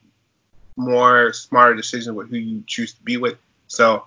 more 0.78 1.34
smarter 1.34 1.76
decisions 1.76 2.16
with 2.16 2.30
who 2.30 2.38
you 2.38 2.64
choose 2.68 2.93
to 2.93 3.02
be 3.04 3.18
with, 3.18 3.38
so 3.68 4.06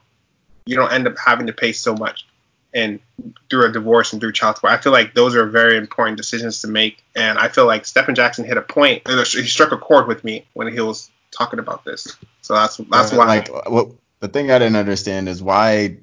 you 0.65 0.77
don't 0.77 0.93
end 0.93 1.07
up 1.07 1.19
having 1.19 1.47
to 1.49 1.53
pay 1.53 1.73
so 1.73 1.95
much 1.95 2.27
and 2.75 3.01
through 3.51 3.67
a 3.67 3.73
divorce 3.73 4.13
and 4.13 4.21
through 4.21 4.33
child 4.33 4.57
support. 4.57 4.73
I 4.73 4.79
feel 4.79 4.93
like 4.93 5.15
those 5.15 5.35
are 5.35 5.47
very 5.47 5.77
important 5.77 6.17
decisions 6.17 6.63
to 6.63 6.69
make, 6.69 7.03
and 7.15 7.39
I 7.39 7.49
feel 7.49 7.67
like 7.67 7.85
Stephen 7.87 8.15
Jackson 8.15 8.45
hit 8.45 8.57
a 8.57 8.63
point. 8.63 9.07
He 9.07 9.47
struck 9.47 9.73
a 9.73 9.79
chord 9.79 10.09
with 10.09 10.25
me 10.25 10.47
when 10.55 10.73
he 10.73 10.81
was 10.81 11.11
talking 11.31 11.59
about 11.59 11.85
this. 11.85 12.17
So 12.41 12.55
that's 12.55 12.77
that's 12.77 13.13
why. 13.13 13.27
Like, 13.27 13.49
what 13.71 13.91
the 14.21 14.29
thing 14.29 14.51
I 14.51 14.59
didn't 14.59 14.77
understand 14.77 15.29
is 15.29 15.43
why 15.43 15.99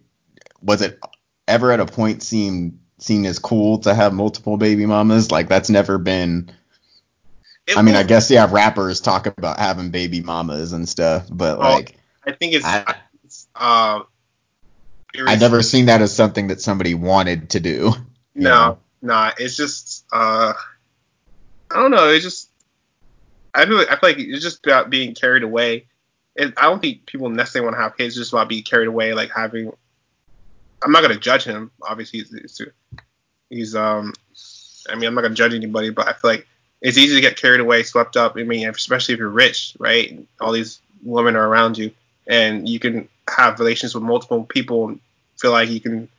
was 0.62 0.82
it 0.82 1.00
ever 1.48 1.72
at 1.72 1.80
a 1.80 1.86
point 1.86 2.22
seemed 2.24 2.80
seen 3.00 3.26
as 3.26 3.40
cool 3.40 3.80
to 3.80 3.94
have 3.94 4.14
multiple 4.14 4.58
baby 4.58 4.86
mamas? 4.86 5.32
Like 5.32 5.48
that's 5.48 5.70
never 5.70 5.98
been. 5.98 6.52
I 7.76 7.82
mean, 7.82 7.96
I 7.96 8.00
was- 8.00 8.08
guess 8.08 8.32
yeah, 8.32 8.48
rappers 8.50 9.00
talk 9.02 9.26
about 9.28 9.60
having 9.60 9.92
baby 9.92 10.22
mamas 10.22 10.74
and 10.74 10.88
stuff, 10.90 11.28
but 11.32 11.60
Well, 11.60 11.72
like 11.72 11.98
I 12.26 12.32
think 12.32 12.54
it's. 12.54 12.66
I- 12.66 12.96
it's, 13.24 13.48
uh, 13.56 14.02
I 15.18 15.36
never 15.36 15.62
seen 15.64 15.88
that 15.88 16.02
as 16.02 16.16
something 16.16 16.48
that 16.48 16.62
somebody 16.62 16.94
wanted 16.94 17.52
to 17.52 17.60
do. 17.60 17.94
you 18.36 18.44
No, 18.44 18.50
know? 18.50 18.80
nah. 19.02 19.32
It's 19.38 19.56
just. 19.56 20.06
Uh, 20.12 20.54
I 21.72 21.76
don't 21.76 21.92
know. 21.92 22.10
It's 22.10 22.24
just. 22.24 22.50
I 23.54 23.66
feel. 23.66 23.80
I 23.80 23.86
feel 23.86 24.00
like 24.04 24.20
it's 24.20 24.44
just 24.44 24.66
about 24.66 24.90
being 24.90 25.16
carried 25.16 25.44
away. 25.44 25.88
And 26.38 26.54
I 26.58 26.64
don't 26.64 26.82
think 26.82 27.06
people 27.06 27.30
necessarily 27.30 27.66
want 27.66 27.78
to 27.78 27.82
have 27.82 27.98
kids. 27.98 28.10
It's 28.10 28.18
just 28.18 28.34
about 28.34 28.50
being 28.50 28.64
carried 28.64 28.88
away, 28.88 29.14
like 29.14 29.32
having. 29.36 29.72
I'm 30.84 30.92
not 30.92 31.02
gonna 31.02 31.18
judge 31.18 31.44
him. 31.44 31.72
Obviously, 31.82 32.20
he's, 32.20 32.30
he's, 32.32 32.62
he's 33.50 33.76
um. 33.76 34.14
I 34.90 34.96
mean, 34.96 35.06
I'm 35.06 35.16
not 35.16 35.22
gonna 35.22 35.36
judge 35.36 35.54
anybody, 35.54 35.90
but 35.90 36.08
I 36.08 36.14
feel 36.14 36.32
like 36.32 36.48
it's 36.82 36.98
easy 36.98 37.16
to 37.16 37.22
get 37.22 37.36
carried 37.36 37.60
away, 37.60 37.84
swept 37.84 38.16
up. 38.16 38.38
I 38.38 38.44
mean, 38.44 38.70
especially 38.70 39.14
if 39.14 39.20
you're 39.20 39.30
rich, 39.30 39.76
right? 39.80 40.26
All 40.40 40.52
these 40.54 40.80
women 41.04 41.36
are 41.36 41.46
around 41.48 41.78
you, 41.78 41.92
and 42.28 42.70
you 42.70 42.80
can 42.80 43.10
have 43.30 43.60
relations 43.60 43.94
with 43.94 44.04
multiple 44.04 44.44
people 44.44 44.90
and 44.90 45.00
feel 45.38 45.52
like 45.52 45.70
you 45.70 45.80
can 45.80 46.10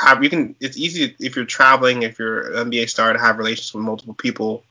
have. 0.00 0.22
You 0.22 0.30
can. 0.30 0.54
It's 0.60 0.76
easy 0.76 1.14
if 1.18 1.36
you're 1.36 1.44
traveling, 1.44 2.02
if 2.02 2.18
you're 2.18 2.52
an 2.52 2.70
NBA 2.70 2.88
star, 2.88 3.12
to 3.12 3.18
have 3.18 3.38
relations 3.38 3.72
with 3.74 3.84
multiple 3.84 4.14
people, 4.14 4.64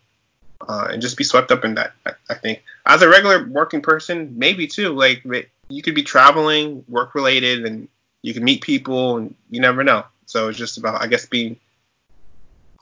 uh, 0.68 0.88
and 0.92 1.02
just 1.02 1.18
be 1.18 1.24
swept 1.24 1.52
up 1.52 1.66
in 1.66 1.76
that. 1.76 1.94
I, 2.06 2.12
I 2.30 2.34
think 2.36 2.64
as 2.86 3.02
a 3.02 3.10
regular 3.10 3.48
working 3.48 3.82
person, 3.82 4.38
maybe 4.38 4.68
too. 4.68 4.90
Like 4.90 5.24
you 5.70 5.82
could 5.82 5.96
be 5.96 6.04
traveling, 6.04 6.84
work 6.88 7.16
related, 7.16 7.66
and 7.66 7.88
you 8.22 8.34
can 8.34 8.44
meet 8.44 8.62
people, 8.62 9.18
and 9.18 9.36
you 9.50 9.62
never 9.62 9.84
know. 9.84 10.06
So 10.26 10.50
it's 10.50 10.58
just 10.58 10.78
about, 10.78 11.02
I 11.02 11.08
guess, 11.08 11.26
being 11.26 11.58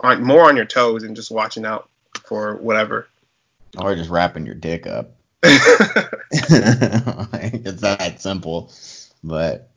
on 0.01 0.23
more 0.23 0.47
on 0.47 0.55
your 0.55 0.65
toes 0.65 1.03
and 1.03 1.15
just 1.15 1.31
watching 1.31 1.65
out 1.65 1.89
for 2.25 2.55
whatever. 2.57 3.07
Or 3.77 3.95
just 3.95 4.09
wrapping 4.09 4.45
your 4.45 4.55
dick 4.55 4.85
up. 4.85 5.11
it's 6.31 7.81
that 7.81 8.21
simple. 8.21 8.71
But 9.23 9.69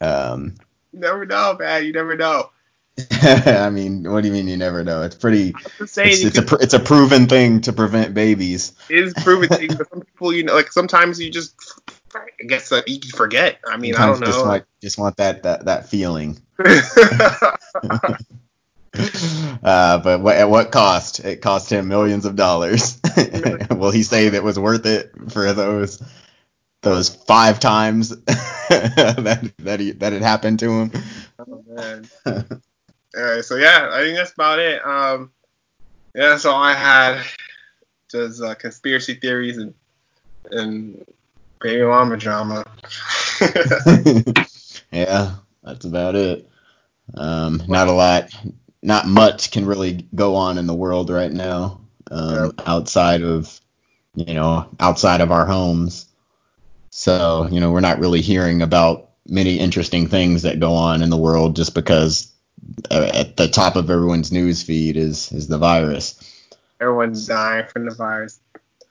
um 0.00 0.54
you 0.92 1.00
never 1.00 1.26
know, 1.26 1.56
man. 1.58 1.84
You 1.84 1.92
never 1.92 2.16
know. 2.16 2.50
I 3.22 3.70
mean, 3.70 4.10
what 4.10 4.22
do 4.22 4.28
you 4.28 4.34
mean 4.34 4.48
you 4.48 4.56
never 4.56 4.82
know? 4.82 5.02
It's 5.02 5.14
pretty 5.14 5.54
saying, 5.86 6.26
it's, 6.26 6.36
it's 6.36 6.52
a 6.52 6.56
it's 6.56 6.74
a 6.74 6.80
proven 6.80 7.26
thing 7.26 7.60
to 7.62 7.72
prevent 7.72 8.12
babies. 8.14 8.72
it 8.88 9.04
is 9.04 9.14
proven 9.14 9.48
thing, 9.48 9.68
but 9.76 9.88
some 9.88 10.00
people, 10.00 10.32
you 10.32 10.42
know, 10.42 10.54
like 10.54 10.72
sometimes 10.72 11.20
you 11.20 11.30
just, 11.30 11.54
I 12.14 12.26
guess, 12.48 12.72
uh, 12.72 12.82
you 12.86 12.98
forget. 13.10 13.60
I 13.68 13.76
mean, 13.76 13.94
I 13.94 14.06
don't 14.06 14.24
Just 14.24 14.40
know. 14.40 14.50
want 14.50 14.64
just 14.82 14.98
want 14.98 15.16
that 15.18 15.44
that 15.44 15.66
that 15.66 15.88
feeling. 15.88 16.40
Uh, 19.60 19.98
but 19.98 20.20
what, 20.20 20.36
at 20.36 20.48
what 20.48 20.70
cost? 20.70 21.18
It 21.18 21.42
cost 21.42 21.70
him 21.70 21.88
millions 21.88 22.24
of 22.24 22.36
dollars. 22.36 23.00
Will 23.70 23.90
he 23.90 24.04
say 24.04 24.28
that 24.28 24.44
was 24.44 24.56
worth 24.56 24.86
it 24.86 25.10
for 25.30 25.52
those 25.52 26.00
those 26.82 27.08
five 27.08 27.58
times 27.58 28.10
that 28.24 29.52
that 29.58 29.80
he, 29.80 29.90
that 29.92 30.12
it 30.12 30.22
happened 30.22 30.60
to 30.60 30.70
him? 30.70 30.92
oh, 31.40 31.64
man. 31.66 32.08
All 32.24 33.24
right, 33.24 33.44
so 33.44 33.56
yeah, 33.56 33.90
I 33.92 34.02
think 34.02 34.16
that's 34.16 34.32
about 34.32 34.60
it. 34.60 34.86
Um, 34.86 35.32
yeah, 36.14 36.28
that's 36.28 36.44
all 36.44 36.62
I 36.62 36.74
had. 36.74 37.24
Just 38.10 38.40
uh, 38.40 38.54
conspiracy 38.54 39.14
theories 39.14 39.58
and 39.58 39.74
and 40.50 41.04
baby 41.60 41.84
mama 41.84 42.16
drama. 42.16 42.64
yeah, 44.92 45.34
that's 45.62 45.84
about 45.84 46.14
it. 46.14 46.48
Um, 47.14 47.62
not 47.68 47.88
a 47.88 47.92
lot, 47.92 48.30
not 48.82 49.06
much 49.06 49.50
can 49.50 49.66
really 49.66 50.06
go 50.14 50.36
on 50.36 50.58
in 50.58 50.66
the 50.66 50.74
world 50.74 51.10
right 51.10 51.32
now 51.32 51.80
um, 52.10 52.52
outside 52.66 53.22
of 53.22 53.60
you 54.14 54.34
know 54.34 54.68
outside 54.80 55.20
of 55.20 55.30
our 55.32 55.46
homes. 55.46 56.06
So 56.90 57.48
you 57.50 57.60
know 57.60 57.70
we're 57.72 57.80
not 57.80 57.98
really 57.98 58.20
hearing 58.20 58.62
about 58.62 59.10
many 59.26 59.58
interesting 59.58 60.06
things 60.06 60.42
that 60.42 60.60
go 60.60 60.72
on 60.72 61.02
in 61.02 61.10
the 61.10 61.16
world 61.16 61.54
just 61.56 61.74
because 61.74 62.32
uh, 62.90 63.10
at 63.12 63.36
the 63.36 63.48
top 63.48 63.76
of 63.76 63.90
everyone's 63.90 64.32
news 64.32 64.62
feed 64.62 64.96
is 64.96 65.30
is 65.32 65.48
the 65.48 65.58
virus. 65.58 66.22
Everyone's 66.80 67.26
dying 67.26 67.66
from 67.66 67.86
the 67.86 67.94
virus. 67.94 68.40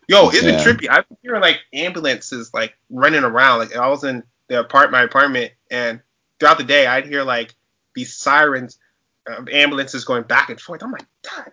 Yo, 0.08 0.30
isn't 0.30 0.48
Yeah. 0.48 0.62
it 0.62 0.66
trippy? 0.66 0.90
I've 0.90 1.08
been 1.08 1.18
hearing 1.22 1.42
like 1.42 1.60
ambulances 1.74 2.54
like 2.54 2.78
running 2.90 3.24
around. 3.24 3.60
Like 3.60 3.76
I 3.76 3.88
was 3.88 4.04
in 4.04 4.24
the 4.48 4.60
apart 4.62 4.92
my 4.92 5.04
apartment, 5.04 5.54
and 5.72 6.02
throughout 6.40 6.58
the 6.58 6.64
day 6.64 6.86
I'd 6.88 7.08
hear 7.08 7.24
like 7.24 7.54
these 7.96 8.16
sirens 8.16 8.78
ambulances 9.52 10.06
going 10.06 10.24
back 10.24 10.50
and 10.50 10.60
forth. 10.60 10.84
I'm 10.84 10.92
like, 10.92 11.06
God, 11.24 11.52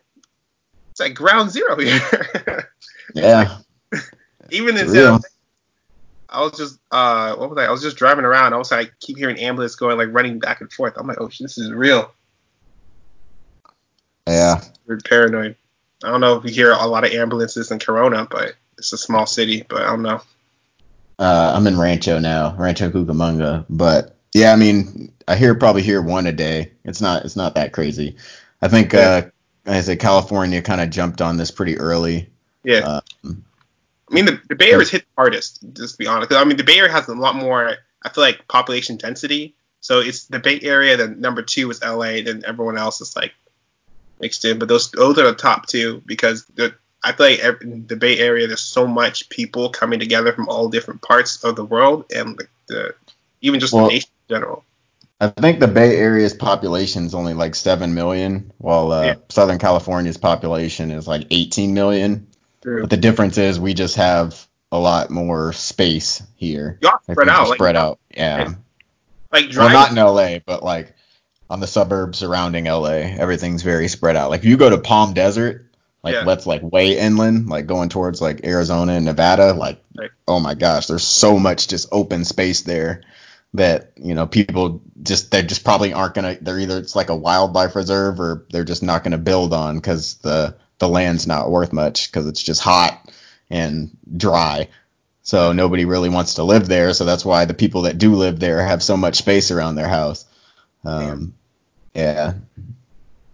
it's 0.91 1.01
like 1.01 1.15
ground 1.15 1.51
zero 1.51 1.77
here. 1.81 2.71
Yeah, 3.15 3.59
Even 4.51 4.77
in 4.77 4.89
San. 4.89 5.21
I 6.29 6.41
was 6.41 6.57
just 6.57 6.81
uh, 6.91 7.37
what 7.37 7.51
was 7.51 7.59
I? 7.59 7.67
I 7.67 7.71
was 7.71 7.83
just 7.83 7.97
driving 7.97 8.25
around. 8.25 8.55
I 8.55 8.57
was 8.57 8.73
like, 8.73 8.93
keep 9.01 9.17
hearing 9.17 9.39
ambulance 9.39 9.77
going 9.77 9.97
like 9.99 10.09
running 10.11 10.39
back 10.41 10.61
and 10.61 10.73
forth. 10.73 10.95
I'm 10.97 11.07
like, 11.07 11.21
oh, 11.21 11.29
shit, 11.29 11.45
this 11.45 11.59
is 11.59 11.71
real. 11.71 12.13
yeah. 14.27 14.61
We're 14.87 14.99
paranoid. 14.99 15.57
I 16.03 16.11
don't 16.11 16.21
know 16.21 16.37
if 16.37 16.45
you 16.45 16.51
hear 16.51 16.73
a 16.73 16.87
lot 16.87 17.05
of 17.05 17.13
ambulances 17.13 17.71
in 17.71 17.79
Corona, 17.79 18.27
but 18.29 18.55
it's 18.79 18.93
a 18.93 18.99
small 18.99 19.27
city. 19.27 19.65
But 19.69 19.83
I 19.83 19.87
don't 19.87 20.03
know. 20.03 20.21
Uh, 21.19 21.53
I'm 21.55 21.67
in 21.67 21.79
Rancho 21.79 22.19
now, 22.19 22.57
Rancho 22.57 22.91
Cucamonga. 22.91 23.65
But 23.71 24.14
yeah, 24.35 24.53
I 24.53 24.57
mean, 24.57 25.13
I 25.27 25.37
hear 25.37 25.55
probably 25.55 25.83
hear 25.83 26.03
one 26.03 26.27
a 26.27 26.33
day. 26.33 26.73
It's 26.85 27.01
not 27.01 27.25
it's 27.25 27.37
not 27.37 27.55
that 27.55 27.73
crazy. 27.73 28.17
I 28.61 28.69
think 28.69 28.93
Yeah. 28.93 29.01
uh, 29.67 29.71
I 29.71 29.81
said 29.81 29.99
California 30.01 30.61
kind 30.61 30.81
of 30.81 30.91
jumped 30.91 31.23
on 31.23 31.37
this 31.39 31.51
pretty 31.51 31.79
early. 31.79 32.29
Yeah. 32.65 33.01
Um, 33.25 33.45
I 34.11 34.15
mean, 34.15 34.27
the, 34.27 34.41
the 34.49 34.55
Bay 34.55 34.71
Area 34.73 34.83
is 34.83 34.91
hit 34.91 35.03
the 35.03 35.23
hardest, 35.23 35.61
just 35.73 35.95
to 35.95 35.99
be 35.99 36.07
honest, 36.07 36.33
I 36.33 36.45
mean, 36.45 36.59
the 36.59 36.65
Bay 36.65 36.79
Area 36.79 36.93
has 36.93 37.09
a 37.09 37.15
lot 37.15 37.35
more, 37.37 37.77
I 38.03 38.09
feel 38.11 38.23
like, 38.23 38.47
population 38.49 38.97
density. 38.97 39.55
So 39.81 40.01
it's 40.01 40.27
the 40.27 40.39
Bay 40.39 40.61
Area, 40.63 40.97
then 40.97 41.21
number 41.21 41.41
two 41.43 41.71
is 41.71 41.83
LA, 41.83 42.21
then 42.23 42.43
everyone 42.47 42.77
else 42.77 43.01
is 43.01 43.17
like 43.17 43.33
mixed 44.21 44.45
in. 44.45 44.59
But 44.59 44.69
those 44.69 44.91
those 44.91 45.19
are 45.19 45.25
the 45.25 45.35
top 45.35 45.67
two 45.67 46.03
because 46.07 46.45
the, 46.55 46.75
I 47.03 47.13
feel 47.13 47.27
like 47.27 47.39
ev 47.41 47.61
in 47.63 47.87
the 47.87 47.97
Bay 47.97 48.19
Area, 48.19 48.47
there's 48.47 48.63
so 48.63 48.87
much 48.87 49.29
people 49.31 49.71
coming 49.71 49.99
together 50.01 50.33
from 50.33 50.49
all 50.49 50.69
different 50.69 51.01
parts 51.03 51.43
of 51.45 51.57
the 51.57 51.65
world 51.65 52.05
and 52.15 52.37
the, 52.39 52.49
the 52.67 52.95
even 53.41 53.61
just 53.61 53.73
Well- 53.73 53.87
the 53.87 53.95
nation 53.95 54.11
general. 54.29 54.65
I 55.21 55.29
think 55.29 55.61
the 55.61 55.69
Bay 55.69 55.97
Area's 55.97 56.35
population 56.35 57.05
is 57.07 57.15
only 57.15 57.35
like 57.35 57.55
seven 57.55 57.95
million, 57.95 58.53
while 58.59 58.93
uh, 58.93 59.05
Yeah. 59.05 59.15
Southern 59.29 59.59
California's 59.59 60.17
population 60.17 60.91
is 60.91 61.07
like 61.07 61.27
18 61.31 61.73
million. 61.73 62.27
But 62.63 62.91
the 62.91 62.97
difference 62.97 63.39
is 63.39 63.61
we 63.61 63.75
just 63.75 63.97
have 63.97 64.47
a 64.73 64.79
lot 64.79 65.11
more 65.11 65.53
space 65.53 66.23
here. 66.37 66.79
Like, 66.83 66.95
spread 67.13 67.29
out. 67.29 67.49
Like, 67.49 67.57
spread 67.57 67.77
out. 67.77 67.99
Yeah. 68.11 68.39
Yeah. 68.39 68.55
like 69.33 69.47
Well, 69.57 69.71
not 69.71 69.91
in 69.91 69.97
LA, 69.97 70.39
but 70.45 70.63
like 70.63 70.95
on 71.49 71.61
the 71.61 71.67
suburbs 71.67 72.19
surrounding 72.19 72.65
LA, 72.65 73.01
everything's 73.19 73.63
very 73.63 73.89
spread 73.89 74.17
out. 74.17 74.31
Like 74.31 74.41
if 74.41 74.47
you 74.47 74.57
go 74.57 74.71
to 74.71 74.79
Palm 74.79 75.13
Desert, 75.15 75.71
like 76.03 76.15
Yeah. 76.15 76.25
that's 76.25 76.47
like 76.47 76.63
way 76.63 76.99
inland, 76.99 77.49
like 77.49 77.67
going 77.67 77.89
towards 77.89 78.21
like 78.21 78.45
Arizona 78.45 78.95
and 78.95 79.05
Nevada, 79.05 79.53
like 79.53 79.83
Right. 79.97 80.11
oh 80.27 80.41
my 80.41 80.55
gosh, 80.55 80.87
there's 80.87 81.05
so 81.05 81.39
much 81.39 81.69
just 81.69 81.89
open 81.93 82.25
space 82.25 82.63
there 82.63 83.03
that 83.55 83.93
you 83.97 84.15
know 84.15 84.27
people 84.27 84.83
just 85.03 85.31
they 85.31 85.43
just 85.43 85.65
probably 85.65 85.93
aren't 85.93 86.15
gonna. 86.15 86.37
They're 86.41 86.59
either 86.59 86.79
it's 86.79 86.97
like 86.97 87.09
a 87.09 87.17
wildlife 87.17 87.77
reserve 87.77 88.21
or 88.21 88.45
they're 88.51 88.65
just 88.65 88.83
not 88.83 89.05
gonna 89.05 89.19
build 89.19 89.55
on 89.55 89.77
because 89.77 90.17
the 90.17 90.57
the 90.79 90.89
land's 90.89 91.27
not 91.27 91.51
worth 91.51 91.73
much 91.73 92.11
because 92.11 92.27
it's 92.27 92.43
just 92.43 92.61
hot 92.61 93.11
and 93.49 93.97
dry. 94.17 94.69
So 95.23 95.53
nobody 95.53 95.87
really 95.87 96.11
wants 96.11 96.35
to 96.35 96.43
live 96.43 96.69
there. 96.69 96.93
So 96.93 97.05
that's 97.05 97.25
why 97.25 97.47
the 97.47 97.55
people 97.55 97.83
that 97.83 97.97
do 97.97 98.15
live 98.15 98.41
there 98.41 98.63
have 98.63 98.83
so 98.83 98.97
much 98.97 99.17
space 99.17 99.51
around 99.51 99.77
their 99.77 99.89
house. 99.89 100.27
Um, 100.85 101.35
yeah. 101.95 102.35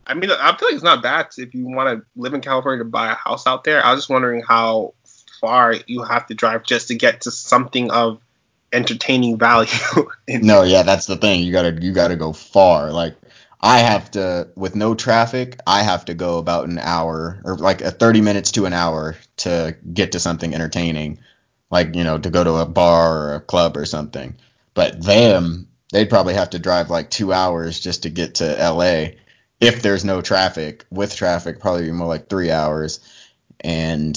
I 0.06 0.14
mean, 0.14 0.30
I 0.30 0.56
feel 0.56 0.68
like 0.68 0.74
it's 0.74 0.84
not 0.84 1.02
bad 1.02 1.28
if 1.38 1.54
you 1.54 1.66
want 1.66 1.98
to 1.98 2.06
live 2.14 2.34
in 2.34 2.42
California 2.42 2.84
to 2.84 2.88
buy 2.88 3.10
a 3.10 3.14
house 3.14 3.46
out 3.46 3.64
there. 3.64 3.84
I 3.84 3.90
was 3.92 4.00
just 4.00 4.10
wondering 4.10 4.42
how 4.42 4.94
far 5.40 5.74
you 5.86 6.02
have 6.02 6.26
to 6.26 6.34
drive 6.34 6.62
just 6.62 6.88
to 6.88 6.94
get 6.94 7.22
to 7.22 7.30
something 7.30 7.90
of 7.90 8.20
entertaining 8.72 9.38
value. 9.38 9.68
No, 10.28 10.62
yeah, 10.62 10.82
that's 10.82 11.06
the 11.06 11.16
thing. 11.16 11.42
You 11.42 11.52
gotta 11.52 11.76
you 11.80 11.92
gotta 11.92 12.16
go 12.16 12.32
far. 12.32 12.92
Like 12.92 13.16
I 13.60 13.80
have 13.80 14.10
to 14.12 14.48
with 14.56 14.74
no 14.76 14.94
traffic, 14.94 15.58
I 15.66 15.82
have 15.82 16.04
to 16.06 16.14
go 16.14 16.38
about 16.38 16.68
an 16.68 16.78
hour 16.78 17.40
or 17.44 17.56
like 17.56 17.82
a 17.82 17.90
30 17.90 18.20
minutes 18.20 18.52
to 18.52 18.66
an 18.66 18.72
hour 18.72 19.16
to 19.38 19.76
get 19.92 20.12
to 20.12 20.20
something 20.20 20.54
entertaining. 20.54 21.18
Like, 21.70 21.94
you 21.94 22.04
know, 22.04 22.18
to 22.18 22.30
go 22.30 22.42
to 22.42 22.54
a 22.56 22.66
bar 22.66 23.18
or 23.30 23.34
a 23.36 23.40
club 23.40 23.76
or 23.76 23.84
something. 23.86 24.36
But 24.74 25.02
them, 25.02 25.68
they'd 25.92 26.10
probably 26.10 26.34
have 26.34 26.50
to 26.50 26.58
drive 26.58 26.90
like 26.90 27.10
2 27.10 27.32
hours 27.32 27.78
just 27.80 28.02
to 28.04 28.10
get 28.10 28.36
to 28.36 28.44
LA 28.44 29.16
if 29.60 29.82
there's 29.82 30.04
no 30.04 30.20
traffic. 30.22 30.84
With 30.90 31.14
traffic, 31.14 31.60
probably 31.60 31.90
more 31.92 32.08
like 32.08 32.28
3 32.28 32.50
hours. 32.50 33.00
And 33.60 34.16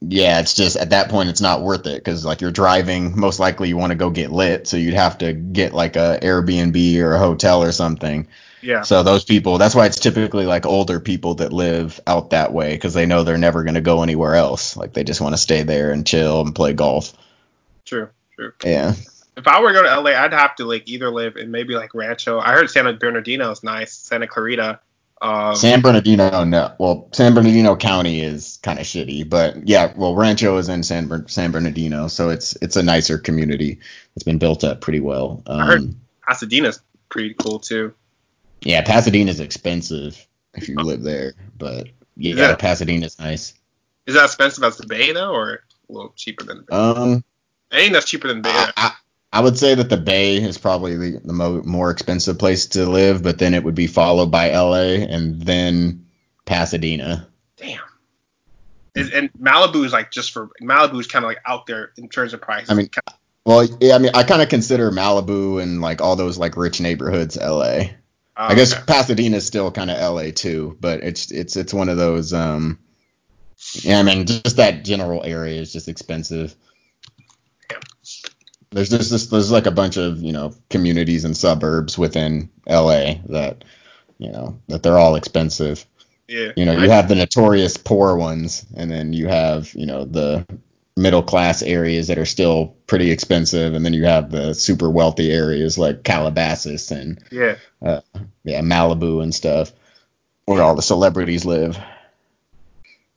yeah, 0.00 0.40
it's 0.40 0.54
just 0.54 0.76
at 0.76 0.90
that 0.90 1.08
point 1.08 1.28
it's 1.28 1.40
not 1.40 1.62
worth 1.62 1.86
it 1.86 1.96
because 1.96 2.24
like 2.24 2.40
you're 2.40 2.52
driving, 2.52 3.18
most 3.18 3.40
likely 3.40 3.68
you 3.68 3.76
want 3.76 3.90
to 3.90 3.96
go 3.96 4.10
get 4.10 4.30
lit, 4.30 4.66
so 4.66 4.76
you'd 4.76 4.94
have 4.94 5.18
to 5.18 5.32
get 5.32 5.72
like 5.72 5.96
a 5.96 6.18
Airbnb 6.22 6.98
or 7.00 7.14
a 7.14 7.18
hotel 7.18 7.62
or 7.62 7.72
something. 7.72 8.28
yeah. 8.62 8.82
So 8.82 9.02
those 9.02 9.24
people, 9.24 9.58
that's 9.58 9.74
why 9.74 9.86
it's 9.86 9.98
typically 9.98 10.46
like 10.46 10.66
older 10.66 11.00
people 11.00 11.36
that 11.36 11.52
live 11.52 12.00
out 12.06 12.30
that 12.30 12.52
way 12.52 12.74
because 12.74 12.94
they 12.94 13.06
know 13.06 13.24
they're 13.24 13.38
never 13.38 13.64
going 13.64 13.74
to 13.74 13.80
go 13.80 14.02
anywhere 14.02 14.34
else. 14.34 14.76
Like 14.76 14.92
they 14.92 15.04
just 15.04 15.20
want 15.20 15.34
to 15.34 15.40
stay 15.40 15.62
there 15.62 15.90
and 15.90 16.06
chill 16.06 16.42
and 16.42 16.54
play 16.54 16.72
golf. 16.72 17.12
True. 17.84 18.08
True. 18.34 18.52
Yeah. 18.64 18.94
If 19.36 19.46
I 19.46 19.60
were 19.60 19.68
to 19.68 19.74
go 19.74 19.82
to 19.82 20.00
LA, 20.00 20.10
I'd 20.10 20.32
have 20.32 20.56
to 20.56 20.64
like 20.64 20.88
either 20.88 21.10
live 21.10 21.36
in 21.36 21.50
maybe 21.50 21.74
like 21.74 21.94
Rancho. 21.94 22.38
I 22.38 22.52
heard 22.52 22.70
Santa 22.70 22.92
Bernardino 22.92 23.50
is 23.50 23.62
nice. 23.62 23.92
Santa 23.92 24.26
Clarita. 24.26 24.80
Um, 25.22 25.56
San 25.56 25.80
Bernardino, 25.80 26.44
no. 26.44 26.74
Well, 26.78 27.08
San 27.12 27.34
Bernardino 27.34 27.74
County 27.76 28.20
is 28.20 28.58
kind 28.62 28.78
of 28.78 28.84
shitty, 28.84 29.28
but 29.28 29.66
yeah. 29.66 29.92
Well, 29.96 30.14
Rancho 30.14 30.58
is 30.58 30.68
in 30.68 30.82
San 30.82 31.08
Ber- 31.08 31.24
San 31.28 31.52
Bernardino, 31.52 32.08
so 32.08 32.28
it's 32.28 32.54
it's 32.60 32.76
a 32.76 32.82
nicer 32.82 33.16
community. 33.16 33.78
It's 34.14 34.24
been 34.24 34.38
built 34.38 34.62
up 34.62 34.80
pretty 34.82 35.00
well. 35.00 35.42
Um, 35.46 35.60
heard- 35.66 35.94
Pasadena's 36.28 36.80
pretty 37.08 37.34
cool 37.34 37.60
too. 37.60 37.94
Yeah, 38.62 38.82
Pasadena's 38.82 39.40
expensive 39.40 40.26
if 40.54 40.68
you 40.68 40.76
live 40.76 41.02
there, 41.02 41.34
but 41.56 41.88
yeah. 42.16 42.54
Pasadena's 42.56 43.18
nice. 43.18 43.54
Is 44.06 44.14
that 44.14 44.24
expensive 44.24 44.64
as 44.64 44.76
the 44.76 44.86
Bay 44.86 45.12
though, 45.12 45.32
or 45.32 45.60
a 45.88 45.92
little 45.92 46.12
cheaper 46.16 46.44
than 46.44 46.58
the 46.58 46.62
Bay? 46.64 46.76
Um, 46.76 47.24
Anything 47.72 47.92
that's 47.92 48.06
cheaper 48.06 48.28
than 48.28 48.38
the 48.38 48.48
Bay. 48.48 48.54
I, 48.54 48.72
I, 48.76 48.92
I 49.36 49.40
would 49.40 49.58
say 49.58 49.74
that 49.74 49.90
the 49.90 49.98
Bay 49.98 50.36
is 50.36 50.56
probably 50.56 50.96
the, 50.96 51.20
the 51.22 51.34
mo- 51.34 51.60
more 51.62 51.90
expensive 51.90 52.38
place 52.38 52.68
to 52.68 52.86
live, 52.86 53.22
but 53.22 53.38
then 53.38 53.52
it 53.52 53.62
would 53.62 53.74
be 53.74 53.86
followed 53.86 54.30
by 54.30 54.48
LA 54.52 55.04
and 55.04 55.42
then 55.42 56.06
Pasadena. 56.46 57.28
Damn. 57.58 57.82
And, 58.94 59.12
and 59.12 59.32
Malibu 59.34 59.84
is 59.84 59.92
like 59.92 60.10
just 60.10 60.32
for 60.32 60.48
Malibu 60.62 60.98
is 61.00 61.06
kind 61.06 61.22
of 61.22 61.28
like 61.28 61.40
out 61.44 61.66
there 61.66 61.92
in 61.98 62.08
terms 62.08 62.32
of 62.32 62.40
price. 62.40 62.70
I 62.70 62.74
mean, 62.74 62.88
Well, 63.44 63.68
yeah, 63.78 63.96
I 63.96 63.98
mean, 63.98 64.12
I 64.14 64.22
kind 64.22 64.40
of 64.40 64.48
consider 64.48 64.90
Malibu 64.90 65.62
and 65.62 65.82
like 65.82 66.00
all 66.00 66.16
those 66.16 66.38
like 66.38 66.56
rich 66.56 66.80
neighborhoods 66.80 67.36
LA. 67.36 67.88
I 68.38 68.54
guess 68.54 68.72
okay. 68.72 69.34
is 69.34 69.46
still 69.46 69.70
kind 69.70 69.90
of 69.90 69.98
LA 69.98 70.30
too, 70.30 70.78
but 70.80 71.02
it's 71.02 71.30
it's 71.30 71.56
it's 71.56 71.74
one 71.74 71.90
of 71.90 71.98
those. 71.98 72.32
Um, 72.32 72.78
yeah, 73.82 73.98
I 73.98 74.02
mean, 74.02 74.24
just 74.24 74.56
that 74.56 74.82
general 74.82 75.22
area 75.22 75.60
is 75.60 75.74
just 75.74 75.88
expensive. 75.88 76.56
There's 78.70 78.90
just 78.90 79.10
this, 79.10 79.26
there's 79.26 79.50
like 79.50 79.66
a 79.66 79.70
bunch 79.70 79.96
of 79.96 80.22
you 80.22 80.32
know 80.32 80.54
communities 80.70 81.24
and 81.24 81.36
suburbs 81.36 81.96
within 81.96 82.50
LA 82.68 83.14
that 83.28 83.64
you 84.18 84.30
know 84.30 84.58
that 84.68 84.82
they're 84.82 84.98
all 84.98 85.16
expensive. 85.16 85.84
yeah. 86.28 86.52
You 86.56 86.64
know, 86.64 86.76
you 86.76 86.90
have 86.90 87.08
the 87.08 87.14
notorious 87.14 87.76
poor 87.76 88.16
ones, 88.16 88.66
and 88.76 88.90
then 88.90 89.12
you 89.12 89.28
have 89.28 89.72
you 89.74 89.86
know 89.86 90.04
the 90.04 90.46
middle 90.96 91.22
class 91.22 91.62
areas 91.62 92.08
that 92.08 92.18
are 92.18 92.24
still 92.24 92.74
pretty 92.86 93.10
expensive, 93.10 93.74
and 93.74 93.84
then 93.84 93.92
you 93.92 94.04
have 94.04 94.30
the 94.30 94.54
super 94.54 94.90
wealthy 94.90 95.30
areas 95.30 95.78
like 95.78 96.02
Calabasas 96.02 96.90
and 96.90 97.22
yeah. 97.30 97.56
Uh, 97.84 98.00
yeah, 98.44 98.60
Malibu 98.60 99.22
and 99.22 99.34
stuff, 99.34 99.72
where 100.46 100.62
all 100.62 100.74
the 100.74 100.82
celebrities 100.82 101.44
live. 101.44 101.78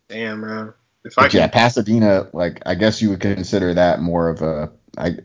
Damn 0.09 0.41
man. 0.41 0.73
If 1.05 1.17
I 1.17 1.23
But 1.23 1.33
yeah, 1.33 1.47
Pasadena, 1.47 2.27
like 2.33 2.61
I 2.65 2.75
guess 2.75 3.01
you 3.01 3.09
would 3.11 3.21
consider 3.21 3.73
that 3.75 4.01
more 4.01 4.29
of 4.29 4.41
a 4.41 4.71
I 4.97 5.17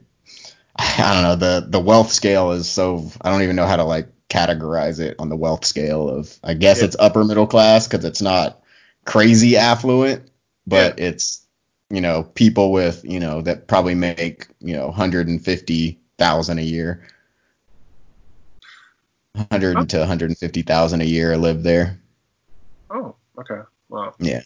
I 0.76 1.14
don't 1.14 1.22
know 1.22 1.36
the 1.36 1.66
the 1.68 1.80
wealth 1.80 2.12
scale 2.12 2.52
is 2.52 2.68
so 2.68 3.10
I 3.20 3.30
don't 3.30 3.42
even 3.42 3.56
know 3.56 3.66
how 3.66 3.76
to 3.76 3.84
like 3.84 4.08
categorize 4.28 5.00
it 5.00 5.16
on 5.18 5.28
the 5.28 5.36
wealth 5.36 5.64
scale 5.64 6.08
of 6.08 6.36
I 6.42 6.54
guess 6.54 6.78
Yeah. 6.78 6.86
it's 6.86 6.96
upper 6.98 7.24
middle 7.24 7.46
class 7.46 7.86
because 7.86 8.04
it's 8.04 8.22
not 8.22 8.60
crazy 9.04 9.56
affluent, 9.56 10.30
but 10.66 10.98
it's 10.98 11.46
you 11.90 12.00
know 12.00 12.22
people 12.24 12.72
with 12.72 13.04
you 13.04 13.20
know 13.20 13.42
that 13.42 13.68
probably 13.68 13.94
make 13.94 14.48
you 14.60 14.74
know 14.74 14.90
hundred 14.90 15.28
and 15.28 15.44
fifty 15.44 16.00
thousand 16.18 16.58
a 16.58 16.62
year. 16.62 17.06
100 19.34 19.88
to 19.90 19.98
150,000 19.98 21.00
a 21.00 21.04
year 21.04 21.36
live 21.36 21.62
there. 21.64 21.98
oh, 22.90 23.16
okay. 23.38 23.60
Well, 23.88 24.14
Yeah. 24.20 24.42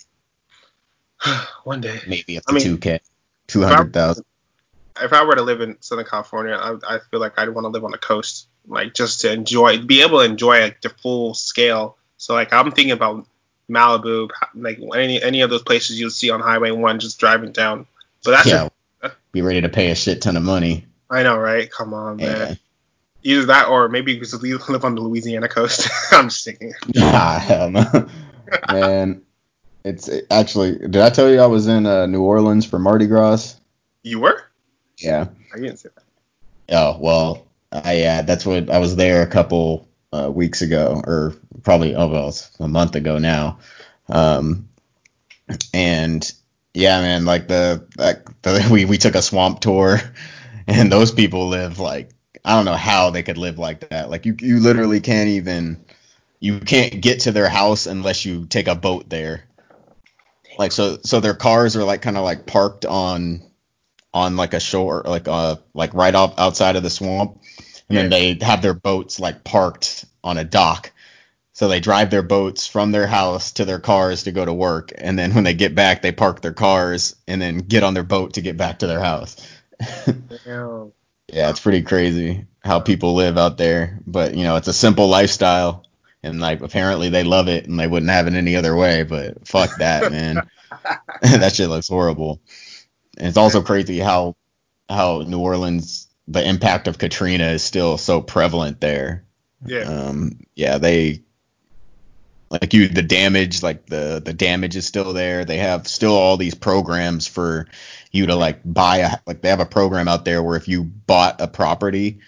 one 1.65 1.81
day. 1.81 2.01
Maybe 2.07 2.39
up 2.39 2.45
I 2.49 2.53
to 2.53 2.55
mean, 2.55 2.79
2K. 2.79 3.01
200,000. 3.49 4.25
If 5.03 5.13
I 5.13 5.25
were 5.25 5.35
to 5.35 5.43
live 5.43 5.61
in 5.61 5.77
Southern 5.81 6.05
California, 6.05 6.55
I, 6.55 6.97
I 6.97 6.99
feel 7.11 7.21
like 7.21 7.39
I'd 7.39 7.49
want 7.49 7.65
to 7.65 7.69
live 7.69 7.85
on 7.85 7.91
the 7.91 7.99
coast, 7.99 8.49
like 8.67 8.95
just 8.95 9.21
to 9.21 9.33
enjoy, 9.33 9.83
be 9.83 10.03
able 10.03 10.19
to 10.19 10.25
enjoy 10.25 10.61
like 10.61 10.81
the 10.81 10.91
full 10.91 11.35
scale. 11.35 11.97
So 12.17 12.35
like 12.35 12.53
I'm 12.53 12.73
thinking 12.73 12.93
about 12.93 13.27
Malibu, 13.71 14.31
like 14.55 14.81
any 14.95 15.23
any 15.23 15.41
of 15.43 15.51
those 15.51 15.63
places 15.63 16.01
you'll 16.01 16.11
see 16.11 16.31
on 16.31 16.41
Highway 16.41 16.71
One, 16.71 16.99
just 16.99 17.19
driving 17.19 17.53
down. 17.53 17.87
But 18.25 18.33
that's 18.33 18.47
Yeah. 18.47 18.69
Be 19.31 19.43
ready 19.43 19.61
to 19.61 19.69
pay 19.69 19.91
a 19.91 19.95
shit 19.95 20.23
ton 20.23 20.37
of 20.37 20.43
money. 20.43 20.87
I 21.11 21.23
know, 21.23 21.39
right? 21.39 21.71
Come 21.71 21.95
on, 21.95 22.17
man. 22.17 22.59
Either 23.23 23.47
that 23.47 23.69
or 23.69 23.89
maybe 23.89 24.15
you 24.15 24.21
just 24.21 24.43
live 24.69 24.85
on 24.85 24.95
the 24.95 25.01
Louisiana 25.01 25.49
coast. 25.49 25.89
I'm 26.13 26.29
just 26.29 26.45
thinking. 26.45 26.73
Nah, 26.95 27.39
hell 27.39 27.71
no. 27.71 28.09
Man, 28.71 29.23
it's 29.85 30.09
actually. 30.31 30.79
Did 30.79 30.97
I 30.97 31.11
tell 31.11 31.31
you 31.31 31.41
I 31.41 31.47
was 31.47 31.67
in 31.67 31.87
uh, 31.87 32.07
New 32.07 32.23
Orleans 32.23 32.65
for 32.65 32.79
Mardi 32.79 33.07
Gras? 33.07 33.57
You 34.03 34.21
were? 34.21 34.43
Yeah. 34.99 35.29
I 35.55 35.57
didn't 35.57 35.79
say 35.79 35.91
that. 35.95 36.05
Oh 36.71 36.99
well, 37.01 37.47
I 37.73 37.95
yeah, 37.95 38.23
that's 38.23 38.45
what 38.45 38.71
I 38.71 38.79
was 38.79 38.97
there 38.97 39.23
a 39.23 39.27
couple 39.27 39.89
uh, 40.13 40.31
weeks 40.31 40.63
ago, 40.63 41.03
or 41.07 41.35
probably 41.63 41.95
oh 41.95 42.09
well, 42.09 42.29
it's 42.29 42.51
a 42.61 42.69
month 42.69 42.95
ago 42.95 43.19
now. 43.19 43.59
Um, 44.09 44.69
and 45.73 46.31
yeah, 46.75 47.01
man, 47.01 47.25
like 47.25 47.49
the 47.49 47.87
like 47.97 48.43
the, 48.43 48.69
we 48.71 48.85
we 48.85 48.99
took 48.99 49.15
a 49.15 49.23
swamp 49.23 49.61
tour, 49.61 49.99
and 50.67 50.93
those 50.93 51.13
people 51.13 51.49
live 51.49 51.79
like 51.79 52.11
I 52.45 52.55
don't 52.55 52.65
know 52.65 52.75
how 52.75 53.11
they 53.11 53.23
could 53.23 53.39
live 53.39 53.59
like 53.59 53.89
that. 53.89 54.11
Like 54.11 54.27
you 54.27 54.37
you 54.39 54.61
literally 54.61 55.01
can't 55.01 55.29
even 55.31 55.85
you 56.41 56.61
can't 56.61 57.01
get 57.01 57.21
to 57.21 57.33
their 57.33 57.49
house 57.49 57.87
unless 57.87 58.25
you 58.25 58.47
take 58.47 58.69
a 58.69 58.75
boat 58.75 59.09
there. 59.09 59.45
Like 60.59 60.73
so 60.73 60.99
so 61.03 61.21
their 61.21 61.35
cars 61.35 61.77
are 61.77 61.85
like 61.85 62.03
kind 62.03 62.17
of 62.17 62.25
like 62.25 62.47
parked 62.47 62.85
on 62.85 63.48
on 64.15 64.37
like 64.37 64.55
a 64.55 64.61
shore 64.61 65.03
like 65.05 65.29
uh 65.29 65.57
like 65.75 65.95
right 65.95 66.15
off 66.15 66.39
outside 66.39 66.77
of 66.77 66.83
the 66.83 66.91
swamp 66.91 67.41
and 67.89 67.97
then 67.97 68.11
they 68.11 68.39
have 68.45 68.63
their 68.63 68.75
boats 68.75 69.21
like 69.21 69.45
parked 69.45 70.05
on 70.25 70.39
a 70.39 70.45
dock 70.45 70.93
so 71.53 71.69
they 71.69 71.81
drive 71.81 72.11
their 72.11 72.23
boats 72.23 72.67
from 72.67 72.91
their 72.93 73.07
house 73.07 73.53
to 73.53 73.65
their 73.65 73.81
cars 73.81 74.25
to 74.25 74.33
go 74.33 74.45
to 74.45 74.53
work 74.53 74.93
and 74.97 75.19
then 75.19 75.35
when 75.35 75.45
they 75.45 75.55
get 75.55 75.75
back 75.75 76.03
they 76.03 76.13
park 76.13 76.41
their 76.41 76.53
cars 76.55 77.17
and 77.27 77.41
then 77.41 77.59
get 77.59 77.83
on 77.83 77.95
their 77.95 78.03
boat 78.03 78.35
to 78.35 78.41
get 78.41 78.57
back 78.57 78.81
to 78.81 78.87
their 78.87 79.01
house. 79.01 79.37
Yeah, 81.33 81.51
it's 81.51 81.61
pretty 81.61 81.83
crazy 81.83 82.47
how 82.65 82.81
people 82.81 83.15
live 83.15 83.37
out 83.37 83.59
there. 83.59 84.01
But 84.07 84.35
you 84.35 84.45
know, 84.45 84.57
it's 84.57 84.69
a 84.69 84.73
simple 84.73 85.09
lifestyle, 85.09 85.85
and 86.23 86.41
like 86.41 86.63
apparently 86.63 87.11
they 87.11 87.25
love 87.25 87.49
it, 87.49 87.67
and 87.67 87.79
they 87.79 87.87
wouldn't 87.87 88.11
have 88.11 88.27
it 88.27 88.35
any 88.35 88.57
other 88.57 88.75
way. 88.75 89.03
But 89.03 89.47
fuck 89.47 89.77
that, 89.79 90.11
man. 90.11 90.49
that 91.23 91.55
shit 91.55 91.69
looks 91.69 91.89
horrible. 91.89 92.41
And 93.19 93.29
it's 93.29 93.37
also 93.37 93.63
crazy 93.63 93.99
how 93.99 94.37
how 94.89 95.23
New 95.27 95.41
Orleans, 95.41 96.09
the 96.27 96.47
impact 96.47 96.89
of 96.89 96.99
Katrina 96.99 97.49
is 97.49 97.63
still 97.63 97.99
so 97.99 98.23
prevalent 98.23 98.81
there. 98.81 99.25
Yeah. 99.67 99.81
Um, 99.81 100.41
yeah, 100.55 100.79
they 100.79 101.25
like 102.51 102.73
you 102.73 102.89
the 102.89 103.03
damage 103.03 103.63
like 103.63 103.87
the 103.87 104.23
the 104.25 104.33
damage 104.33 104.77
is 104.77 104.87
still 104.87 105.13
there 105.13 105.45
they 105.45 105.59
have 105.59 105.87
still 105.87 106.15
all 106.15 106.39
these 106.39 106.55
programs 106.55 107.27
for 107.27 107.67
you 108.11 108.27
to 108.27 108.35
like 108.35 108.61
buy 108.65 108.99
a 108.99 109.11
like 109.27 109.43
they 109.43 109.51
have 109.51 109.61
a 109.61 109.67
program 109.67 110.09
out 110.09 110.25
there 110.25 110.43
where 110.43 110.57
if 110.57 110.67
you 110.67 110.83
bought 110.83 111.43
a 111.43 111.47
property 111.47 112.21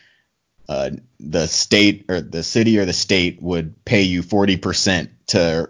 uh, 0.69 0.91
the 1.19 1.49
state 1.49 2.05
or 2.09 2.21
the 2.21 2.45
city 2.45 2.79
or 2.79 2.85
the 2.85 2.93
state 2.93 3.43
would 3.43 3.85
pay 3.85 4.03
you 4.03 4.23
40% 4.23 5.09
to 5.27 5.69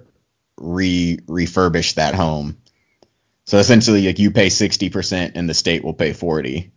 re 0.58 1.18
refurbish 1.26 1.94
that 1.94 2.14
home 2.14 2.58
so 3.50 3.58
essentially 3.58 4.06
like 4.06 4.20
you 4.20 4.30
pay 4.30 4.46
60% 4.46 5.32
and 5.34 5.48
the 5.50 5.54
state 5.54 5.82
will 5.82 5.92
pay 5.92 6.12
40 6.12 6.70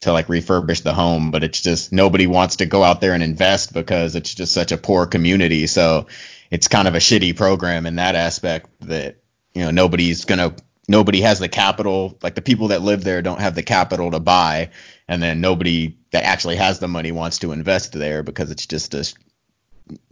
to 0.00 0.12
like 0.12 0.26
refurbish 0.26 0.82
the 0.82 0.92
home 0.92 1.30
but 1.30 1.44
it's 1.44 1.60
just 1.60 1.92
nobody 1.92 2.26
wants 2.26 2.56
to 2.56 2.66
go 2.66 2.82
out 2.82 3.00
there 3.00 3.14
and 3.14 3.22
invest 3.22 3.72
because 3.72 4.16
it's 4.16 4.34
just 4.34 4.52
such 4.52 4.72
a 4.72 4.76
poor 4.76 5.06
community. 5.06 5.68
So 5.68 6.08
it's 6.50 6.66
kind 6.66 6.88
of 6.88 6.96
a 6.96 6.98
shitty 6.98 7.36
program 7.36 7.86
in 7.86 7.94
that 7.94 8.16
aspect 8.16 8.68
that 8.88 9.18
you 9.54 9.62
know 9.62 9.70
nobody's 9.70 10.24
gonna 10.24 10.56
nobody 10.88 11.20
has 11.20 11.38
the 11.38 11.48
capital 11.48 12.18
like 12.24 12.34
the 12.34 12.42
people 12.42 12.68
that 12.68 12.82
live 12.82 13.04
there 13.04 13.22
don't 13.22 13.40
have 13.40 13.54
the 13.54 13.62
capital 13.62 14.10
to 14.10 14.18
buy 14.18 14.70
and 15.06 15.22
then 15.22 15.40
nobody 15.40 15.96
that 16.10 16.24
actually 16.24 16.56
has 16.56 16.80
the 16.80 16.88
money 16.88 17.12
wants 17.12 17.38
to 17.38 17.52
invest 17.52 17.92
there 17.92 18.24
because 18.24 18.50
it's 18.50 18.66
just 18.66 18.94
a 18.94 19.14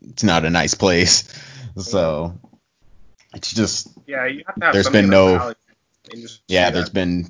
it's 0.03 0.23
not 0.23 0.45
a 0.45 0.51
nice 0.51 0.75
place. 0.75 1.25
So 1.77 2.39
it's 3.35 3.53
just 3.53 3.89
yeah 4.07 4.27
you 4.27 4.45
have 4.47 4.55
to 4.55 4.65
have 4.65 4.73
there's 4.75 4.91
been 4.91 5.11
no 5.11 5.55
yeah 6.49 6.71
there's 6.71 6.91
been 6.91 7.27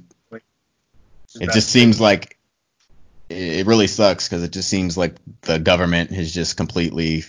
it 1.40 1.52
just 1.52 1.68
seems 1.68 2.00
like 2.00 2.38
it 3.28 3.66
really 3.66 3.86
sucks 3.86 4.28
because 4.28 4.42
it 4.42 4.52
just 4.52 4.68
seems 4.68 4.96
like 4.96 5.16
the 5.42 5.58
government 5.58 6.10
has 6.10 6.32
just 6.32 6.56
completely 6.56 7.24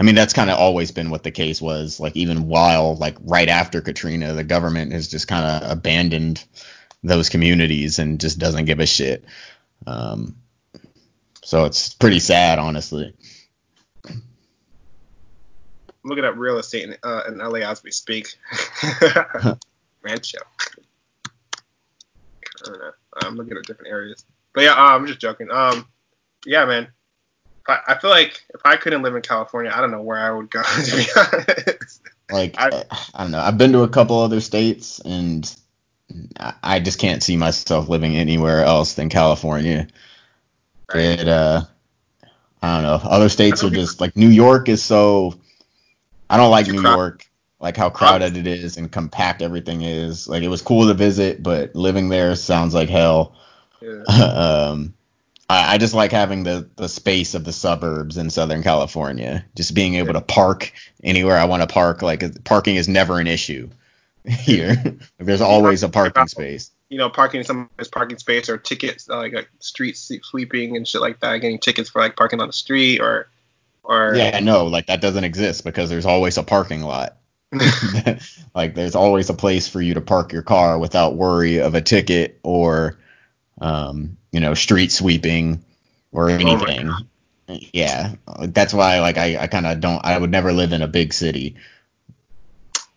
I 0.00 0.04
mean, 0.04 0.16
that's 0.16 0.32
kind 0.32 0.50
of 0.50 0.58
always 0.58 0.90
been 0.90 1.10
what 1.10 1.22
the 1.22 1.30
case 1.30 1.62
was. 1.62 2.00
Like 2.00 2.16
even 2.16 2.48
while 2.48 2.96
like 2.96 3.16
right 3.20 3.48
after 3.48 3.80
Katrina, 3.80 4.32
the 4.32 4.42
government 4.42 4.92
has 4.92 5.06
just 5.06 5.28
kind 5.28 5.44
of 5.44 5.70
abandoned 5.70 6.44
those 7.04 7.28
communities 7.28 8.00
and 8.00 8.20
just 8.20 8.38
doesn't 8.38 8.64
give 8.64 8.80
a 8.80 8.86
shit. 8.86 9.24
Um, 9.86 10.36
so 11.44 11.66
it's 11.66 11.94
pretty 11.94 12.18
sad, 12.18 12.58
honestly. 12.58 13.14
looking 16.04 16.24
at 16.24 16.36
real 16.36 16.58
estate 16.58 16.88
in, 16.88 16.96
uh, 17.04 17.22
in 17.28 17.38
LA 17.38 17.60
as 17.60 17.84
we 17.84 17.92
speak. 17.92 18.34
Rancho. 20.02 20.38
I 22.64 22.68
don't 22.68 22.78
know. 22.78 22.90
I'm 23.22 23.36
looking 23.36 23.56
at 23.56 23.64
different 23.64 23.90
areas. 23.90 24.24
But 24.54 24.64
yeah, 24.64 24.72
uh, 24.72 24.94
I'm 24.94 25.06
just 25.06 25.20
joking. 25.20 25.50
Um, 25.50 25.86
yeah, 26.46 26.64
man. 26.64 26.88
I, 27.68 27.78
I 27.88 27.94
feel 27.98 28.10
like 28.10 28.42
if 28.54 28.60
I 28.64 28.76
couldn't 28.76 29.02
live 29.02 29.14
in 29.14 29.22
California, 29.22 29.72
I 29.74 29.80
don't 29.80 29.90
know 29.90 30.02
where 30.02 30.18
I 30.18 30.30
would 30.30 30.50
go. 30.50 30.62
To 30.84 30.96
be 30.96 31.06
honest, 31.16 32.02
like 32.30 32.54
I, 32.58 32.84
I 33.14 33.22
don't 33.22 33.32
know. 33.32 33.40
I've 33.40 33.58
been 33.58 33.72
to 33.72 33.82
a 33.82 33.88
couple 33.88 34.18
other 34.18 34.40
states, 34.40 35.00
and 35.00 35.54
I 36.62 36.80
just 36.80 36.98
can't 36.98 37.22
see 37.22 37.36
myself 37.36 37.88
living 37.88 38.16
anywhere 38.16 38.64
else 38.64 38.94
than 38.94 39.08
California. 39.08 39.86
Right. 40.92 41.20
It, 41.20 41.28
uh, 41.28 41.62
I 42.62 42.74
don't 42.74 42.82
know. 42.82 43.08
Other 43.08 43.28
states 43.28 43.64
are 43.64 43.70
just 43.70 44.00
like 44.00 44.16
New 44.16 44.28
York 44.28 44.68
is 44.68 44.82
so. 44.82 45.34
I 46.28 46.36
don't 46.36 46.50
like 46.50 46.66
New 46.66 46.80
York, 46.80 47.26
like 47.62 47.76
how 47.76 47.88
crowded 47.88 48.36
it 48.36 48.46
is 48.46 48.76
and 48.76 48.90
compact 48.90 49.40
everything 49.40 49.82
is. 49.82 50.28
Like 50.28 50.42
it 50.42 50.48
was 50.48 50.60
cool 50.60 50.88
to 50.88 50.94
visit, 50.94 51.42
but 51.42 51.74
living 51.76 52.08
there 52.08 52.34
sounds 52.34 52.74
like 52.74 52.90
hell. 52.90 53.36
Yeah. 53.80 54.02
um, 54.72 54.94
I, 55.48 55.74
I 55.74 55.78
just 55.78 55.94
like 55.94 56.10
having 56.10 56.42
the 56.42 56.68
the 56.74 56.88
space 56.88 57.34
of 57.34 57.44
the 57.44 57.52
suburbs 57.52 58.18
in 58.18 58.30
Southern 58.30 58.64
California. 58.64 59.44
Just 59.54 59.74
being 59.74 59.94
able 59.94 60.12
to 60.12 60.20
park 60.20 60.72
anywhere 61.04 61.38
I 61.38 61.44
want 61.44 61.62
to 61.62 61.72
park. 61.72 62.02
Like 62.02 62.42
parking 62.42 62.74
is 62.74 62.88
never 62.88 63.20
an 63.20 63.28
issue 63.28 63.70
here. 64.26 64.76
There's 65.18 65.40
always 65.40 65.84
a 65.84 65.88
parking 65.88 66.26
space. 66.26 66.72
You 66.88 66.98
know, 66.98 67.10
parking 67.10 67.44
some 67.44 67.70
parking 67.92 68.18
space 68.18 68.48
or 68.48 68.58
tickets 68.58 69.08
uh, 69.08 69.18
like, 69.18 69.32
like 69.32 69.48
street 69.60 69.96
sweeping 69.96 70.76
and 70.76 70.86
shit 70.86 71.00
like 71.00 71.20
that. 71.20 71.38
Getting 71.38 71.60
tickets 71.60 71.90
for 71.90 72.02
like 72.02 72.16
parking 72.16 72.40
on 72.40 72.48
the 72.48 72.52
street 72.52 73.00
or 73.00 73.28
or 73.84 74.14
yeah, 74.16 74.40
no, 74.40 74.66
like 74.66 74.86
that 74.86 75.00
doesn't 75.00 75.22
exist 75.22 75.64
because 75.64 75.90
there's 75.90 76.06
always 76.06 76.38
a 76.38 76.42
parking 76.42 76.82
lot. 76.82 77.18
like 78.54 78.74
there's 78.74 78.94
always 78.94 79.28
a 79.28 79.34
place 79.34 79.68
for 79.68 79.80
you 79.80 79.94
to 79.94 80.00
park 80.00 80.32
your 80.32 80.42
car 80.42 80.78
without 80.78 81.14
worry 81.14 81.58
of 81.58 81.74
a 81.74 81.82
ticket 81.82 82.40
or 82.42 82.98
um, 83.60 84.16
you 84.32 84.40
know, 84.40 84.54
street 84.54 84.90
sweeping 84.90 85.64
or 86.10 86.30
oh 86.30 86.34
anything. 86.34 86.90
Oh 86.90 87.58
yeah, 87.72 88.14
that's 88.40 88.72
why 88.72 89.00
like 89.00 89.18
I, 89.18 89.36
I 89.36 89.46
kind 89.46 89.66
of 89.66 89.80
don't. 89.80 90.04
I 90.04 90.16
would 90.16 90.30
never 90.30 90.52
live 90.52 90.72
in 90.72 90.82
a 90.82 90.88
big 90.88 91.12
city. 91.12 91.56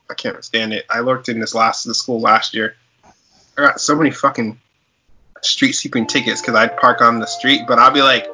I 0.10 0.14
can't 0.14 0.44
stand 0.44 0.74
it. 0.74 0.86
I 0.90 1.02
worked 1.02 1.30
in 1.30 1.40
this 1.40 1.56
last 1.56 1.84
the 1.84 1.94
school 1.94 2.22
last 2.22 2.54
year. 2.54 2.76
I 3.58 3.62
got 3.62 3.82
so 3.82 3.96
many 3.96 4.12
fucking 4.12 4.60
street 5.42 5.74
sweeping 5.74 6.08
tickets 6.08 6.42
because 6.42 6.56
I'd 6.56 6.78
park 6.78 7.02
on 7.02 7.20
the 7.20 7.26
street, 7.26 7.62
but 7.68 7.80
I'll 7.80 7.92
be 7.92 8.02
like, 8.02 8.26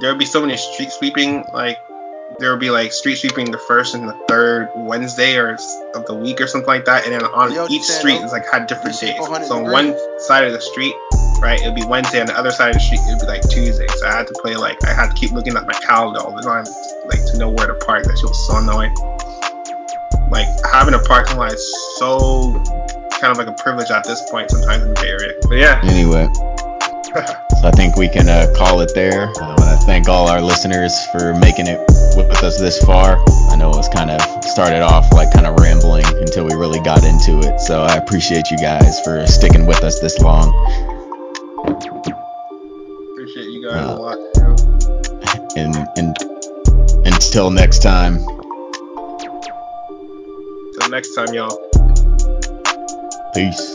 there 0.00 0.10
would 0.10 0.18
be 0.18 0.24
so 0.24 0.40
many 0.40 0.56
street 0.56 0.90
sweeping 0.90 1.44
like 1.52 1.78
there 2.38 2.50
would 2.50 2.60
be 2.60 2.70
like 2.70 2.92
street 2.92 3.16
sweeping 3.16 3.50
the 3.50 3.58
first 3.58 3.94
and 3.94 4.08
the 4.08 4.14
third 4.28 4.68
Wednesday 4.74 5.36
or 5.36 5.56
of 5.94 6.06
the 6.06 6.14
week 6.14 6.40
or 6.40 6.46
something 6.46 6.68
like 6.68 6.84
that, 6.86 7.04
and 7.04 7.12
then 7.12 7.24
on 7.24 7.52
Yo, 7.52 7.66
each 7.68 7.84
street 7.84 8.20
it's 8.20 8.32
like 8.32 8.44
had 8.50 8.66
different 8.66 8.98
days. 8.98 9.16
So 9.46 9.56
on 9.56 9.70
one 9.70 9.96
side 10.20 10.44
of 10.44 10.52
the 10.52 10.60
street, 10.60 10.94
right, 11.40 11.60
it 11.60 11.66
would 11.66 11.74
be 11.74 11.84
Wednesday, 11.84 12.20
on 12.20 12.26
the 12.26 12.38
other 12.38 12.50
side 12.50 12.68
of 12.70 12.74
the 12.74 12.80
street 12.80 13.00
it 13.02 13.10
would 13.10 13.20
be 13.20 13.26
like 13.26 13.42
Tuesday. 13.48 13.86
So 13.98 14.06
I 14.06 14.12
had 14.12 14.26
to 14.26 14.34
play 14.34 14.56
like 14.56 14.82
I 14.84 14.92
had 14.92 15.08
to 15.08 15.14
keep 15.14 15.32
looking 15.32 15.56
at 15.56 15.66
my 15.66 15.74
calendar 15.74 16.20
all 16.20 16.34
the 16.34 16.42
time, 16.42 16.64
like 17.06 17.24
to 17.32 17.38
know 17.38 17.50
where 17.50 17.66
to 17.66 17.74
park. 17.86 18.04
That 18.04 18.16
shit 18.16 18.28
was 18.28 18.46
so 18.46 18.56
annoying. 18.56 18.94
Like 20.30 20.48
having 20.72 20.94
a 20.94 20.98
parking 21.00 21.36
lot 21.36 21.52
is 21.52 21.96
so 21.98 22.52
kind 23.12 23.30
of 23.30 23.38
like 23.38 23.48
a 23.48 23.62
privilege 23.62 23.90
at 23.90 24.04
this 24.04 24.22
point 24.30 24.50
sometimes 24.50 24.82
in 24.82 24.88
the 24.88 25.00
Bay 25.00 25.08
Area. 25.08 25.34
But 25.42 25.58
yeah. 25.58 25.80
Anyway. 25.84 26.28
so 27.62 27.68
I 27.68 27.70
think 27.70 27.96
we 27.96 28.08
can 28.08 28.28
uh, 28.28 28.52
call 28.56 28.80
it 28.80 28.92
there. 28.92 29.28
I 29.40 29.48
want 29.54 29.60
to 29.60 29.86
thank 29.86 30.08
all 30.08 30.28
our 30.28 30.40
listeners 30.40 31.06
for 31.06 31.32
making 31.34 31.68
it 31.68 31.78
with 32.16 32.42
us 32.42 32.58
this 32.58 32.84
far. 32.84 33.22
I 33.50 33.56
know 33.56 33.70
it 33.70 33.76
was 33.76 33.88
kind 33.88 34.10
of 34.10 34.20
started 34.42 34.82
off 34.82 35.12
like 35.12 35.32
kind 35.32 35.46
of 35.46 35.60
rambling 35.60 36.04
until 36.06 36.44
we 36.44 36.54
really 36.54 36.80
got 36.80 37.04
into 37.04 37.38
it. 37.38 37.60
So 37.60 37.82
I 37.82 37.98
appreciate 37.98 38.50
you 38.50 38.58
guys 38.58 39.00
for 39.02 39.24
sticking 39.28 39.66
with 39.66 39.84
us 39.84 40.00
this 40.00 40.18
long. 40.18 40.48
Appreciate 43.12 43.46
you 43.46 43.64
guys 43.64 43.76
uh, 43.76 43.96
a 43.96 44.00
lot 44.00 44.18
too. 44.34 44.56
And 45.54 45.76
and 45.96 46.16
until 47.06 47.50
next 47.50 47.80
time. 47.80 48.16
Until 50.74 50.88
next 50.88 51.14
time, 51.14 51.32
y'all. 51.32 51.58
Peace. 53.34 53.71